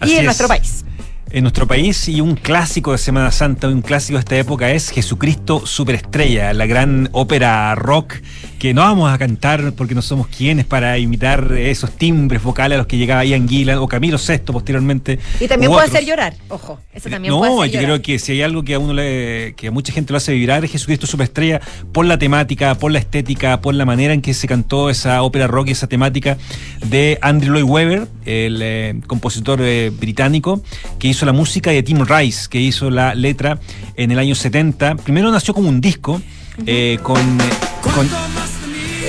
Así 0.00 0.12
y 0.12 0.14
en 0.14 0.20
es. 0.20 0.24
nuestro 0.24 0.48
país. 0.48 0.82
En 1.30 1.44
nuestro 1.44 1.66
país 1.66 2.08
y 2.08 2.22
un 2.22 2.36
clásico 2.36 2.92
de 2.92 2.98
Semana 2.98 3.32
Santa, 3.32 3.68
un 3.68 3.82
clásico 3.82 4.16
de 4.16 4.20
esta 4.20 4.36
época 4.38 4.70
es 4.70 4.88
Jesucristo 4.90 5.66
Superestrella, 5.66 6.54
la 6.54 6.64
gran 6.64 7.10
ópera 7.12 7.74
rock 7.74 8.16
que 8.62 8.72
no 8.72 8.82
vamos 8.82 9.12
a 9.12 9.18
cantar 9.18 9.72
porque 9.72 9.92
no 9.92 10.02
somos 10.02 10.28
quienes 10.28 10.64
para 10.64 10.96
imitar 10.96 11.50
esos 11.54 11.90
timbres 11.96 12.44
vocales 12.44 12.76
a 12.76 12.78
los 12.78 12.86
que 12.86 12.96
llegaba 12.96 13.24
Ian 13.24 13.48
Gillan 13.48 13.78
o 13.78 13.88
Camilo 13.88 14.18
VI 14.24 14.38
posteriormente. 14.52 15.18
Y 15.40 15.48
también 15.48 15.68
puede 15.72 15.86
otros. 15.86 15.96
hacer 15.96 16.08
llorar, 16.08 16.34
ojo. 16.48 16.78
Eso 16.94 17.10
también 17.10 17.34
no, 17.34 17.40
puede 17.40 17.52
hacer 17.54 17.66
yo 17.66 17.72
llorar. 17.80 17.84
creo 17.86 18.02
que 18.02 18.18
si 18.20 18.30
hay 18.30 18.42
algo 18.42 18.62
que 18.62 18.74
a 18.74 18.78
uno 18.78 18.92
le, 18.94 19.54
que 19.56 19.66
a 19.66 19.70
mucha 19.72 19.92
gente 19.92 20.12
lo 20.12 20.16
hace 20.18 20.32
vibrar 20.32 20.64
es 20.64 20.70
Jesucristo 20.70 21.08
Superestrella 21.08 21.60
por 21.90 22.06
la 22.06 22.20
temática, 22.20 22.76
por 22.76 22.92
la 22.92 23.00
estética, 23.00 23.60
por 23.60 23.74
la 23.74 23.84
manera 23.84 24.14
en 24.14 24.22
que 24.22 24.32
se 24.32 24.46
cantó 24.46 24.90
esa 24.90 25.22
ópera 25.24 25.48
rock 25.48 25.66
y 25.66 25.72
esa 25.72 25.88
temática 25.88 26.38
de 26.86 27.18
Andrew 27.20 27.54
Lloyd 27.54 27.64
Webber, 27.68 28.06
el 28.26 28.60
eh, 28.62 29.00
compositor 29.08 29.58
eh, 29.60 29.90
británico, 29.90 30.62
que 31.00 31.08
hizo 31.08 31.26
la 31.26 31.32
música 31.32 31.72
y 31.72 31.74
de 31.74 31.82
Tim 31.82 32.04
Rice, 32.06 32.46
que 32.48 32.60
hizo 32.60 32.90
la 32.90 33.16
letra 33.16 33.58
en 33.96 34.12
el 34.12 34.20
año 34.20 34.36
70. 34.36 34.94
Primero 34.98 35.32
nació 35.32 35.52
como 35.52 35.68
un 35.68 35.80
disco 35.80 36.22
eh, 36.66 36.98
con, 37.02 37.18
eh, 37.40 37.44
con- 37.80 38.08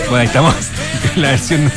bueno, 0.10 0.18
ahí 0.18 0.26
estamos. 0.28 0.56
la 1.16 1.30
versión. 1.32 1.72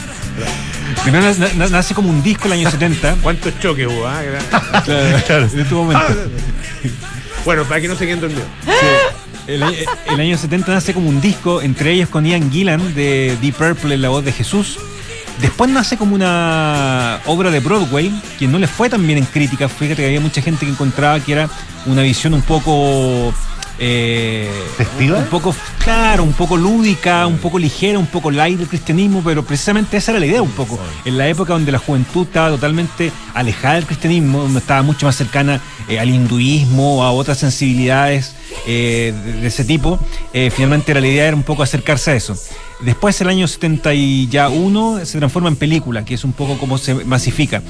Primero 1.02 1.32
na- 1.34 1.48
na- 1.56 1.68
nace 1.68 1.94
como 1.94 2.08
un 2.10 2.22
disco 2.22 2.46
en 2.46 2.52
el 2.54 2.58
año 2.60 2.70
70. 2.70 3.16
¿Cuántos 3.22 3.58
choques 3.60 3.86
hubo? 3.86 4.06
ah? 4.06 4.22
Claro, 4.84 5.18
claro, 5.26 5.48
en 5.52 5.60
este 5.60 5.74
momento. 5.74 6.06
Bueno, 7.44 7.64
para 7.64 7.80
que 7.80 7.88
no 7.88 7.96
se 7.96 8.04
queden 8.06 8.20
dormidos. 8.20 8.44
El, 9.46 9.62
año- 9.62 9.76
el 10.10 10.20
año 10.20 10.36
70 10.38 10.72
nace 10.74 10.92
como 10.94 11.08
un 11.08 11.20
disco, 11.20 11.62
entre 11.62 11.92
ellos 11.92 12.08
con 12.08 12.24
Ian 12.26 12.50
Gillan 12.50 12.94
de 12.94 13.36
Deep 13.40 13.54
Purple 13.54 13.94
en 13.94 14.02
la 14.02 14.08
voz 14.08 14.24
de 14.24 14.32
Jesús. 14.32 14.78
Después 15.40 15.70
nace 15.70 15.96
como 15.96 16.14
una 16.14 17.20
obra 17.26 17.50
de 17.50 17.60
Broadway, 17.60 18.10
que 18.38 18.48
no 18.48 18.58
le 18.58 18.66
fue 18.66 18.88
tan 18.88 19.06
bien 19.06 19.18
en 19.18 19.26
crítica. 19.26 19.68
Fíjate 19.68 19.96
que 20.02 20.06
había 20.06 20.20
mucha 20.20 20.40
gente 20.42 20.64
que 20.66 20.72
encontraba 20.72 21.20
que 21.20 21.32
era 21.32 21.48
una 21.86 22.02
visión 22.02 22.34
un 22.34 22.42
poco. 22.42 23.32
Eh, 23.78 24.50
¿Festiva? 24.76 25.18
Un 25.18 25.26
poco, 25.26 25.54
claro, 25.78 26.22
un 26.22 26.32
poco 26.32 26.56
lúdica, 26.56 27.26
un 27.26 27.38
poco 27.38 27.58
ligera, 27.58 27.98
un 27.98 28.06
poco 28.06 28.30
light 28.30 28.58
del 28.58 28.68
cristianismo, 28.68 29.22
pero 29.24 29.44
precisamente 29.44 29.96
esa 29.96 30.12
era 30.12 30.20
la 30.20 30.26
idea 30.26 30.42
un 30.42 30.50
poco. 30.50 30.78
En 31.04 31.18
la 31.18 31.28
época 31.28 31.52
donde 31.52 31.72
la 31.72 31.78
juventud 31.78 32.26
estaba 32.26 32.50
totalmente 32.50 33.12
alejada 33.34 33.74
del 33.74 33.86
cristianismo, 33.86 34.40
donde 34.40 34.60
estaba 34.60 34.82
mucho 34.82 35.06
más 35.06 35.16
cercana 35.16 35.60
eh, 35.88 35.98
al 35.98 36.08
hinduismo 36.08 36.98
o 36.98 37.02
a 37.02 37.12
otras 37.12 37.38
sensibilidades 37.38 38.34
eh, 38.66 39.14
de, 39.24 39.32
de 39.34 39.46
ese 39.46 39.64
tipo, 39.64 39.98
eh, 40.32 40.50
finalmente 40.50 40.92
era 40.92 41.00
la 41.00 41.08
idea 41.08 41.26
era 41.26 41.36
un 41.36 41.42
poco 41.42 41.62
acercarse 41.62 42.12
a 42.12 42.14
eso. 42.14 42.36
Después, 42.80 43.18
el 43.22 43.28
año 43.28 43.48
71, 43.48 45.06
se 45.06 45.18
transforma 45.18 45.48
en 45.48 45.56
película, 45.56 46.04
que 46.04 46.14
es 46.14 46.24
un 46.24 46.32
poco 46.32 46.58
como 46.58 46.76
se 46.76 46.94
masifica. 46.94 47.62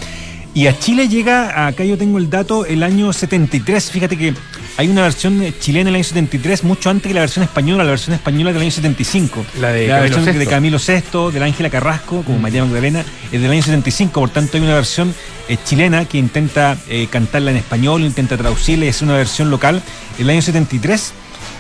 Y 0.57 0.69
a 0.69 0.79
Chile 0.79 1.07
llega, 1.07 1.67
acá 1.67 1.85
yo 1.85 1.99
tengo 1.99 2.17
el 2.17 2.31
dato, 2.31 2.65
el 2.65 2.83
año 2.83 3.13
73. 3.13 3.91
Fíjate 3.91 4.17
que 4.17 4.33
hay 4.79 4.89
una 4.89 5.03
versión 5.03 5.45
chilena 5.61 5.83
en 5.83 5.89
el 5.89 5.95
año 5.97 6.05
73, 6.05 6.65
mucho 6.65 6.89
antes 6.89 7.09
que 7.09 7.13
la 7.13 7.21
versión 7.21 7.43
española, 7.43 7.85
la 7.85 7.91
versión 7.91 8.15
española 8.15 8.55
del 8.55 8.63
año 8.63 8.71
75. 8.71 9.45
La 9.61 9.71
de 9.73 9.87
la 9.87 9.97
Camilo 9.97 10.17
versión 10.17 10.25
VI. 10.25 10.39
de 10.39 10.47
Camilo 10.47 10.79
VI, 10.79 11.31
de 11.31 11.41
la 11.41 11.45
Ángela 11.45 11.69
Carrasco, 11.69 12.23
como 12.23 12.39
María 12.39 12.65
Magdalena, 12.65 13.05
es 13.31 13.43
del 13.43 13.51
año 13.51 13.61
75. 13.61 14.19
Por 14.19 14.31
tanto, 14.31 14.57
hay 14.57 14.63
una 14.63 14.77
versión 14.77 15.15
eh, 15.51 15.59
chilena 15.63 16.07
que 16.07 16.17
intenta 16.17 16.79
eh, 16.89 17.07
cantarla 17.11 17.51
en 17.51 17.59
español, 17.59 18.01
intenta 18.01 18.39
traducirla 18.39 18.87
y 18.87 18.89
hacer 18.89 19.09
una 19.09 19.19
versión 19.19 19.51
local 19.51 19.83
del 20.17 20.31
año 20.31 20.41
73 20.41 21.13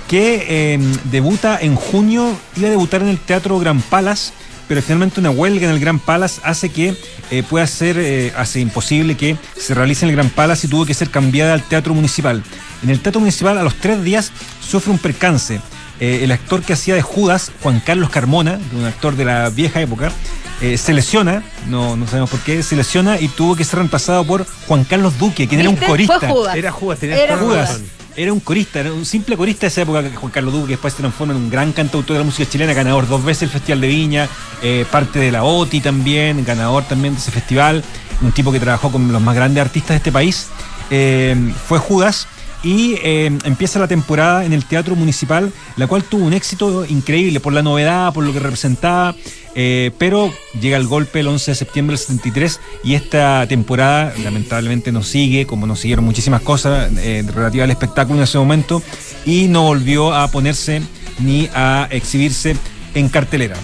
que 0.08 0.46
eh, 0.48 0.78
debuta 1.04 1.58
en 1.60 1.74
junio, 1.74 2.34
iba 2.56 2.68
a 2.68 2.70
debutar 2.70 3.02
en 3.02 3.08
el 3.08 3.18
Teatro 3.18 3.58
Gran 3.58 3.82
Palace, 3.82 4.32
pero 4.68 4.82
finalmente 4.82 5.20
una 5.20 5.30
huelga 5.30 5.66
en 5.66 5.72
el 5.72 5.80
Gran 5.80 5.98
Palace 5.98 6.40
hace 6.44 6.68
que 6.68 6.94
eh, 7.30 7.42
pueda 7.42 7.66
ser, 7.66 7.96
eh, 7.98 8.32
hace 8.36 8.60
imposible 8.60 9.16
que 9.16 9.36
se 9.56 9.74
realice 9.74 10.04
en 10.04 10.10
el 10.10 10.16
Gran 10.16 10.30
Palace 10.30 10.66
y 10.66 10.70
tuvo 10.70 10.86
que 10.86 10.94
ser 10.94 11.10
cambiada 11.10 11.54
al 11.54 11.62
Teatro 11.62 11.94
Municipal. 11.94 12.42
En 12.82 12.90
el 12.90 13.00
Teatro 13.00 13.20
Municipal 13.20 13.58
a 13.58 13.62
los 13.62 13.74
tres 13.76 14.02
días 14.02 14.32
sufre 14.60 14.92
un 14.92 14.98
percance. 14.98 15.60
Eh, 15.98 16.20
el 16.22 16.32
actor 16.32 16.62
que 16.62 16.74
hacía 16.74 16.94
de 16.94 17.02
Judas, 17.02 17.50
Juan 17.62 17.80
Carlos 17.80 18.10
Carmona, 18.10 18.58
un 18.76 18.84
actor 18.84 19.16
de 19.16 19.24
la 19.24 19.48
vieja 19.48 19.80
época, 19.80 20.12
eh, 20.60 20.76
se 20.76 20.92
lesiona, 20.92 21.42
no, 21.68 21.96
no 21.96 22.06
sabemos 22.06 22.30
por 22.30 22.40
qué, 22.40 22.62
se 22.62 22.76
lesiona 22.76 23.18
y 23.20 23.28
tuvo 23.28 23.56
que 23.56 23.64
ser 23.64 23.76
reemplazado 23.76 24.24
por 24.24 24.46
Juan 24.66 24.84
Carlos 24.84 25.18
Duque, 25.18 25.48
quien 25.48 25.60
era 25.60 25.70
un 25.70 25.76
corista. 25.76 26.18
Fue 26.18 26.28
Judas. 26.28 26.56
Era 26.56 26.70
Judas, 26.70 26.98
tenía 26.98 27.16
Era 27.22 27.36
Judas. 27.36 27.80
Era 28.16 28.32
un 28.32 28.40
corista, 28.40 28.80
era 28.80 28.94
un 28.94 29.04
simple 29.04 29.36
corista 29.36 29.62
de 29.62 29.66
esa 29.66 29.82
época, 29.82 30.02
Juan 30.14 30.32
Carlos 30.32 30.54
Duque, 30.54 30.68
que 30.68 30.72
después 30.72 30.94
se 30.94 31.00
transforma 31.00 31.34
en 31.34 31.40
un 31.40 31.50
gran 31.50 31.72
cantautor 31.72 32.14
de 32.14 32.20
la 32.20 32.24
música 32.24 32.48
chilena, 32.48 32.72
ganador 32.72 33.06
dos 33.06 33.22
veces 33.22 33.40
del 33.40 33.50
Festival 33.50 33.82
de 33.82 33.88
Viña, 33.88 34.28
eh, 34.62 34.86
parte 34.90 35.18
de 35.18 35.30
la 35.30 35.44
OTI 35.44 35.80
también, 35.80 36.42
ganador 36.42 36.84
también 36.84 37.12
de 37.12 37.20
ese 37.20 37.30
festival, 37.30 37.84
un 38.22 38.32
tipo 38.32 38.50
que 38.52 38.58
trabajó 38.58 38.90
con 38.90 39.12
los 39.12 39.20
más 39.20 39.34
grandes 39.34 39.60
artistas 39.60 39.90
de 39.90 39.96
este 39.96 40.12
país. 40.12 40.48
Eh, 40.90 41.36
fue 41.68 41.78
Judas 41.78 42.26
y 42.62 42.94
eh, 43.02 43.26
empieza 43.44 43.78
la 43.78 43.86
temporada 43.86 44.46
en 44.46 44.54
el 44.54 44.64
Teatro 44.64 44.96
Municipal, 44.96 45.52
la 45.76 45.86
cual 45.86 46.02
tuvo 46.02 46.24
un 46.24 46.32
éxito 46.32 46.86
increíble 46.86 47.38
por 47.38 47.52
la 47.52 47.62
novedad, 47.62 48.14
por 48.14 48.24
lo 48.24 48.32
que 48.32 48.40
representaba, 48.40 49.14
eh, 49.58 49.90
pero 49.96 50.30
llega 50.60 50.76
el 50.76 50.86
golpe 50.86 51.20
el 51.20 51.28
11 51.28 51.50
de 51.50 51.54
septiembre 51.54 51.96
del 51.96 51.98
73 51.98 52.60
y 52.84 52.94
esta 52.94 53.46
temporada 53.48 54.12
lamentablemente 54.22 54.92
no 54.92 55.02
sigue, 55.02 55.46
como 55.46 55.66
nos 55.66 55.80
siguieron 55.80 56.04
muchísimas 56.04 56.42
cosas 56.42 56.92
eh, 56.98 57.24
relativas 57.34 57.64
al 57.64 57.70
espectáculo 57.70 58.18
en 58.18 58.24
ese 58.24 58.36
momento, 58.36 58.82
y 59.24 59.48
no 59.48 59.62
volvió 59.62 60.14
a 60.14 60.28
ponerse 60.30 60.82
ni 61.20 61.48
a 61.54 61.88
exhibirse 61.90 62.54
en 62.94 63.08
cartelera. 63.08 63.56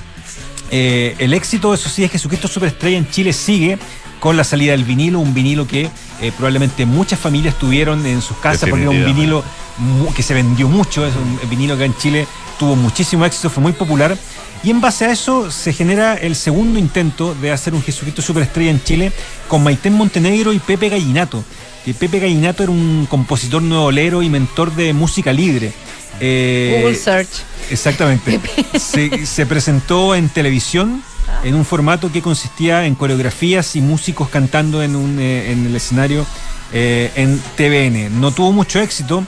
Eh, 0.74 1.14
el 1.18 1.34
éxito, 1.34 1.74
eso 1.74 1.90
sí, 1.90 2.02
es 2.02 2.10
Jesucristo 2.10 2.48
Superestrella 2.48 2.96
en 2.96 3.08
Chile 3.10 3.34
sigue 3.34 3.78
con 4.20 4.38
la 4.38 4.44
salida 4.44 4.72
del 4.72 4.84
vinilo, 4.84 5.20
un 5.20 5.34
vinilo 5.34 5.66
que 5.66 5.90
eh, 6.22 6.32
probablemente 6.34 6.86
muchas 6.86 7.18
familias 7.18 7.58
tuvieron 7.58 8.06
en 8.06 8.22
sus 8.22 8.38
casas 8.38 8.70
porque 8.70 8.84
era 8.84 8.90
un 8.90 9.04
vinilo 9.04 9.44
que 10.16 10.22
se 10.22 10.32
vendió 10.32 10.68
mucho, 10.68 11.06
es 11.06 11.14
un 11.14 11.50
vinilo 11.50 11.76
que 11.76 11.84
en 11.84 11.96
Chile 11.98 12.26
tuvo 12.58 12.74
muchísimo 12.74 13.26
éxito, 13.26 13.50
fue 13.50 13.62
muy 13.62 13.72
popular. 13.72 14.16
Y 14.64 14.70
en 14.70 14.80
base 14.80 15.04
a 15.04 15.10
eso 15.10 15.50
se 15.50 15.72
genera 15.72 16.14
el 16.14 16.36
segundo 16.36 16.78
intento 16.78 17.34
de 17.34 17.50
hacer 17.50 17.74
un 17.74 17.82
Jesucristo 17.82 18.22
Superestrella 18.22 18.70
en 18.70 18.82
Chile 18.82 19.12
con 19.48 19.62
Maitén 19.62 19.92
Montenegro 19.92 20.52
y 20.54 20.58
Pepe 20.58 20.88
Gallinato. 20.88 21.44
Que 21.84 21.94
Pepe 21.94 22.20
Gallinato 22.20 22.62
era 22.62 22.70
un 22.72 23.06
compositor 23.10 23.62
nuevolero 23.62 24.22
y 24.22 24.28
mentor 24.30 24.74
de 24.74 24.92
música 24.92 25.32
libre. 25.32 25.72
Eh, 26.20 26.78
Google 26.80 26.96
Search. 26.96 27.28
Exactamente. 27.70 28.40
Se, 28.78 29.26
se 29.26 29.46
presentó 29.46 30.14
en 30.14 30.28
televisión 30.28 31.02
en 31.44 31.54
un 31.54 31.64
formato 31.64 32.12
que 32.12 32.22
consistía 32.22 32.84
en 32.86 32.94
coreografías 32.94 33.74
y 33.76 33.80
músicos 33.80 34.28
cantando 34.28 34.82
en, 34.82 34.94
un, 34.94 35.18
eh, 35.18 35.50
en 35.52 35.66
el 35.66 35.74
escenario 35.74 36.24
eh, 36.72 37.10
en 37.16 37.40
TVN. 37.56 38.20
No 38.20 38.30
tuvo 38.30 38.52
mucho 38.52 38.78
éxito, 38.80 39.24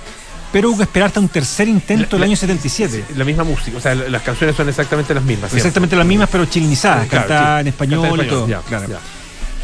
pero 0.52 0.70
hubo 0.70 0.76
que 0.76 0.84
esperar 0.84 1.08
hasta 1.08 1.20
un 1.20 1.28
tercer 1.28 1.66
intento 1.66 2.16
el 2.16 2.22
año 2.22 2.36
77. 2.36 3.04
La 3.16 3.24
misma 3.24 3.42
música, 3.42 3.76
o 3.76 3.80
sea, 3.80 3.94
las 3.96 4.22
canciones 4.22 4.54
son 4.54 4.68
exactamente 4.68 5.12
las 5.14 5.24
mismas. 5.24 5.50
¿cierto? 5.50 5.56
Exactamente 5.66 5.96
las 5.96 6.06
mismas, 6.06 6.28
pero 6.30 6.44
chilenizadas, 6.46 7.08
Claro, 7.08 7.26
cantadas 7.26 7.56
sí. 7.56 7.60
en 7.62 7.66
español, 7.68 8.20
en 8.20 8.26
y 8.26 8.28
todo. 8.28 8.46
ya, 8.48 8.60
claro. 8.60 8.88
ya. 8.88 8.98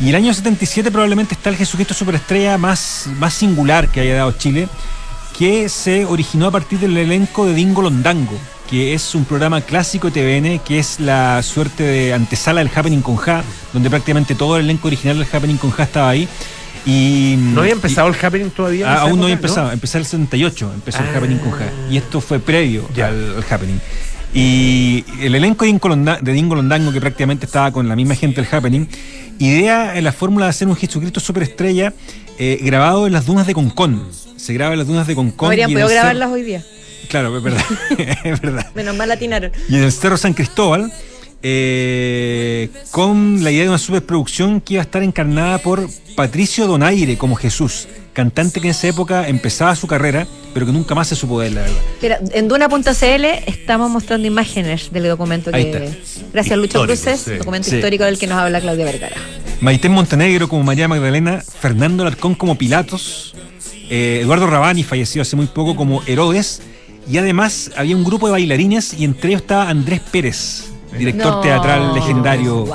Y 0.03 0.09
el 0.09 0.14
año 0.14 0.32
77 0.32 0.90
probablemente 0.90 1.34
está 1.34 1.51
el 1.51 1.57
Jesucristo 1.57 1.92
Superestrella 1.92 2.57
más, 2.57 3.07
más 3.18 3.34
singular 3.34 3.88
que 3.88 4.01
haya 4.01 4.16
dado 4.16 4.32
Chile, 4.32 4.66
que 5.38 5.68
se 5.68 6.07
originó 6.07 6.46
a 6.46 6.51
partir 6.51 6.78
del 6.78 6.96
elenco 6.96 7.44
de 7.46 7.53
Dingo 7.55 7.82
Londango, 7.82 8.32
que 8.68 8.94
es 8.94 9.14
un 9.14 9.24
programa 9.26 9.61
clásico 9.61 10.11
de 10.11 10.40
TVN, 10.40 10.59
que 10.64 10.78
es 10.78 11.01
la 11.01 11.42
suerte 11.42 11.82
de 11.82 12.14
antesala 12.14 12.61
del 12.61 12.70
Happening 12.74 13.03
con 13.03 13.16
Ja, 13.16 13.44
donde 13.74 13.90
prácticamente 13.90 14.34
todo 14.34 14.57
el 14.57 14.64
elenco 14.64 14.88
original 14.88 15.18
del 15.18 15.28
Happening 15.30 15.59
con 15.59 15.70
Ja 15.70 15.82
estaba 15.82 16.09
ahí. 16.09 16.26
Y, 16.86 17.34
¿No 17.38 17.61
había 17.61 17.72
y- 17.72 17.76
empezado 17.76 18.09
el 18.09 18.14
happening 18.14 18.48
todavía? 18.51 18.90
Ah, 18.90 19.01
aún 19.03 19.18
no 19.18 19.24
había 19.24 19.34
época, 19.34 19.48
empezado, 19.48 19.72
empezó 19.72 19.98
el 19.98 20.07
78, 20.07 20.72
empezó 20.76 20.98
el 21.01 21.09
Ah. 21.09 21.12
Happening 21.18 21.38
con 21.38 21.51
Ja. 21.53 21.66
Y 21.90 21.98
esto 21.98 22.22
fue 22.22 22.38
previo 22.38 22.88
al, 22.96 23.34
al 23.36 23.44
Happening. 23.51 23.78
Y 24.32 25.05
el 25.20 25.34
elenco 25.34 25.64
de 25.66 26.32
Dingo 26.32 26.55
Londango, 26.55 26.92
que 26.92 27.01
prácticamente 27.01 27.44
estaba 27.46 27.70
con 27.72 27.86
la 27.88 27.96
misma 27.96 28.14
gente 28.14 28.40
del 28.40 28.48
Happening, 28.55 28.88
idea 29.41 29.97
en 29.97 30.05
la 30.05 30.12
fórmula 30.12 30.47
de 30.47 30.51
hacer 30.51 30.68
un 30.68 30.76
Jesucristo 30.76 31.18
superestrella 31.18 31.93
eh, 32.38 32.59
grabado 32.62 33.07
en 33.07 33.12
las 33.12 33.26
dunas 33.26 33.47
de 33.47 33.55
Concón. 33.55 34.07
Se 34.36 34.53
graba 34.55 34.72
en 34.72 34.78
las 34.78 34.86
dunas 34.86 35.07
de 35.07 35.14
Concón. 35.14 35.49
Habrían 35.49 35.72
podido 35.72 35.88
grabarlas 35.88 36.30
hoy 36.30 36.43
día. 36.43 36.64
Claro, 37.09 37.36
es 37.36 37.43
verdad. 37.43 37.64
es 38.24 38.41
verdad. 38.41 38.66
Menos 38.74 38.97
mal 38.97 39.09
latinaron. 39.09 39.51
Y 39.68 39.76
en 39.76 39.82
el 39.82 39.93
Cerro 39.93 40.16
San 40.16 40.32
Cristóbal, 40.32 40.93
eh, 41.43 42.68
con 42.91 43.43
la 43.43 43.51
idea 43.51 43.64
de 43.64 43.68
una 43.70 43.78
superproducción 43.78 44.61
que 44.61 44.74
iba 44.74 44.82
a 44.82 44.84
estar 44.84 45.03
encarnada 45.03 45.59
por 45.59 45.88
Patricio 46.14 46.66
Donaire 46.66 47.18
como 47.18 47.34
Jesús, 47.34 47.88
cantante 48.12 48.61
que 48.61 48.66
en 48.68 48.72
esa 48.72 48.88
época 48.88 49.28
empezaba 49.28 49.74
su 49.76 49.86
carrera, 49.86 50.26
pero 50.52 50.66
que 50.66 50.72
nunca 50.72 50.94
más 50.94 51.08
se 51.08 51.16
supo 51.16 51.40
de 51.40 51.48
él, 51.48 51.54
la 51.54 51.61
verdad. 51.62 51.76
Mira, 52.02 52.20
en 52.32 52.48
Duna.cl 52.48 53.24
estamos 53.46 53.90
mostrando 53.90 54.26
imágenes 54.26 54.90
del 54.90 55.04
documento 55.08 55.50
Ahí 55.52 55.70
que. 55.70 55.84
está. 55.86 56.22
Gracias, 56.32 56.58
Lucho 56.58 56.82
Cruces, 56.84 57.20
sí. 57.20 57.30
documento 57.36 57.68
Sí. 57.70 57.76
histórico 57.76 58.04
del 58.04 58.18
que 58.18 58.26
nos 58.26 58.38
habla 58.38 58.61
Claudia 58.61 58.84
Vergara. 58.84 59.16
Maitén 59.61 59.92
Montenegro 59.92 60.48
como 60.48 60.64
María 60.64 60.88
Magdalena, 60.88 61.42
Fernando 61.61 62.02
Alarcón 62.02 62.34
como 62.34 62.56
Pilatos, 62.56 63.34
eh, 63.90 64.20
Eduardo 64.22 64.46
Rabani, 64.46 64.82
fallecido 64.82 65.22
hace 65.22 65.36
muy 65.36 65.46
poco, 65.46 65.76
como 65.76 66.02
Herodes, 66.06 66.62
y 67.08 67.18
además 67.18 67.70
había 67.76 67.94
un 67.96 68.04
grupo 68.04 68.26
de 68.26 68.32
bailarines 68.32 68.94
y 68.94 69.04
entre 69.04 69.30
ellos 69.30 69.42
estaba 69.42 69.68
Andrés 69.68 70.00
Pérez, 70.11 70.64
director 70.96 71.32
No. 71.34 71.40
teatral 71.40 71.94
legendario 71.94 72.66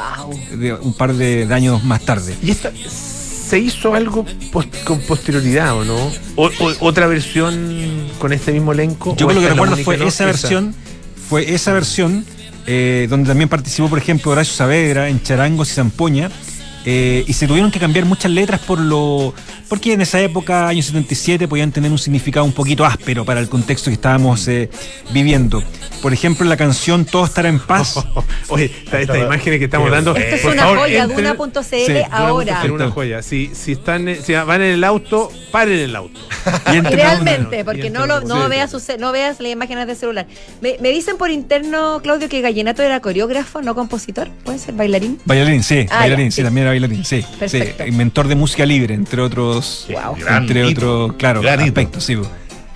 de 0.51 0.73
un 0.73 0.93
par 0.93 1.13
de, 1.13 1.45
de 1.45 1.53
años 1.53 1.83
más 1.83 2.01
tarde. 2.01 2.35
¿Y 2.43 2.51
esta, 2.51 2.71
se 3.47 3.59
hizo 3.59 3.93
algo 3.93 4.25
post- 4.51 4.83
con 4.83 4.99
posterioridad 5.01 5.75
o 5.77 5.85
no? 5.85 6.11
O, 6.35 6.47
o- 6.59 6.73
¿Otra 6.79 7.07
versión 7.07 8.07
con 8.19 8.33
este 8.33 8.51
mismo 8.51 8.71
elenco? 8.71 9.15
Yo 9.15 9.25
¿O 9.25 9.29
creo 9.29 9.41
que 9.41 9.49
recuerdo 9.49 9.77
fue 9.77 9.97
no? 9.97 10.07
esa 10.07 10.25
versión, 10.25 10.73
fue 11.29 11.53
esa 11.53 11.73
versión 11.73 12.25
eh, 12.67 13.07
donde 13.09 13.27
también 13.29 13.47
participó, 13.49 13.87
por 13.89 13.99
ejemplo, 13.99 14.31
Horacio 14.31 14.53
Saavedra 14.53 15.09
en 15.09 15.21
Charangos 15.21 15.69
y 15.71 15.73
Zampoña. 15.75 16.31
eh, 16.85 17.23
y 17.27 17.33
se 17.33 17.47
tuvieron 17.47 17.71
que 17.71 17.79
cambiar 17.79 18.05
muchas 18.05 18.31
letras 18.31 18.59
por 18.61 18.79
lo. 18.79 19.33
Porque 19.69 19.93
en 19.93 20.01
esa 20.01 20.19
época, 20.21 20.67
años 20.67 20.85
77, 20.85 21.47
podían 21.47 21.71
tener 21.71 21.91
un 21.91 21.97
significado 21.97 22.45
un 22.45 22.53
poquito 22.53 22.85
áspero 22.85 23.25
para 23.25 23.39
el 23.39 23.49
contexto 23.49 23.89
que 23.89 23.95
estábamos 23.95 24.47
eh, 24.47 24.69
viviendo. 25.11 25.63
Por 26.01 26.13
ejemplo, 26.13 26.45
la 26.47 26.55
canción 26.57 27.03
Todo 27.05 27.25
estará 27.25 27.49
en 27.49 27.59
paz. 27.59 27.95
Oye, 28.49 28.65
esta- 28.65 29.01
estas 29.01 29.17
imágenes 29.17 29.59
que 29.59 29.65
estamos 29.65 29.89
dando. 29.89 30.15
Esto 30.15 30.35
es 30.35 30.41
por 30.41 30.51
una 30.51 30.61
favor, 30.63 30.77
joya, 30.79 31.07
Duna.cl 31.07 31.59
Sí, 31.63 31.93
ahora. 32.11 32.63
Es 32.63 32.69
una 32.71 32.91
joya. 32.91 33.21
Si, 33.23 33.51
si, 33.55 33.71
están, 33.73 34.15
si 34.23 34.33
van 34.33 34.61
en 34.61 34.73
el 34.73 34.83
auto, 34.83 35.31
paren 35.51 35.79
el 35.79 35.95
auto. 35.95 36.19
Idealmente, 36.71 37.65
porque 37.65 37.89
no, 37.89 38.05
lo, 38.05 38.21
no, 38.21 38.43
Sí. 38.43 38.49
veas 38.49 38.75
no 38.99 39.11
veas 39.11 39.39
las 39.39 39.51
imágenes 39.51 39.87
de 39.87 39.95
celular. 39.95 40.27
Me, 40.61 40.77
me 40.79 40.89
dicen 40.89 41.17
por 41.17 41.31
interno, 41.31 41.99
Claudio, 42.03 42.29
que 42.29 42.41
Gallenato 42.41 42.83
era 42.83 42.99
coreógrafo, 42.99 43.61
no 43.61 43.73
compositor. 43.75 44.29
¿Puede 44.43 44.59
ser 44.59 44.75
bailarín? 44.75 45.19
Bailarín, 45.25 45.63
sí, 45.63 45.85
Ah, 45.89 45.99
bailarín, 46.01 46.27
ya, 46.27 46.31
sí, 46.31 46.35
sí. 46.37 46.43
también 46.43 46.63
era 46.63 46.71
bailarín, 46.71 47.03
sí. 47.05 47.25
Perfecto. 47.39 47.83
sí, 47.83 47.89
inventor 47.89 48.27
de 48.27 48.35
música 48.35 48.65
libre, 48.65 48.93
entre 48.93 49.21
otros. 49.21 49.54
Gran 50.17 50.43
entre 50.43 50.63
otros, 50.63 51.13
claro, 51.17 51.41
gran 51.41 51.59
aspectos, 51.61 52.03
sí. 52.03 52.17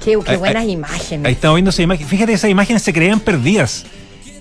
Qué, 0.04 0.16
buenas 0.16 0.64
ahí- 0.64 0.72
imágenes. 0.72 1.26
Ahí 1.26 1.34
estamos 1.34 1.56
viendo 1.56 1.70
esa 1.72 1.82
imagen. 1.82 2.08
Fíjate, 2.08 2.34
esas 2.34 2.50
imágenes 2.50 2.82
se 2.84 2.94
creían 2.94 3.20
perdidas. 3.20 3.86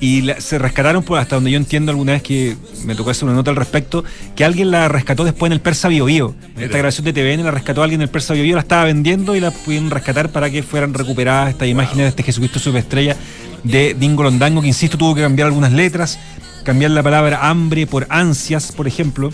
Y 0.01 0.21
la- 0.23 0.41
se 0.41 0.59
rescataron, 0.59 1.03
por, 1.03 1.19
hasta 1.19 1.35
donde 1.35 1.51
yo 1.51 1.57
entiendo 1.57 1.91
alguna 1.91 2.13
vez 2.13 2.23
que 2.23 2.57
me 2.85 2.95
tocó 2.95 3.11
hacer 3.11 3.25
una 3.25 3.35
nota 3.35 3.51
al 3.51 3.57
respecto, 3.57 4.05
que 4.37 4.45
alguien 4.45 4.71
la 4.71 4.87
rescató 4.87 5.25
después 5.25 5.49
en 5.49 5.55
el 5.55 5.61
Persa 5.61 5.89
Bio 5.89 6.05
Bio. 6.05 6.37
Esta 6.57 6.79
grabación 6.79 7.05
de 7.05 7.13
TVN 7.13 7.43
la 7.43 7.51
rescató 7.51 7.83
alguien 7.83 8.01
en 8.01 8.05
el 8.05 8.09
Persa 8.09 8.35
Bio 8.35 8.45
Bio, 8.45 8.55
la 8.55 8.61
estaba 8.63 8.85
vendiendo 8.85 9.35
y 9.35 9.41
la 9.41 9.51
pudieron 9.51 9.91
rescatar 9.91 10.31
para 10.31 10.51
que 10.51 10.63
fueran 10.63 10.95
recuperadas 10.95 11.51
estas 11.51 11.67
imágenes 11.67 12.05
de 12.05 12.09
este 12.11 12.23
Jesucristo 12.23 12.61
superestrella 12.61 13.17
de 13.65 13.95
Dingo 13.99 14.23
Londango, 14.23 14.61
que 14.63 14.69
insisto, 14.69 14.97
tuvo 14.97 15.17
que 15.17 15.23
cambiar 15.23 15.49
algunas 15.49 15.73
letras, 15.73 16.21
cambiar 16.63 16.93
la 16.93 17.03
palabra 17.03 17.49
hambre 17.49 17.89
por 17.89 18.07
ansias, 18.09 18.71
por 18.71 18.87
ejemplo. 18.87 19.31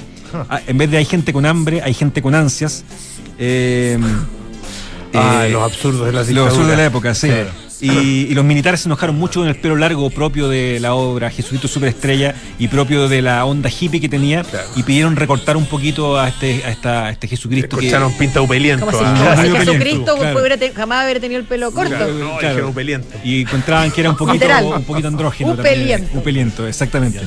Ah, 0.49 0.61
En 0.67 0.79
vez 0.79 0.91
de 0.91 0.97
hay 0.99 1.05
gente 1.05 1.33
con 1.33 1.47
hambre, 1.47 1.81
hay 1.83 1.95
gente 1.95 2.21
con 2.23 2.35
ansias. 2.35 2.85
Eh, 3.39 3.99
Ah, 5.17 5.47
eh, 5.47 5.51
los 5.51 5.63
absurdos 5.63 6.07
de 6.07 6.13
la 6.13 6.19
Los 6.21 6.27
dictadura. 6.27 6.51
absurdos 6.51 6.71
de 6.73 6.77
la 6.77 6.85
época, 6.87 7.15
sí. 7.15 7.29
Claro. 7.29 7.51
Y, 7.81 7.89
y 8.31 8.35
los 8.35 8.45
militares 8.45 8.81
se 8.81 8.89
enojaron 8.89 9.17
mucho 9.17 9.41
con 9.41 9.49
el 9.49 9.57
pelo 9.57 9.77
largo 9.77 10.09
propio 10.09 10.49
de 10.49 10.79
la 10.81 10.95
obra 10.95 11.29
Jesucristo 11.31 11.69
Superestrella 11.69 12.35
y 12.59 12.67
propio 12.69 13.09
de 13.09 13.21
la 13.21 13.45
onda 13.45 13.69
hippie 13.69 14.01
que 14.01 14.09
tenía 14.09 14.43
y 14.75 14.83
pidieron 14.85 15.17
recortar 15.17 15.57
un 15.57 15.67
poquito 15.67 16.19
a 16.19 16.29
este, 16.29 16.65
a 16.65 16.71
esta, 16.71 17.07
a 17.07 17.11
este 17.11 17.29
Jesucristo. 17.29 17.77
que- 17.77 17.87
Escucharon 17.87 18.13
pinta 18.17 18.41
upeliento. 18.41 18.87
Como 18.87 18.99
si, 18.99 19.05
ah. 19.07 19.15
como 19.19 19.31
si 19.35 19.37
Muy 19.43 19.51
upeliento, 19.51 19.73
Jesucristo 19.73 20.17
claro. 20.17 20.39
hubiera 20.41 20.57
te- 20.57 20.73
jamás 20.73 21.05
hubiera 21.05 21.21
tenido 21.21 21.41
el 21.41 21.47
pelo 21.47 21.71
corto. 21.73 21.91
Claro, 22.41 22.63
no, 22.63 22.69
upeliento. 22.71 23.09
Y 23.23 23.43
encontraban 23.43 23.91
que 23.91 24.01
era 24.01 24.11
un 24.11 24.17
poquito, 24.17 24.47
un 24.77 24.85
poquito 24.85 25.09
andrógeno. 25.09 25.55
también. 25.55 25.75
Upeliento. 25.75 26.19
Upeliento, 26.19 26.67
exactamente. 26.67 27.21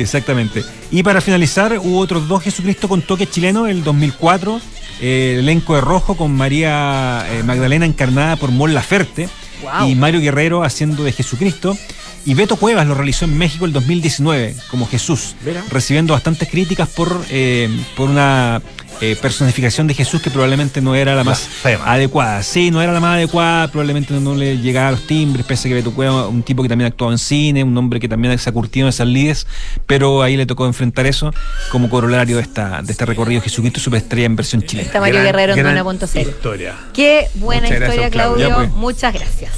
Exactamente. 0.00 0.64
Y 0.90 1.02
para 1.02 1.20
finalizar, 1.20 1.78
hubo 1.78 1.98
otros 1.98 2.28
dos 2.28 2.42
Jesucristo 2.42 2.88
con 2.88 3.02
toque 3.02 3.26
chileno, 3.26 3.66
el 3.66 3.84
2004, 3.84 4.60
eh, 5.00 5.32
el 5.34 5.40
elenco 5.40 5.74
de 5.74 5.80
rojo 5.80 6.16
con 6.16 6.32
María 6.34 7.26
eh, 7.30 7.42
Magdalena 7.42 7.86
encarnada 7.86 8.36
por 8.36 8.50
Mon 8.50 8.74
Laferte 8.74 9.28
Wow. 9.62 9.88
y 9.88 9.94
Mario 9.94 10.20
Guerrero 10.20 10.64
haciendo 10.64 11.04
de 11.04 11.12
Jesucristo. 11.12 11.76
Y 12.24 12.34
Beto 12.34 12.56
Cuevas 12.56 12.86
lo 12.86 12.94
realizó 12.94 13.24
en 13.24 13.36
México 13.36 13.64
el 13.64 13.72
2019 13.72 14.54
como 14.70 14.86
Jesús, 14.86 15.34
recibiendo 15.70 16.12
bastantes 16.14 16.48
críticas 16.48 16.88
por, 16.88 17.24
eh, 17.30 17.68
por 17.96 18.08
una 18.08 18.62
eh, 19.00 19.16
personificación 19.20 19.86
de 19.86 19.94
Jesús 19.94 20.20
que 20.22 20.30
probablemente 20.30 20.80
no 20.80 20.94
era 20.94 21.14
la 21.14 21.24
más 21.24 21.48
Blasfema. 21.62 21.92
adecuada. 21.92 22.42
Sí, 22.42 22.70
no 22.70 22.80
era 22.82 22.92
la 22.92 23.00
más 23.00 23.16
adecuada, 23.16 23.68
probablemente 23.68 24.12
no 24.14 24.34
le 24.34 24.58
llegaba 24.58 24.88
a 24.88 24.90
los 24.92 25.06
timbres, 25.06 25.44
pese 25.46 25.68
a 25.68 25.70
que 25.70 25.74
Beto 25.76 25.92
Cueva, 25.92 26.28
un 26.28 26.42
tipo 26.42 26.62
que 26.62 26.68
también 26.68 26.88
actuaba 26.90 27.12
en 27.12 27.18
cine, 27.18 27.64
un 27.64 27.76
hombre 27.76 27.98
que 28.00 28.08
también 28.08 28.38
se 28.38 28.48
ha 28.48 28.52
curtido 28.52 28.86
en 28.86 28.90
esas 28.90 29.06
lides, 29.08 29.46
pero 29.86 30.22
ahí 30.22 30.36
le 30.36 30.46
tocó 30.46 30.66
enfrentar 30.66 31.06
eso 31.06 31.32
como 31.70 31.88
corolario 31.90 32.36
de 32.36 32.42
esta 32.42 32.82
de 32.82 32.92
este 32.92 33.04
recorrido 33.06 33.40
Jesucristo 33.42 33.80
Superestrella 33.80 34.26
en 34.26 34.36
versión 34.36 34.62
chilena. 34.62 34.86
Está 34.86 35.00
Mario 35.00 35.14
Gran- 35.16 35.26
Guerrero 35.26 35.52
en 35.54 35.58
gran 35.58 35.78
Duna.cl. 35.84 36.18
Historia. 36.20 36.74
Qué 36.92 37.28
buena 37.34 37.62
Muchas 37.62 37.78
gracias, 37.80 38.06
historia, 38.06 38.10
Claudio. 38.10 38.46
Claudio. 38.46 38.48
Ya, 38.48 38.70
pues. 38.72 38.80
Muchas 38.80 39.14
gracias. 39.14 39.52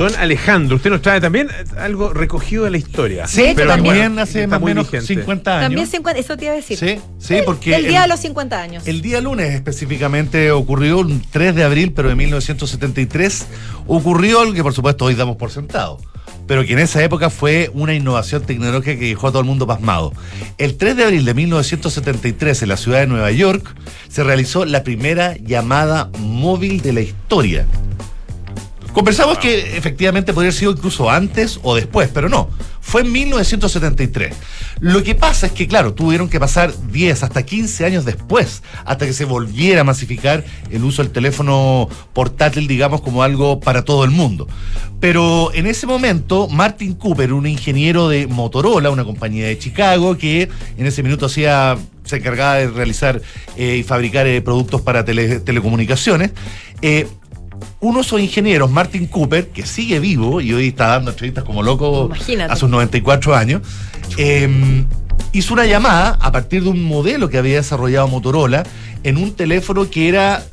Don 0.00 0.16
Alejandro, 0.16 0.76
usted 0.76 0.88
nos 0.88 1.02
trae 1.02 1.20
también 1.20 1.48
algo 1.78 2.14
recogido 2.14 2.64
de 2.64 2.70
la 2.70 2.78
historia. 2.78 3.26
Sí, 3.26 3.52
pero 3.54 3.68
también 3.72 3.96
bueno, 3.96 4.22
hace 4.22 4.46
más 4.46 4.62
o 4.62 4.64
menos 4.64 4.90
vigente. 4.90 5.14
50 5.14 5.50
años. 5.58 5.64
También 5.68 5.86
50, 5.86 6.18
eso 6.20 6.36
te 6.38 6.44
iba 6.46 6.54
a 6.54 6.56
decir. 6.56 6.78
Sí, 6.78 6.98
sí, 7.18 7.34
El- 7.34 7.44
porque 7.44 7.74
El 7.76 7.82
día 7.86 7.98
el- 7.98 8.02
de 8.04 8.08
los 8.08 8.20
50 8.20 8.62
años. 8.62 8.88
El 8.88 9.02
día 9.02 9.20
lunes 9.20 9.54
específicamente 9.54 10.52
ocurrió 10.52 11.00
un 11.00 11.22
3 11.30 11.54
de 11.54 11.64
abril, 11.64 11.92
pero 11.92 12.08
de 12.08 12.14
1973, 12.14 13.46
ocurrió 13.86 14.40
algo 14.40 14.54
que 14.54 14.62
por 14.62 14.72
supuesto 14.72 15.04
hoy 15.04 15.14
damos 15.14 15.36
por 15.36 15.50
sentado, 15.50 15.98
pero 16.46 16.64
que 16.64 16.72
en 16.72 16.78
esa 16.78 17.04
época 17.04 17.28
fue 17.28 17.70
una 17.74 17.92
innovación 17.92 18.40
tecnológica 18.42 18.98
que 18.98 19.04
dejó 19.08 19.28
a 19.28 19.32
todo 19.32 19.40
el 19.42 19.46
mundo 19.46 19.66
pasmado. 19.66 20.14
El 20.56 20.78
3 20.78 20.96
de 20.96 21.04
abril 21.04 21.26
de 21.26 21.34
1973 21.34 22.62
en 22.62 22.68
la 22.70 22.78
ciudad 22.78 23.00
de 23.00 23.06
Nueva 23.06 23.30
York 23.32 23.74
se 24.08 24.24
realizó 24.24 24.64
la 24.64 24.82
primera 24.82 25.36
llamada 25.36 26.08
móvil 26.20 26.80
de 26.80 26.94
la 26.94 27.00
historia. 27.02 27.66
Conversamos 28.92 29.38
que 29.38 29.76
efectivamente 29.76 30.32
podría 30.32 30.48
haber 30.48 30.58
sido 30.58 30.72
incluso 30.72 31.08
antes 31.10 31.60
o 31.62 31.74
después, 31.76 32.10
pero 32.12 32.28
no. 32.28 32.50
Fue 32.80 33.02
en 33.02 33.12
1973. 33.12 34.34
Lo 34.80 35.02
que 35.04 35.14
pasa 35.14 35.46
es 35.46 35.52
que, 35.52 35.68
claro, 35.68 35.94
tuvieron 35.94 36.28
que 36.28 36.40
pasar 36.40 36.72
10 36.90 37.22
hasta 37.22 37.44
15 37.44 37.84
años 37.84 38.04
después 38.04 38.62
hasta 38.84 39.06
que 39.06 39.12
se 39.12 39.24
volviera 39.26 39.82
a 39.82 39.84
masificar 39.84 40.44
el 40.70 40.82
uso 40.82 41.02
del 41.02 41.12
teléfono 41.12 41.88
portátil, 42.12 42.66
digamos, 42.66 43.00
como 43.00 43.22
algo 43.22 43.60
para 43.60 43.84
todo 43.84 44.02
el 44.04 44.10
mundo. 44.10 44.48
Pero 44.98 45.52
en 45.54 45.66
ese 45.66 45.86
momento, 45.86 46.48
Martin 46.48 46.94
Cooper, 46.94 47.32
un 47.32 47.46
ingeniero 47.46 48.08
de 48.08 48.26
Motorola, 48.26 48.90
una 48.90 49.04
compañía 49.04 49.46
de 49.46 49.56
Chicago, 49.58 50.16
que 50.18 50.48
en 50.76 50.86
ese 50.86 51.02
minuto 51.04 51.26
hacía 51.26 51.78
se 52.04 52.16
encargaba 52.16 52.54
de 52.56 52.66
realizar 52.68 53.22
eh, 53.56 53.76
y 53.76 53.82
fabricar 53.84 54.26
eh, 54.26 54.40
productos 54.42 54.80
para 54.80 55.04
tele- 55.04 55.38
telecomunicaciones, 55.38 56.32
eh, 56.82 57.06
uno 57.80 57.98
de 57.98 58.02
esos 58.02 58.20
ingenieros, 58.20 58.70
Martin 58.70 59.06
Cooper, 59.06 59.48
que 59.48 59.66
sigue 59.66 60.00
vivo 60.00 60.40
y 60.40 60.52
hoy 60.52 60.68
está 60.68 60.88
dando 60.88 61.10
entrevistas 61.10 61.44
como 61.44 61.62
loco 61.62 62.06
Imagínate. 62.06 62.52
a 62.52 62.56
sus 62.56 62.68
94 62.68 63.34
años, 63.34 63.62
eh, 64.16 64.84
hizo 65.32 65.54
una 65.54 65.66
llamada 65.66 66.18
a 66.20 66.32
partir 66.32 66.62
de 66.62 66.70
un 66.70 66.82
modelo 66.82 67.28
que 67.28 67.38
había 67.38 67.56
desarrollado 67.56 68.08
Motorola 68.08 68.64
en 69.02 69.16
un 69.16 69.32
teléfono 69.32 69.88
que 69.88 70.08
era 70.08 70.44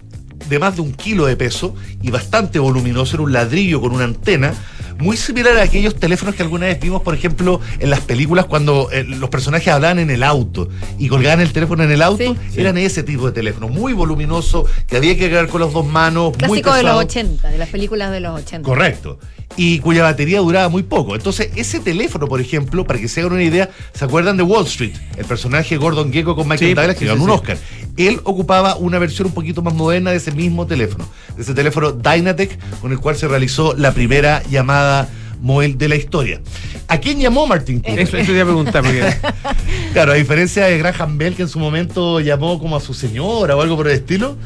de 0.49 0.59
más 0.59 0.75
de 0.75 0.81
un 0.81 0.93
kilo 0.93 1.25
de 1.25 1.35
peso 1.35 1.75
y 2.01 2.11
bastante 2.11 2.59
voluminoso, 2.59 3.15
era 3.15 3.23
un 3.23 3.33
ladrillo 3.33 3.81
con 3.81 3.91
una 3.91 4.05
antena, 4.05 4.53
muy 4.99 5.17
similar 5.17 5.57
a 5.57 5.63
aquellos 5.63 5.95
teléfonos 5.95 6.35
que 6.35 6.43
alguna 6.43 6.65
vez 6.67 6.79
vimos, 6.79 7.01
por 7.01 7.13
ejemplo, 7.13 7.59
en 7.79 7.89
las 7.89 8.01
películas 8.01 8.45
cuando 8.45 8.89
eh, 8.91 9.03
los 9.03 9.29
personajes 9.29 9.67
hablaban 9.69 9.99
en 9.99 10.09
el 10.09 10.23
auto 10.23 10.69
y 10.97 11.07
colgaban 11.07 11.39
el 11.41 11.51
teléfono 11.53 11.83
en 11.83 11.91
el 11.91 12.01
auto, 12.01 12.35
Sí. 12.51 12.59
eran 12.59 12.77
ese 12.77 13.03
tipo 13.03 13.27
de 13.27 13.31
teléfono, 13.31 13.67
muy 13.69 13.93
voluminoso, 13.93 14.65
que 14.87 14.97
había 14.97 15.15
que 15.15 15.29
cargar 15.29 15.47
con 15.49 15.61
las 15.61 15.71
dos 15.73 15.85
manos, 15.85 16.29
muy 16.31 16.37
Clásico 16.61 16.73
de 16.73 16.83
los 16.83 16.91
pesado. 16.91 16.97
80, 16.99 17.49
de 17.49 17.57
las 17.57 17.69
películas 17.69 18.11
de 18.11 18.19
los 18.19 18.39
80. 18.41 18.65
Correcto. 18.67 19.19
Y 19.57 19.79
cuya 19.79 20.03
batería 20.03 20.39
duraba 20.39 20.69
muy 20.69 20.83
poco. 20.83 21.15
Entonces, 21.15 21.49
ese 21.55 21.79
teléfono, 21.79 22.27
por 22.27 22.39
ejemplo, 22.39 22.85
para 22.85 22.99
que 22.99 23.07
se 23.07 23.21
hagan 23.21 23.33
una 23.33 23.43
idea, 23.43 23.69
¿se 23.91 24.05
acuerdan 24.05 24.37
de 24.37 24.43
Wall 24.43 24.65
Street? 24.67 24.93
El 25.17 25.25
personaje 25.25 25.77
Gordon 25.77 26.13
Gekko 26.13 26.35
con 26.35 26.47
Michael 26.47 26.69
Sí, 26.69 26.73
Douglas 26.75 26.95
que 26.95 26.99
sí, 26.99 27.05
ganó 27.07 27.17
sí, 27.17 27.23
un. 27.25 27.29
Oscar. 27.31 27.57
Él 27.97 28.21
ocupaba 28.23 28.75
una 28.75 28.99
versión 28.99 29.27
un 29.27 29.33
poquito 29.33 29.63
más 29.63 29.73
moderna 29.73 30.11
de 30.11 30.17
ese 30.17 30.31
mismo 30.31 30.67
teléfono, 30.67 31.09
de 31.35 31.41
ese 31.41 31.55
teléfono 31.55 31.91
Dynatec, 31.91 32.79
con 32.79 32.91
el 32.91 32.99
cual 32.99 33.15
se 33.15 33.27
realizó 33.27 33.73
la 33.75 33.91
primera 33.91 34.43
llamada 34.43 35.09
móvil 35.41 35.77
de 35.77 35.89
la 35.89 35.95
historia. 35.95 36.39
¿A 36.87 36.99
quién 36.99 37.19
llamó 37.19 37.47
Martin 37.47 37.79
Cooper? 37.79 37.99
Eso, 37.99 38.17
eso 38.17 38.27
te 38.27 38.33
iba 38.33 38.43
a 38.43 38.45
preguntar, 38.45 38.83
porque 38.83 39.03
Claro, 39.93 40.11
a 40.11 40.15
diferencia 40.15 40.65
de 40.65 40.77
Graham 40.77 41.17
Bell, 41.17 41.35
que 41.35 41.41
en 41.41 41.49
su 41.49 41.59
momento 41.59 42.19
llamó 42.19 42.59
como 42.59 42.75
a 42.75 42.79
su 42.79 42.93
señora 42.93 43.55
o 43.55 43.61
algo 43.61 43.75
por 43.75 43.87
el 43.87 43.93
estilo, 43.93 44.37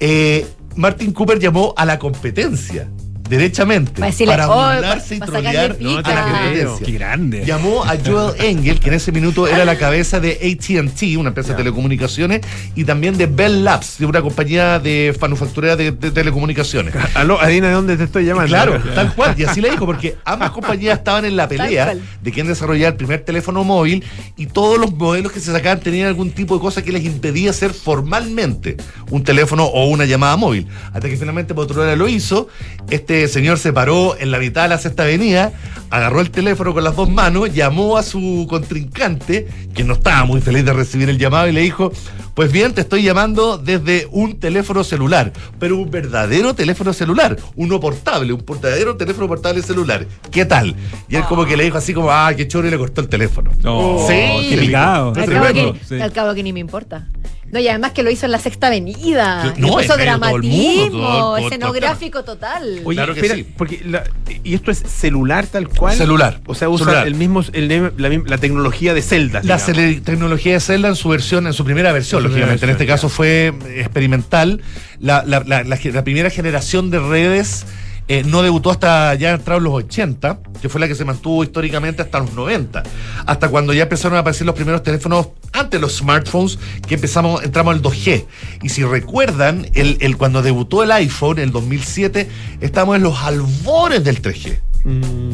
eh, 0.00 0.46
Martin 0.76 1.12
Cooper 1.12 1.38
llamó 1.38 1.74
a 1.76 1.84
la 1.84 1.98
competencia, 1.98 2.88
derechamente, 3.28 3.92
Para 4.00 4.06
decirle, 4.06 4.32
para 4.34 4.48
"Oh, 4.50 4.54
burlarse 4.74 5.16
y 5.16 5.20
trolear 5.20 5.76
pica". 5.76 5.90
a 5.90 5.92
la 5.92 5.96
No 5.96 6.02
creo. 6.02 6.34
competencia. 6.70 6.86
Qué 6.86 6.92
grande. 6.92 7.44
Llamó 7.46 7.84
a 7.84 7.96
Joel 8.04 8.34
Engel, 8.40 8.80
que 8.80 8.88
en 8.88 8.94
ese 8.94 9.12
minuto 9.12 9.46
era 9.48 9.64
la 9.64 9.76
cabeza 9.78 10.20
de 10.20 10.32
ATT, 10.32 11.16
una 11.16 11.28
empresa 11.30 11.50
de 11.52 11.56
telecomunicaciones, 11.56 12.40
y 12.74 12.84
también 12.84 13.16
de 13.16 13.26
Bell 13.26 13.64
Labs, 13.64 13.98
de 13.98 14.06
una 14.06 14.20
compañía 14.22 14.78
de 14.78 15.16
manufacturera 15.20 15.76
de, 15.76 15.92
de 15.92 16.10
telecomunicaciones. 16.10 16.94
aló, 17.14 17.40
adivina 17.40 17.68
de 17.68 17.74
dónde 17.74 17.96
te 17.96 18.04
estoy 18.04 18.24
llamando. 18.26 18.48
Claro, 18.48 18.78
tal 18.94 19.14
cual. 19.14 19.34
Y 19.38 19.44
así 19.44 19.60
le 19.60 19.70
dijo, 19.70 19.86
porque 19.86 20.16
ambas 20.24 20.50
compañías 20.50 20.98
estaban 20.98 21.24
en 21.24 21.36
la 21.36 21.48
pelea 21.48 21.94
de 22.22 22.32
quién 22.32 22.46
desarrollar 22.46 22.92
el 22.92 22.96
primer 22.96 23.20
teléfono 23.24 23.64
móvil 23.64 24.04
y 24.36 24.46
todos 24.46 24.78
los 24.78 24.92
modelos 24.94 25.32
que 25.32 25.40
se 25.40 25.50
sacaban 25.52 25.80
tenían 25.80 26.08
algún 26.08 26.30
tipo 26.30 26.54
de 26.54 26.60
cosa 26.60 26.82
que 26.82 26.92
les 26.92 27.04
impedía 27.04 27.50
hacer 27.50 27.72
formalmente 27.72 28.76
un 29.10 29.24
teléfono 29.24 29.64
o 29.64 29.86
una 29.88 30.04
llamada 30.04 30.36
móvil. 30.36 30.66
Hasta 30.92 31.08
que 31.08 31.16
finalmente 31.16 31.54
Motorola 31.54 31.96
lo 31.96 32.08
hizo. 32.08 32.48
Este 32.90 33.13
señor 33.28 33.58
se 33.58 33.72
paró 33.72 34.16
en 34.18 34.30
la 34.30 34.38
mitad 34.38 34.62
de 34.64 34.68
la 34.68 34.78
sexta 34.78 35.04
avenida, 35.04 35.52
agarró 35.90 36.20
el 36.20 36.30
teléfono 36.30 36.74
con 36.74 36.84
las 36.84 36.96
dos 36.96 37.08
manos, 37.08 37.52
llamó 37.52 37.96
a 37.96 38.02
su 38.02 38.46
contrincante, 38.48 39.48
que 39.74 39.84
no 39.84 39.94
estaba 39.94 40.24
muy 40.24 40.40
feliz 40.40 40.64
de 40.64 40.72
recibir 40.72 41.08
el 41.08 41.18
llamado, 41.18 41.48
y 41.48 41.52
le 41.52 41.60
dijo: 41.60 41.92
Pues 42.34 42.50
bien, 42.50 42.74
te 42.74 42.80
estoy 42.80 43.02
llamando 43.04 43.58
desde 43.58 44.08
un 44.10 44.40
teléfono 44.40 44.82
celular, 44.82 45.32
pero 45.60 45.76
un 45.76 45.88
verdadero 45.88 46.52
teléfono 46.54 46.92
celular, 46.92 47.36
uno 47.54 47.78
portable, 47.78 48.32
un 48.32 48.44
verdadero 48.44 48.96
teléfono 48.96 49.28
portable 49.28 49.62
celular. 49.62 50.04
¿Qué 50.32 50.44
tal? 50.44 50.74
Y 51.08 51.14
él 51.14 51.22
como 51.28 51.46
que 51.46 51.56
le 51.56 51.62
dijo 51.64 51.78
así 51.78 51.94
como, 51.94 52.10
ah, 52.10 52.32
qué 52.36 52.48
choro, 52.48 52.66
y 52.66 52.72
le 52.72 52.78
cortó 52.78 53.00
el 53.02 53.08
teléfono. 53.08 53.52
No, 53.62 53.98
Sí. 54.08 54.48
qué 54.50 54.56
picado. 54.58 55.12
Al 55.14 55.26
cabo, 55.30 55.52
que, 55.52 55.74
Sí. 55.88 56.00
al 56.00 56.12
cabo 56.12 56.34
que 56.34 56.42
ni 56.42 56.52
me 56.52 56.58
importa. 56.60 57.06
No, 57.52 57.60
y 57.60 57.68
además 57.68 57.92
que 57.92 58.02
lo 58.02 58.10
hizo 58.10 58.26
en 58.26 58.32
la 58.32 58.40
sexta 58.40 58.66
avenida. 58.66 59.54
No, 59.58 59.68
mundo, 59.68 59.96
dramatismo, 59.96 60.98
todo- 60.98 61.36
escenográfico 61.38 62.24
total. 62.24 62.80
Oye, 62.84 62.96
Claro 62.96 63.14
que 63.14 63.20
espera, 63.20 63.36
sí. 63.36 63.46
porque 63.56 63.80
la- 63.84 64.02
y 64.42 64.54
esto 64.54 64.72
es 64.72 64.78
celular 64.78 65.46
tal 65.46 65.68
cual. 65.68 65.96
Celular. 65.96 66.40
O 66.46 66.56
sea, 66.56 66.68
usa 66.68 66.86
Celular. 66.86 67.06
el 67.06 67.14
mismo 67.14 67.44
el- 67.52 67.92
la, 67.96 68.08
la 68.26 68.38
tecnología 68.38 68.92
de 68.92 69.02
Zelda. 69.02 69.40
La 69.44 69.58
digamos. 69.58 70.02
tecnología 70.04 70.54
de 70.54 70.60
Zelda 70.60 70.88
en 70.88 70.96
su 70.96 71.08
versión, 71.10 71.46
en 71.46 71.52
su 71.52 71.64
primera 71.64 71.92
versión, 71.92 72.23
lógicamente. 72.28 72.64
En 72.64 72.70
este 72.70 72.86
caso 72.86 73.08
fue 73.08 73.52
experimental. 73.76 74.60
La, 75.00 75.22
la- 75.26 75.42
la- 75.46 75.62
la 75.64 76.04
primera 76.04 76.30
generación 76.30 76.90
de 76.90 76.98
redes 77.00 77.64
eh, 78.06 78.22
no 78.26 78.42
debutó 78.42 78.70
hasta 78.70 79.14
ya 79.14 79.30
entrados 79.32 79.62
los 79.62 79.72
80, 79.72 80.38
que 80.60 80.68
fue 80.68 80.78
la 80.80 80.86
que 80.88 80.94
se 80.94 81.06
mantuvo 81.06 81.42
históricamente 81.42 82.02
hasta 82.02 82.18
los 82.18 82.34
90, 82.34 82.82
hasta 83.24 83.48
cuando 83.48 83.72
ya 83.72 83.84
empezaron 83.84 84.16
a 84.16 84.20
aparecer 84.20 84.46
los 84.46 84.54
primeros 84.54 84.82
teléfonos 84.82 85.28
antes 85.54 85.80
los 85.80 85.96
smartphones, 85.96 86.58
que 86.86 86.96
empezamos, 86.96 87.42
entramos 87.44 87.74
al 87.74 87.80
2G. 87.80 88.24
Y 88.62 88.68
si 88.68 88.84
recuerdan, 88.84 89.66
el, 89.72 89.96
el- 90.00 90.18
cuando 90.18 90.42
debutó 90.42 90.82
el 90.82 90.92
iPhone 90.92 91.38
en 91.38 91.44
el 91.44 91.52
2007, 91.52 92.28
estábamos 92.60 92.96
en 92.96 93.04
los 93.04 93.18
albores 93.22 94.04
del 94.04 94.20
3G. 94.20 94.58
Mm, 94.84 95.33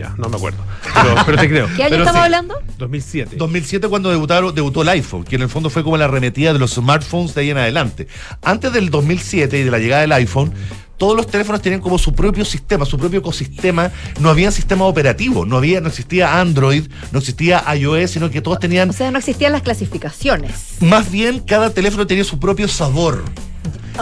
ya, 0.00 0.14
no 0.16 0.28
me 0.28 0.36
acuerdo. 0.36 0.58
Pero, 0.94 1.14
pero 1.26 1.38
te 1.38 1.48
creo. 1.48 1.66
¿Qué 1.76 1.82
año 1.84 1.90
Pero 1.90 2.02
estamos 2.04 2.20
sí. 2.20 2.24
hablando? 2.24 2.54
2007. 2.78 3.36
2007 3.36 3.88
cuando 3.88 4.10
debutaron, 4.10 4.54
debutó 4.54 4.82
el 4.82 4.88
iPhone, 4.88 5.24
que 5.24 5.36
en 5.36 5.42
el 5.42 5.48
fondo 5.48 5.68
fue 5.70 5.84
como 5.84 5.96
la 5.96 6.06
arremetida 6.06 6.52
de 6.52 6.58
los 6.58 6.72
smartphones 6.74 7.34
de 7.34 7.42
ahí 7.42 7.50
en 7.50 7.58
adelante. 7.58 8.08
Antes 8.42 8.72
del 8.72 8.90
2007 8.90 9.58
y 9.58 9.62
de 9.64 9.70
la 9.70 9.78
llegada 9.78 10.00
del 10.02 10.12
iPhone, 10.12 10.52
todos 10.96 11.16
los 11.16 11.26
teléfonos 11.26 11.62
tenían 11.62 11.80
como 11.80 11.98
su 11.98 12.12
propio 12.12 12.44
sistema, 12.44 12.84
su 12.84 12.98
propio 12.98 13.20
ecosistema. 13.20 13.90
No 14.20 14.28
había 14.28 14.50
sistema 14.50 14.84
operativo, 14.84 15.46
no 15.46 15.56
había, 15.56 15.80
no 15.80 15.88
existía 15.88 16.40
Android, 16.40 16.84
no 17.12 17.18
existía 17.20 17.64
iOS, 17.74 18.10
sino 18.10 18.30
que 18.30 18.40
todos 18.42 18.58
tenían, 18.60 18.90
O 18.90 18.92
sea, 18.92 19.10
no 19.10 19.18
existían 19.18 19.52
las 19.52 19.62
clasificaciones. 19.62 20.76
más 20.80 21.10
bien 21.10 21.40
cada 21.40 21.70
teléfono 21.70 22.06
tenía 22.06 22.24
su 22.24 22.38
propio 22.38 22.68
sabor. 22.68 23.22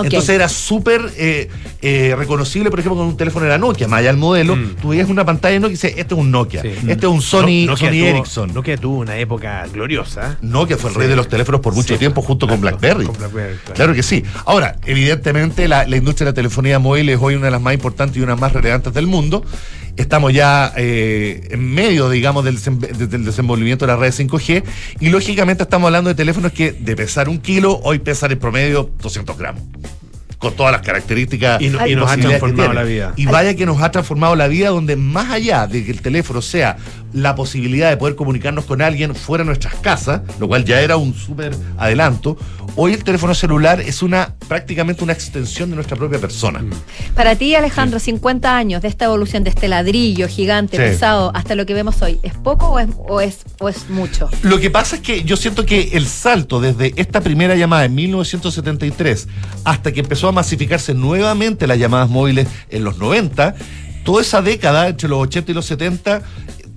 Entonces 0.04 0.30
era 0.30 0.48
súper 0.48 1.12
eh, 1.16 1.48
eh, 1.82 2.14
reconocible, 2.16 2.70
por 2.70 2.80
ejemplo, 2.80 2.96
con 2.98 3.06
un 3.06 3.16
teléfono 3.16 3.46
era 3.46 3.58
Nokia, 3.58 3.88
más 3.88 3.98
allá 4.00 4.08
del 4.08 4.16
modelo, 4.18 4.56
tú 4.80 4.88
veías 4.88 5.08
una 5.08 5.24
pantalla 5.24 5.54
de 5.54 5.60
Nokia 5.60 5.68
y 5.72 5.74
dices, 5.76 5.94
este 5.96 6.14
es 6.14 6.20
un 6.20 6.30
Nokia, 6.30 6.62
este 6.62 6.92
es 6.92 7.04
un 7.12 7.22
Sony, 7.22 7.64
No- 7.66 7.72
Nokia 7.72 7.88
Sony 7.88 7.94
tuvo- 7.98 8.06
Ericsson. 8.08 8.54
Nokia 8.54 8.76
tuvo 8.76 8.98
una 8.98 9.16
época 9.18 9.66
gloriosa. 9.72 10.38
Nokia 10.42 10.76
fue 10.76 10.90
el 10.90 10.94
Sí. 10.94 11.00
rey 11.00 11.08
de 11.08 11.16
los 11.16 11.28
teléfonos 11.28 11.60
por 11.60 11.74
mucho 11.74 11.94
Sí. 11.94 11.98
tiempo 11.98 12.22
junto 12.22 12.46
con 12.48 12.60
BlackBerry. 12.60 13.04
Con 13.06 13.16
BlackBerry, 13.16 13.56
claro. 13.58 13.74
Claro 13.74 13.94
que 13.94 14.02
sí. 14.02 14.22
Ahora, 14.44 14.76
evidentemente 14.86 15.68
la, 15.68 15.86
la 15.86 15.96
industria 15.96 16.26
de 16.26 16.30
la 16.32 16.34
telefonía 16.34 16.78
móvil 16.78 17.08
es 17.08 17.18
hoy 17.20 17.34
una 17.34 17.46
de 17.46 17.50
las 17.52 17.60
más 17.60 17.74
importantes 17.74 18.16
y 18.16 18.20
una 18.20 18.32
de 18.32 18.36
las 18.36 18.40
más 18.40 18.52
relevantes 18.52 18.92
del 18.92 19.06
mundo. 19.06 19.44
Estamos 19.98 20.32
ya 20.32 20.72
eh, 20.76 21.48
en 21.50 21.74
medio, 21.74 22.08
digamos, 22.08 22.44
del, 22.44 22.58
del 22.62 23.24
desenvolvimiento 23.24 23.84
de 23.84 23.92
la 23.92 23.98
red 23.98 24.12
5G 24.12 24.62
y 25.00 25.08
lógicamente 25.08 25.64
estamos 25.64 25.88
hablando 25.88 26.08
de 26.08 26.14
teléfonos 26.14 26.52
que 26.52 26.72
de 26.72 26.94
pesar 26.96 27.28
un 27.28 27.38
kilo, 27.38 27.80
hoy 27.82 27.98
pesan 27.98 28.30
en 28.32 28.38
promedio 28.38 28.90
200 29.02 29.36
gramos. 29.36 29.62
Con 30.38 30.54
todas 30.54 30.70
las 30.70 30.82
características. 30.82 31.60
Y 31.60 31.68
no- 31.68 31.84
y 31.84 31.96
nos 31.96 32.08
ha 32.12 32.14
transformado 32.28 32.72
la 32.72 32.84
vida. 32.84 33.12
Y 33.16 33.26
vaya 33.26 33.54
que 33.56 33.66
nos 33.66 33.82
ha 33.82 33.90
transformado 33.90 34.36
la 34.36 34.46
vida, 34.46 34.68
donde 34.68 34.94
más 34.94 35.32
allá 35.32 35.66
de 35.66 35.84
que 35.84 35.90
el 35.90 36.00
teléfono 36.00 36.40
sea 36.42 36.76
la 37.12 37.34
posibilidad 37.34 37.90
de 37.90 37.96
poder 37.96 38.14
comunicarnos 38.16 38.64
con 38.64 38.82
alguien 38.82 39.14
fuera 39.14 39.42
de 39.42 39.46
nuestras 39.46 39.74
casas, 39.76 40.22
lo 40.38 40.48
cual 40.48 40.64
ya 40.64 40.80
era 40.80 40.96
un 40.96 41.14
súper 41.14 41.54
adelanto, 41.76 42.36
hoy 42.76 42.92
el 42.92 43.02
teléfono 43.04 43.34
celular 43.34 43.80
es 43.80 44.02
una 44.02 44.34
prácticamente 44.46 45.04
una 45.04 45.12
extensión 45.12 45.70
de 45.70 45.76
nuestra 45.76 45.96
propia 45.96 46.18
persona. 46.18 46.64
Para 47.14 47.36
ti, 47.36 47.54
Alejandro, 47.54 47.98
50 47.98 48.56
años 48.56 48.82
de 48.82 48.88
esta 48.88 49.06
evolución, 49.06 49.44
de 49.44 49.50
este 49.50 49.68
ladrillo 49.68 50.28
gigante, 50.28 50.76
Sí. 50.76 50.82
pesado, 50.82 51.30
hasta 51.34 51.54
lo 51.54 51.66
que 51.66 51.74
vemos 51.74 52.00
hoy, 52.02 52.18
¿es 52.22 52.34
poco 52.34 52.68
o 52.68 52.78
es, 52.78 52.88
o 52.96 53.20
es, 53.20 53.38
o 53.60 53.68
es 53.68 53.88
mucho? 53.90 54.30
Lo 54.42 54.58
que 54.58 54.70
pasa 54.70 54.96
es 54.96 55.02
que 55.02 55.22
yo 55.24 55.36
siento 55.36 55.66
que 55.66 55.90
el 55.94 56.06
salto 56.06 56.60
desde 56.60 56.92
esta 56.96 57.20
primera 57.20 57.56
llamada 57.56 57.84
en 57.84 57.94
1973 57.94 59.28
hasta 59.64 59.92
que 59.92 60.00
empezó 60.00 60.28
a 60.28 60.32
masificarse 60.32 60.94
nuevamente 60.94 61.66
las 61.66 61.78
llamadas 61.78 62.08
móviles 62.08 62.48
en 62.70 62.84
los 62.84 62.98
90, 62.98 63.54
toda 64.04 64.22
esa 64.22 64.40
década 64.40 64.88
entre 64.88 65.08
los 65.08 65.18
80 65.18 65.50
y 65.52 65.54
los 65.54 65.66
70 65.66 66.22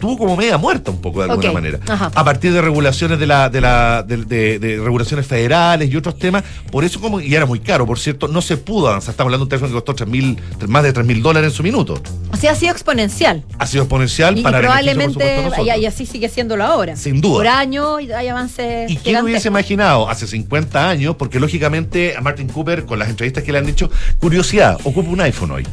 tuvo 0.02 0.18
como 0.18 0.36
media 0.36 0.58
muerta 0.58 0.92
un 0.92 1.00
poco 1.00 1.24
de 1.24 1.30
alguna 1.32 1.54
manera. 1.54 1.80
ajá. 1.88 2.12
A 2.14 2.24
partir 2.26 2.52
de 2.52 2.62
regulaciones 2.62 3.18
de 3.20 3.28
la, 3.28 3.50
de 3.50 3.62
la, 3.62 4.04
de, 4.04 4.18
de- 4.26 4.60
de 4.60 4.78
regulaciones 4.80 5.26
federales 5.26 5.90
y 5.90 5.96
otros 5.96 6.18
temas, 6.20 6.44
por 6.72 6.84
eso 6.84 7.00
como, 7.00 7.22
y 7.22 7.34
era 7.34 7.46
muy 7.46 7.60
caro, 7.62 7.86
por 7.86 7.98
cierto, 8.00 8.28
no 8.28 8.42
se 8.42 8.58
pudo 8.58 8.90
avanzar. 8.90 9.12
Estamos 9.12 9.28
hablando 9.30 9.46
de 9.46 9.56
un 9.56 9.60
teléfono 9.62 9.80
que 9.82 9.86
costó 9.86 10.06
3.000, 10.06 10.68
más 10.68 10.84
de 10.84 10.92
3 10.92 11.06
mil 11.06 11.22
dólares 11.22 11.52
en 11.52 11.56
su 11.56 11.64
minuto. 11.64 12.02
O 12.34 12.36
sea, 12.36 12.52
ha 12.52 12.56
sido 12.56 12.72
exponencial. 12.74 13.44
Ha 13.60 13.68
sido 13.68 13.84
exponencial 13.84 14.36
Y, 14.36 14.42
y 14.42 14.44
para 14.44 14.58
por 14.58 14.66
probablemente, 14.66 15.14
supuesto, 15.46 15.64
y, 15.78 15.82
y 15.82 15.86
así 15.86 16.06
sigue 16.06 16.28
siéndolo 16.28 16.64
ahora. 16.66 16.96
Sin 16.96 17.22
duda. 17.22 17.36
Por 17.38 17.48
año 17.48 18.00
y 18.00 18.12
hay 18.12 18.28
avances 18.28 18.90
¿Y 18.90 18.98
quién 18.98 19.24
hubiese 19.24 19.48
imaginado 19.50 20.10
hace 20.10 20.26
50 20.28 20.90
años? 20.90 21.16
Porque 21.16 21.40
lógicamente 21.40 22.16
a 22.18 22.22
Martin 22.22 22.48
Cooper, 22.48 22.86
con 22.86 22.98
las 23.00 23.10
entrevistas 23.10 23.44
que 23.44 23.52
le 23.52 23.60
han 23.60 23.66
dicho, 23.66 23.90
curiosidad, 24.20 24.78
ocupa 24.84 25.10
un 25.10 25.22
iPhone 25.22 25.52
hoy. 25.52 25.68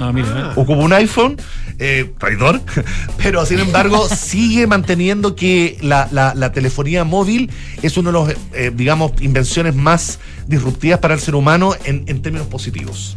Ah, 0.00 0.12
mira. 0.12 0.52
Ocupa 0.56 0.82
un 0.82 0.92
iPhone, 0.92 1.36
eh, 1.78 2.10
traidor, 2.18 2.60
pero 3.18 3.44
sin 3.46 3.58
embargo 3.58 4.08
sigue 4.14 4.66
manteniendo 4.66 5.34
que 5.36 5.76
la, 5.82 6.08
la- 6.12 6.34
la 6.34 6.52
telefonía 6.52 7.04
móvil 7.04 7.50
es 7.82 7.96
uno 7.96 8.10
de 8.10 8.12
los, 8.12 8.28
eh, 8.54 8.70
digamos, 8.74 9.12
invenciones 9.20 9.74
más 9.74 10.18
disruptivas 10.46 10.98
para 11.00 11.14
el 11.14 11.20
ser 11.20 11.34
humano 11.34 11.74
en, 11.84 12.04
en 12.06 12.22
términos 12.22 12.46
positivos. 12.48 13.16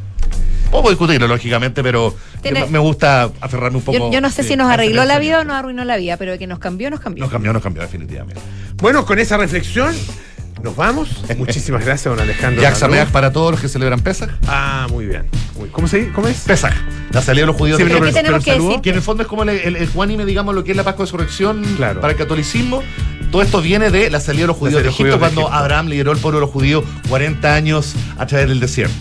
Podemos 0.71 0.91
discutirlo, 0.91 1.27
lógicamente, 1.27 1.81
pero 1.83 2.15
me- 2.69 2.79
gusta 2.79 3.29
aferrarme 3.39 3.77
un 3.77 3.83
poco. 3.83 3.97
Yo, 3.97 4.11
yo 4.11 4.19
no 4.19 4.29
sé 4.29 4.43
si 4.43 4.55
nos 4.55 4.67
a 4.69 4.73
arregló 4.73 5.05
la 5.05 5.19
vida 5.19 5.39
o 5.39 5.43
nos 5.45 5.55
arruinó 5.55 5.85
la 5.85 5.95
vida, 5.95 6.17
pero 6.17 6.37
que 6.37 6.47
nos 6.47 6.59
cambió, 6.59 6.89
nos 6.89 6.99
cambió. 6.99 7.23
Nos 7.23 7.31
cambió, 7.31 7.53
nos 7.53 7.61
cambió, 7.63 7.81
definitivamente. 7.83 8.41
Bueno, 8.77 9.05
con 9.05 9.19
esa 9.19 9.37
reflexión 9.37 9.95
nos 10.63 10.75
vamos. 10.75 11.09
Muchísimas 11.37 11.83
gracias, 11.85 12.05
don 12.13 12.19
Alejandro. 12.19 12.61
Jack. 12.61 12.75
Sameach 12.75 13.09
para 13.09 13.31
todos 13.31 13.51
los 13.51 13.59
que 13.61 13.67
celebran 13.67 13.99
Pesach. 13.99 14.29
Ah, 14.47 14.87
muy 14.89 15.05
bien. 15.05 15.23
Muy- 15.57 15.69
¿Cómo, 15.69 15.87
se, 15.87 16.11
¿Cómo 16.11 16.27
es? 16.27 16.37
Pesach, 16.41 16.73
la 17.11 17.21
salida 17.21 17.43
de 17.43 17.47
los 17.47 17.55
judíos 17.55 17.77
Sí, 17.77 17.83
de 17.83 17.89
pero- 17.89 18.01
¿Qué 18.03 18.09
Egipto. 18.09 18.21
tenemos 18.23 18.43
que 18.43 18.51
saludo. 18.51 18.67
decir? 18.69 18.81
Que 18.81 18.89
en 18.89 18.95
el 18.95 19.01
fondo 19.01 19.23
es 19.23 19.29
como 19.29 19.43
el, 19.43 19.49
el, 19.49 19.75
el 19.75 19.87
Juanime, 19.89 20.25
digamos, 20.25 20.55
lo 20.55 20.63
que 20.63 20.71
es 20.71 20.77
la 20.77 20.83
Pascua 20.83 21.05
de 21.05 21.11
Resurrección 21.11 21.63
Claro. 21.77 22.01
para 22.01 22.13
el 22.13 22.17
catolicismo. 22.19 22.81
Todo 23.31 23.41
esto 23.41 23.61
viene 23.61 23.89
de 23.91 24.09
la 24.09 24.19
salida 24.19 24.43
de 24.43 24.47
los 24.47 24.57
judíos 24.57 24.81
de 24.81 24.89
Egipto, 24.89 25.03
judíos 25.03 25.15
de 25.15 25.19
cuando 25.19 25.41
Egipto. 25.41 25.57
Abraham 25.57 25.87
lideró 25.87 26.11
el 26.11 26.17
pueblo 26.19 26.39
de 26.39 26.45
los 26.45 26.51
judíos 26.53 26.83
40 27.09 27.53
años 27.53 27.93
a 28.17 28.25
través 28.25 28.47
del 28.47 28.59
desierto 28.59 28.95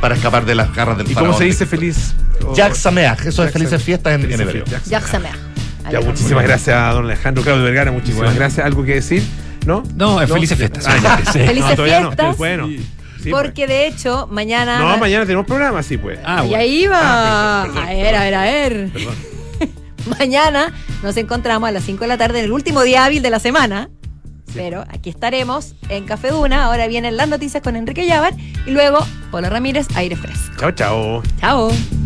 para 0.00 0.14
escapar 0.14 0.44
de 0.46 0.54
las 0.54 0.74
garras 0.74 0.96
del 0.98 1.10
¿Y 1.10 1.14
faraón. 1.14 1.32
cómo 1.32 1.38
se 1.38 1.44
dice 1.44 1.66
feliz? 1.66 2.14
o- 2.46 2.54
Jack 2.54 2.74
Sameach, 2.74 3.20
eso 3.26 3.42
Jack 3.42 3.46
es 3.48 3.52
felices 3.52 3.82
fiestas 3.82 4.14
en, 4.14 4.30
en 4.32 4.40
hebreo. 4.40 4.64
Sameach. 4.66 5.36
Ya, 5.90 6.00
muchísimas 6.00 6.44
gracias 6.44 6.76
a 6.76 6.92
don 6.92 7.04
Alejandro 7.04 7.42
Claudio 7.44 7.62
Vergara, 7.64 7.92
muchísimas 7.92 8.34
gracias. 8.34 8.64
¿Algo 8.66 8.84
que 8.84 8.94
decir? 8.94 9.22
¿No? 9.66 9.82
No, 9.96 10.22
eh, 10.22 10.26
felices 10.26 10.56
fiestas. 10.56 10.86
Ah, 10.86 10.96
ya. 11.02 11.16
Felices 11.32 11.70
No, 11.70 11.76
todavía 11.76 12.00
no. 12.00 12.06
fiestas. 12.08 12.36
Bueno. 12.38 12.66
Sí. 12.68 12.78
Sí, 13.22 13.30
pues. 13.30 13.42
Porque 13.42 13.66
de 13.66 13.88
hecho, 13.88 14.28
mañana. 14.30 14.78
No, 14.78 14.96
mañana 14.98 15.24
tenemos 15.26 15.44
programa, 15.46 15.82
sí, 15.82 15.98
pues. 15.98 16.18
Ah, 16.24 16.42
y 16.44 16.48
bueno. 16.48 16.62
ahí 16.62 16.86
va. 16.86 17.00
Ah, 17.02 17.62
perdón, 17.64 17.74
perdón, 17.74 17.88
a 17.88 18.02
ver, 18.02 18.14
a 18.14 18.20
ver, 18.22 18.34
a 18.34 18.42
ver. 18.42 18.90
Perdón. 18.92 19.14
Mañana 20.20 20.72
nos 21.02 21.16
encontramos 21.16 21.68
a 21.68 21.72
las 21.72 21.82
5 21.82 22.02
de 22.04 22.08
la 22.08 22.16
tarde 22.16 22.38
en 22.38 22.44
el 22.44 22.52
último 22.52 22.82
día 22.82 23.04
hábil 23.04 23.22
de 23.22 23.30
la 23.30 23.40
semana. 23.40 23.90
Pero 24.54 24.84
aquí 24.88 25.10
estaremos 25.10 25.74
en 25.88 26.04
Café 26.04 26.30
Duna. 26.30 26.66
Ahora 26.66 26.86
vienen 26.86 27.16
las 27.16 27.28
noticias 27.28 27.62
con 27.62 27.74
Enrique 27.74 28.06
Llavar 28.06 28.32
y 28.66 28.70
luego 28.70 29.04
Polo 29.32 29.50
Ramírez, 29.50 29.88
aire 29.96 30.14
fresco. 30.16 30.54
Chao, 30.58 30.70
chao. 30.70 31.22
Chao. 31.40 32.05